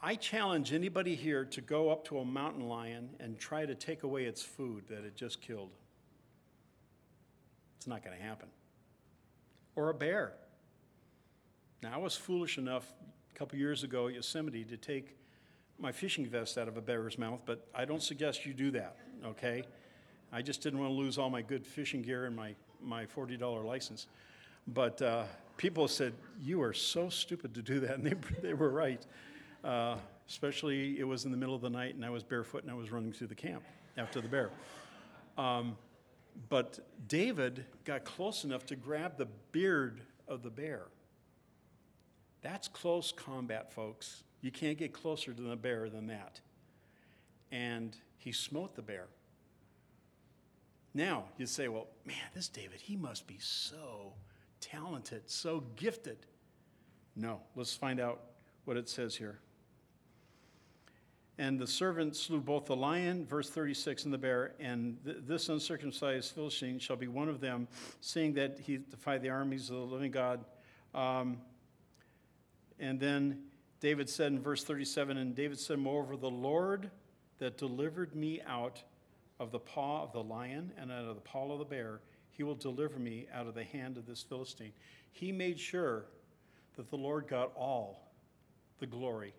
I 0.00 0.14
challenge 0.16 0.72
anybody 0.72 1.14
here 1.16 1.44
to 1.46 1.60
go 1.60 1.90
up 1.90 2.04
to 2.08 2.18
a 2.18 2.24
mountain 2.24 2.68
lion 2.68 3.08
and 3.18 3.38
try 3.38 3.66
to 3.66 3.74
take 3.74 4.04
away 4.04 4.26
its 4.26 4.42
food 4.42 4.84
that 4.88 5.04
it 5.04 5.16
just 5.16 5.40
killed. 5.40 5.70
It's 7.78 7.88
not 7.88 8.04
going 8.04 8.16
to 8.16 8.22
happen 8.22 8.48
or 9.78 9.90
a 9.90 9.94
bear. 9.94 10.32
Now, 11.84 11.94
I 11.94 11.98
was 11.98 12.16
foolish 12.16 12.58
enough 12.58 12.92
a 13.32 13.38
couple 13.38 13.56
years 13.60 13.84
ago 13.84 14.08
at 14.08 14.14
Yosemite 14.14 14.64
to 14.64 14.76
take 14.76 15.16
my 15.78 15.92
fishing 15.92 16.26
vest 16.26 16.58
out 16.58 16.66
of 16.66 16.76
a 16.76 16.80
bear's 16.80 17.16
mouth, 17.16 17.42
but 17.46 17.64
I 17.72 17.84
don't 17.84 18.02
suggest 18.02 18.44
you 18.44 18.52
do 18.52 18.72
that, 18.72 18.96
okay? 19.24 19.62
I 20.32 20.42
just 20.42 20.62
didn't 20.62 20.80
want 20.80 20.90
to 20.90 20.96
lose 20.96 21.16
all 21.16 21.30
my 21.30 21.42
good 21.42 21.64
fishing 21.64 22.02
gear 22.02 22.24
and 22.24 22.34
my, 22.34 22.56
my 22.82 23.06
$40 23.06 23.64
license. 23.64 24.08
But 24.66 25.00
uh, 25.00 25.22
people 25.56 25.86
said, 25.86 26.12
You 26.42 26.60
are 26.60 26.72
so 26.72 27.08
stupid 27.08 27.54
to 27.54 27.62
do 27.62 27.78
that. 27.78 27.98
And 27.98 28.04
they, 28.04 28.14
they 28.42 28.54
were 28.54 28.70
right. 28.70 29.06
Uh, 29.62 29.94
especially, 30.28 30.98
it 30.98 31.04
was 31.04 31.24
in 31.24 31.30
the 31.30 31.36
middle 31.36 31.54
of 31.54 31.60
the 31.62 31.70
night 31.70 31.94
and 31.94 32.04
I 32.04 32.10
was 32.10 32.24
barefoot 32.24 32.64
and 32.64 32.70
I 32.72 32.74
was 32.74 32.90
running 32.90 33.12
through 33.12 33.28
the 33.28 33.36
camp 33.36 33.62
after 33.96 34.20
the 34.20 34.28
bear. 34.28 34.50
Um, 35.38 35.76
but 36.48 36.78
David 37.06 37.64
got 37.84 38.04
close 38.04 38.44
enough 38.44 38.66
to 38.66 38.76
grab 38.76 39.16
the 39.16 39.28
beard 39.52 40.00
of 40.26 40.42
the 40.42 40.50
bear. 40.50 40.82
That's 42.42 42.68
close 42.68 43.12
combat, 43.12 43.72
folks. 43.72 44.22
You 44.40 44.50
can't 44.50 44.78
get 44.78 44.92
closer 44.92 45.32
to 45.32 45.42
the 45.42 45.56
bear 45.56 45.88
than 45.88 46.06
that. 46.06 46.40
And 47.50 47.96
he 48.18 48.30
smote 48.32 48.76
the 48.76 48.82
bear. 48.82 49.06
Now, 50.94 51.24
you 51.36 51.46
say, 51.46 51.68
well, 51.68 51.88
man, 52.04 52.16
this 52.34 52.48
David, 52.48 52.80
he 52.80 52.96
must 52.96 53.26
be 53.26 53.38
so 53.40 54.12
talented, 54.60 55.22
so 55.26 55.64
gifted. 55.76 56.18
No, 57.16 57.40
let's 57.56 57.74
find 57.74 58.00
out 58.00 58.20
what 58.64 58.76
it 58.76 58.88
says 58.88 59.16
here. 59.16 59.40
And 61.38 61.58
the 61.58 61.68
servant 61.68 62.16
slew 62.16 62.40
both 62.40 62.66
the 62.66 62.74
lion, 62.74 63.24
verse 63.24 63.48
36, 63.48 64.04
and 64.04 64.12
the 64.12 64.18
bear, 64.18 64.54
and 64.58 64.98
th- 65.04 65.18
this 65.20 65.48
uncircumcised 65.48 66.34
Philistine 66.34 66.80
shall 66.80 66.96
be 66.96 67.06
one 67.06 67.28
of 67.28 67.40
them, 67.40 67.68
seeing 68.00 68.34
that 68.34 68.58
he 68.58 68.78
defied 68.78 69.22
the 69.22 69.30
armies 69.30 69.70
of 69.70 69.76
the 69.76 69.82
living 69.82 70.10
God. 70.10 70.44
Um, 70.96 71.38
and 72.80 72.98
then 72.98 73.44
David 73.78 74.10
said 74.10 74.32
in 74.32 74.40
verse 74.40 74.64
37, 74.64 75.16
and 75.16 75.36
David 75.36 75.60
said, 75.60 75.78
Moreover, 75.78 76.16
the 76.16 76.28
Lord 76.28 76.90
that 77.38 77.56
delivered 77.56 78.16
me 78.16 78.40
out 78.44 78.82
of 79.38 79.52
the 79.52 79.60
paw 79.60 80.02
of 80.02 80.12
the 80.12 80.22
lion 80.22 80.72
and 80.76 80.90
out 80.90 81.04
of 81.04 81.14
the 81.14 81.20
paw 81.20 81.52
of 81.52 81.60
the 81.60 81.64
bear, 81.64 82.00
he 82.30 82.42
will 82.42 82.56
deliver 82.56 82.98
me 82.98 83.28
out 83.32 83.46
of 83.46 83.54
the 83.54 83.62
hand 83.62 83.96
of 83.96 84.06
this 84.06 84.24
Philistine. 84.24 84.72
He 85.12 85.30
made 85.30 85.60
sure 85.60 86.06
that 86.76 86.90
the 86.90 86.96
Lord 86.96 87.28
got 87.28 87.52
all 87.54 88.10
the 88.80 88.86
glory 88.86 89.34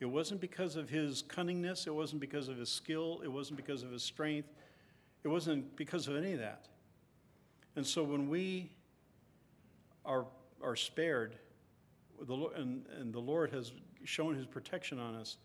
it 0.00 0.06
wasn't 0.06 0.40
because 0.40 0.76
of 0.76 0.88
his 0.88 1.22
cunningness, 1.22 1.86
it 1.86 1.94
wasn't 1.94 2.20
because 2.20 2.48
of 2.48 2.56
his 2.56 2.70
skill, 2.70 3.20
it 3.22 3.28
wasn't 3.28 3.58
because 3.58 3.82
of 3.82 3.90
his 3.90 4.02
strength, 4.02 4.48
it 5.22 5.28
wasn't 5.28 5.76
because 5.76 6.08
of 6.08 6.16
any 6.16 6.32
of 6.32 6.38
that. 6.38 6.68
And 7.76 7.86
so 7.86 8.02
when 8.02 8.28
we 8.30 8.72
are, 10.06 10.24
are 10.62 10.74
spared, 10.74 11.36
the, 12.26 12.34
and, 12.56 12.86
and 12.98 13.12
the 13.12 13.20
Lord 13.20 13.52
has 13.52 13.72
shown 14.04 14.34
his 14.34 14.46
protection 14.46 14.98
on 14.98 15.14
us, 15.14 15.36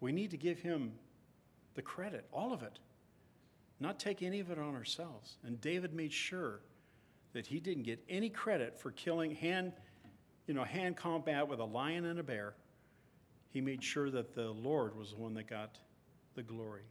we 0.00 0.12
need 0.12 0.30
to 0.30 0.36
give 0.36 0.60
him 0.60 0.92
the 1.74 1.82
credit, 1.82 2.24
all 2.32 2.52
of 2.52 2.62
it, 2.62 2.78
not 3.80 3.98
take 3.98 4.22
any 4.22 4.38
of 4.38 4.50
it 4.50 4.58
on 4.58 4.76
ourselves. 4.76 5.38
And 5.44 5.60
David 5.60 5.92
made 5.92 6.12
sure 6.12 6.60
that 7.32 7.48
he 7.48 7.58
didn't 7.58 7.82
get 7.82 8.02
any 8.08 8.30
credit 8.30 8.78
for 8.78 8.92
killing 8.92 9.34
hand, 9.34 9.72
you 10.46 10.54
know, 10.54 10.62
hand 10.62 10.96
combat 10.96 11.48
with 11.48 11.58
a 11.58 11.64
lion 11.64 12.04
and 12.04 12.20
a 12.20 12.22
bear 12.22 12.54
he 13.54 13.60
made 13.60 13.82
sure 13.82 14.10
that 14.10 14.34
the 14.34 14.50
Lord 14.50 14.98
was 14.98 15.10
the 15.10 15.16
one 15.16 15.32
that 15.34 15.48
got 15.48 15.78
the 16.34 16.42
glory. 16.42 16.82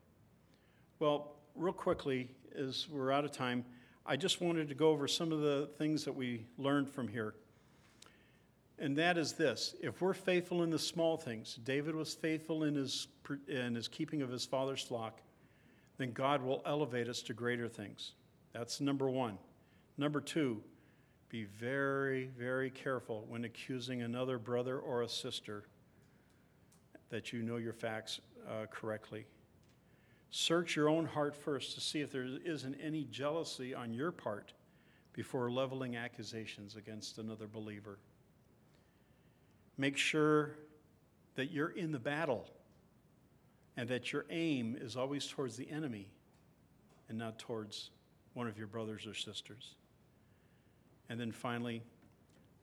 Well, 0.97 1.33
real 1.55 1.73
quickly, 1.73 2.29
as 2.57 2.87
we're 2.89 3.11
out 3.11 3.25
of 3.25 3.33
time, 3.33 3.65
I 4.05 4.15
just 4.15 4.39
wanted 4.39 4.69
to 4.69 4.73
go 4.73 4.87
over 4.87 5.05
some 5.05 5.33
of 5.33 5.41
the 5.41 5.69
things 5.77 6.05
that 6.05 6.15
we 6.15 6.45
learned 6.57 6.89
from 6.89 7.09
here. 7.09 7.35
And 8.79 8.97
that 8.97 9.17
is 9.17 9.33
this 9.33 9.75
if 9.81 10.01
we're 10.01 10.13
faithful 10.13 10.63
in 10.63 10.69
the 10.69 10.79
small 10.79 11.17
things, 11.17 11.59
David 11.65 11.95
was 11.95 12.13
faithful 12.13 12.63
in 12.63 12.75
his, 12.75 13.07
in 13.49 13.75
his 13.75 13.89
keeping 13.89 14.21
of 14.21 14.29
his 14.29 14.45
father's 14.45 14.81
flock, 14.81 15.19
then 15.97 16.13
God 16.13 16.41
will 16.41 16.61
elevate 16.65 17.09
us 17.09 17.21
to 17.23 17.33
greater 17.33 17.67
things. 17.67 18.13
That's 18.53 18.79
number 18.79 19.09
one. 19.09 19.37
Number 19.97 20.21
two, 20.21 20.63
be 21.27 21.43
very, 21.43 22.27
very 22.37 22.69
careful 22.69 23.25
when 23.27 23.43
accusing 23.43 24.01
another 24.01 24.37
brother 24.37 24.79
or 24.79 25.01
a 25.01 25.09
sister 25.09 25.65
that 27.09 27.31
you 27.31 27.41
know 27.41 27.57
your 27.57 27.73
facts 27.73 28.19
uh, 28.47 28.65
correctly. 28.71 29.25
Search 30.31 30.75
your 30.75 30.89
own 30.89 31.05
heart 31.05 31.35
first 31.35 31.75
to 31.75 31.81
see 31.81 32.01
if 32.01 32.11
there 32.11 32.27
isn't 32.43 32.75
any 32.81 33.03
jealousy 33.05 33.75
on 33.75 33.93
your 33.93 34.11
part 34.11 34.53
before 35.13 35.51
leveling 35.51 35.95
accusations 35.95 36.75
against 36.75 37.19
another 37.19 37.47
believer. 37.47 37.99
Make 39.77 39.95
sure 39.95 40.55
that 41.35 41.51
you're 41.51 41.69
in 41.69 41.91
the 41.91 41.99
battle 41.99 42.47
and 43.77 43.87
that 43.89 44.11
your 44.11 44.25
aim 44.29 44.77
is 44.79 44.95
always 44.95 45.27
towards 45.27 45.55
the 45.55 45.69
enemy 45.69 46.07
and 47.09 47.17
not 47.17 47.39
towards 47.39 47.91
one 48.33 48.47
of 48.47 48.57
your 48.57 48.67
brothers 48.67 49.05
or 49.05 49.13
sisters. 49.13 49.75
And 51.09 51.19
then 51.19 51.31
finally, 51.31 51.83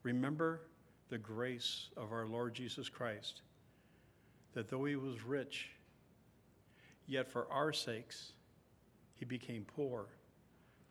remember 0.02 0.62
the 1.08 1.18
grace 1.18 1.88
of 1.96 2.12
our 2.12 2.26
Lord 2.26 2.54
Jesus 2.54 2.88
Christ 2.88 3.42
that 4.54 4.68
though 4.68 4.84
he 4.84 4.96
was 4.96 5.22
rich, 5.22 5.70
yet 7.06 7.30
for 7.30 7.46
our 7.50 7.72
sakes 7.72 8.32
he 9.14 9.24
became 9.24 9.64
poor, 9.64 10.06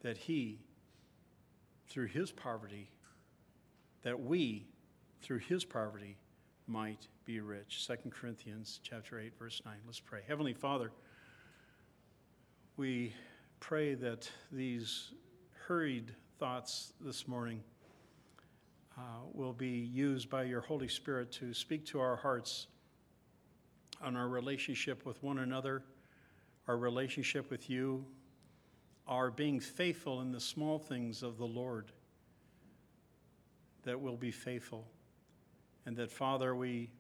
that 0.02 0.18
he, 0.18 0.60
through 1.88 2.08
his 2.08 2.32
poverty, 2.32 2.90
that 4.04 4.20
we, 4.20 4.68
through 5.22 5.40
his 5.40 5.66
poverty, 5.66 6.18
might 6.68 7.08
be 7.26 7.40
rich. 7.40 7.88
2 7.88 8.10
Corinthians 8.12 8.80
chapter 8.84 9.20
8, 9.20 9.34
verse 9.38 9.62
9. 9.66 9.74
Let's 9.86 10.00
pray. 10.00 10.22
Heavenly 10.28 10.54
Father, 10.54 10.92
we 12.78 13.14
pray 13.60 13.96
that 13.96 14.30
these 14.52 15.12
hurried 15.68 16.14
thoughts 16.40 16.94
this 17.02 17.28
morning 17.28 17.62
uh, 18.98 19.02
will 19.34 19.54
be 19.54 19.68
used 19.68 20.30
by 20.30 20.44
your 20.44 20.62
Holy 20.62 20.88
Spirit 20.88 21.32
to 21.34 21.54
speak 21.54 21.86
to 21.88 22.00
our 22.00 22.16
hearts 22.16 22.68
on 24.02 24.16
our 24.16 24.28
relationship 24.28 25.06
with 25.06 25.22
one 25.24 25.40
another, 25.40 25.84
our 26.68 26.78
relationship 26.78 27.50
with 27.50 27.70
you, 27.70 28.06
our 29.08 29.32
being 29.32 29.60
faithful 29.60 30.22
in 30.22 30.32
the 30.32 30.40
small 30.40 30.78
things 30.78 31.24
of 31.24 31.38
the 31.38 31.46
Lord, 31.46 31.92
that 33.84 34.00
we'll 34.00 34.18
be 34.18 34.32
faithful. 34.32 34.88
And 35.86 35.98
that, 35.98 36.12
Father, 36.12 36.56
we 36.56 36.92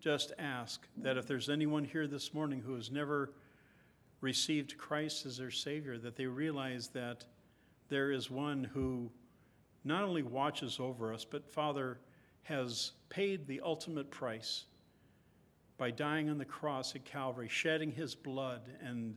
just 0.00 0.32
ask 0.38 0.86
that 0.98 1.16
if 1.16 1.26
there's 1.26 1.48
anyone 1.50 1.84
here 1.84 2.06
this 2.06 2.32
morning 2.32 2.62
who 2.64 2.74
has 2.74 2.90
never 2.90 3.32
received 4.20 4.78
Christ 4.78 5.26
as 5.26 5.38
their 5.38 5.50
Savior, 5.50 5.98
that 5.98 6.16
they 6.16 6.26
realize 6.26 6.88
that 6.88 7.24
there 7.88 8.12
is 8.12 8.30
one 8.30 8.64
who 8.64 9.10
not 9.84 10.02
only 10.02 10.22
watches 10.22 10.78
over 10.80 11.12
us, 11.12 11.24
but, 11.24 11.50
Father, 11.50 11.98
has 12.42 12.92
paid 13.08 13.46
the 13.46 13.60
ultimate 13.60 14.10
price 14.10 14.64
by 15.78 15.90
dying 15.90 16.30
on 16.30 16.38
the 16.38 16.44
cross 16.44 16.94
at 16.94 17.04
Calvary, 17.04 17.48
shedding 17.48 17.92
his 17.92 18.14
blood. 18.14 18.62
And 18.82 19.16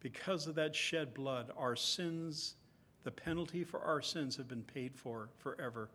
because 0.00 0.46
of 0.46 0.54
that 0.54 0.74
shed 0.74 1.14
blood, 1.14 1.50
our 1.56 1.76
sins, 1.76 2.54
the 3.04 3.10
penalty 3.10 3.64
for 3.64 3.80
our 3.80 4.00
sins, 4.00 4.36
have 4.36 4.48
been 4.48 4.62
paid 4.62 4.94
for 4.94 5.28
forever. 5.38 5.90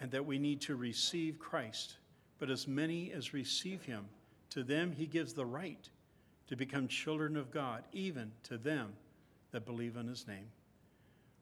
And 0.00 0.10
that 0.10 0.24
we 0.24 0.38
need 0.38 0.60
to 0.62 0.76
receive 0.76 1.38
Christ. 1.38 1.96
But 2.38 2.50
as 2.50 2.66
many 2.66 3.12
as 3.12 3.34
receive 3.34 3.82
him, 3.82 4.06
to 4.50 4.62
them 4.62 4.92
he 4.92 5.06
gives 5.06 5.32
the 5.32 5.46
right 5.46 5.88
to 6.48 6.56
become 6.56 6.88
children 6.88 7.36
of 7.36 7.50
God, 7.50 7.84
even 7.92 8.32
to 8.44 8.58
them 8.58 8.92
that 9.52 9.64
believe 9.64 9.96
in 9.96 10.08
his 10.08 10.26
name. 10.26 10.46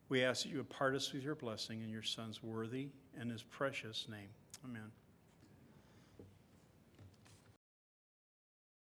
We 0.09 0.25
ask 0.25 0.43
that 0.43 0.51
you 0.51 0.59
impart 0.59 0.95
us 0.95 1.13
with 1.13 1.23
your 1.23 1.37
blessing 1.37 1.83
in 1.83 1.89
your 1.89 2.03
Son's 2.03 2.43
worthy 2.43 2.89
and 3.19 3.31
his 3.31 3.43
precious 3.43 4.07
name. 4.11 4.29
Amen. 4.65 4.91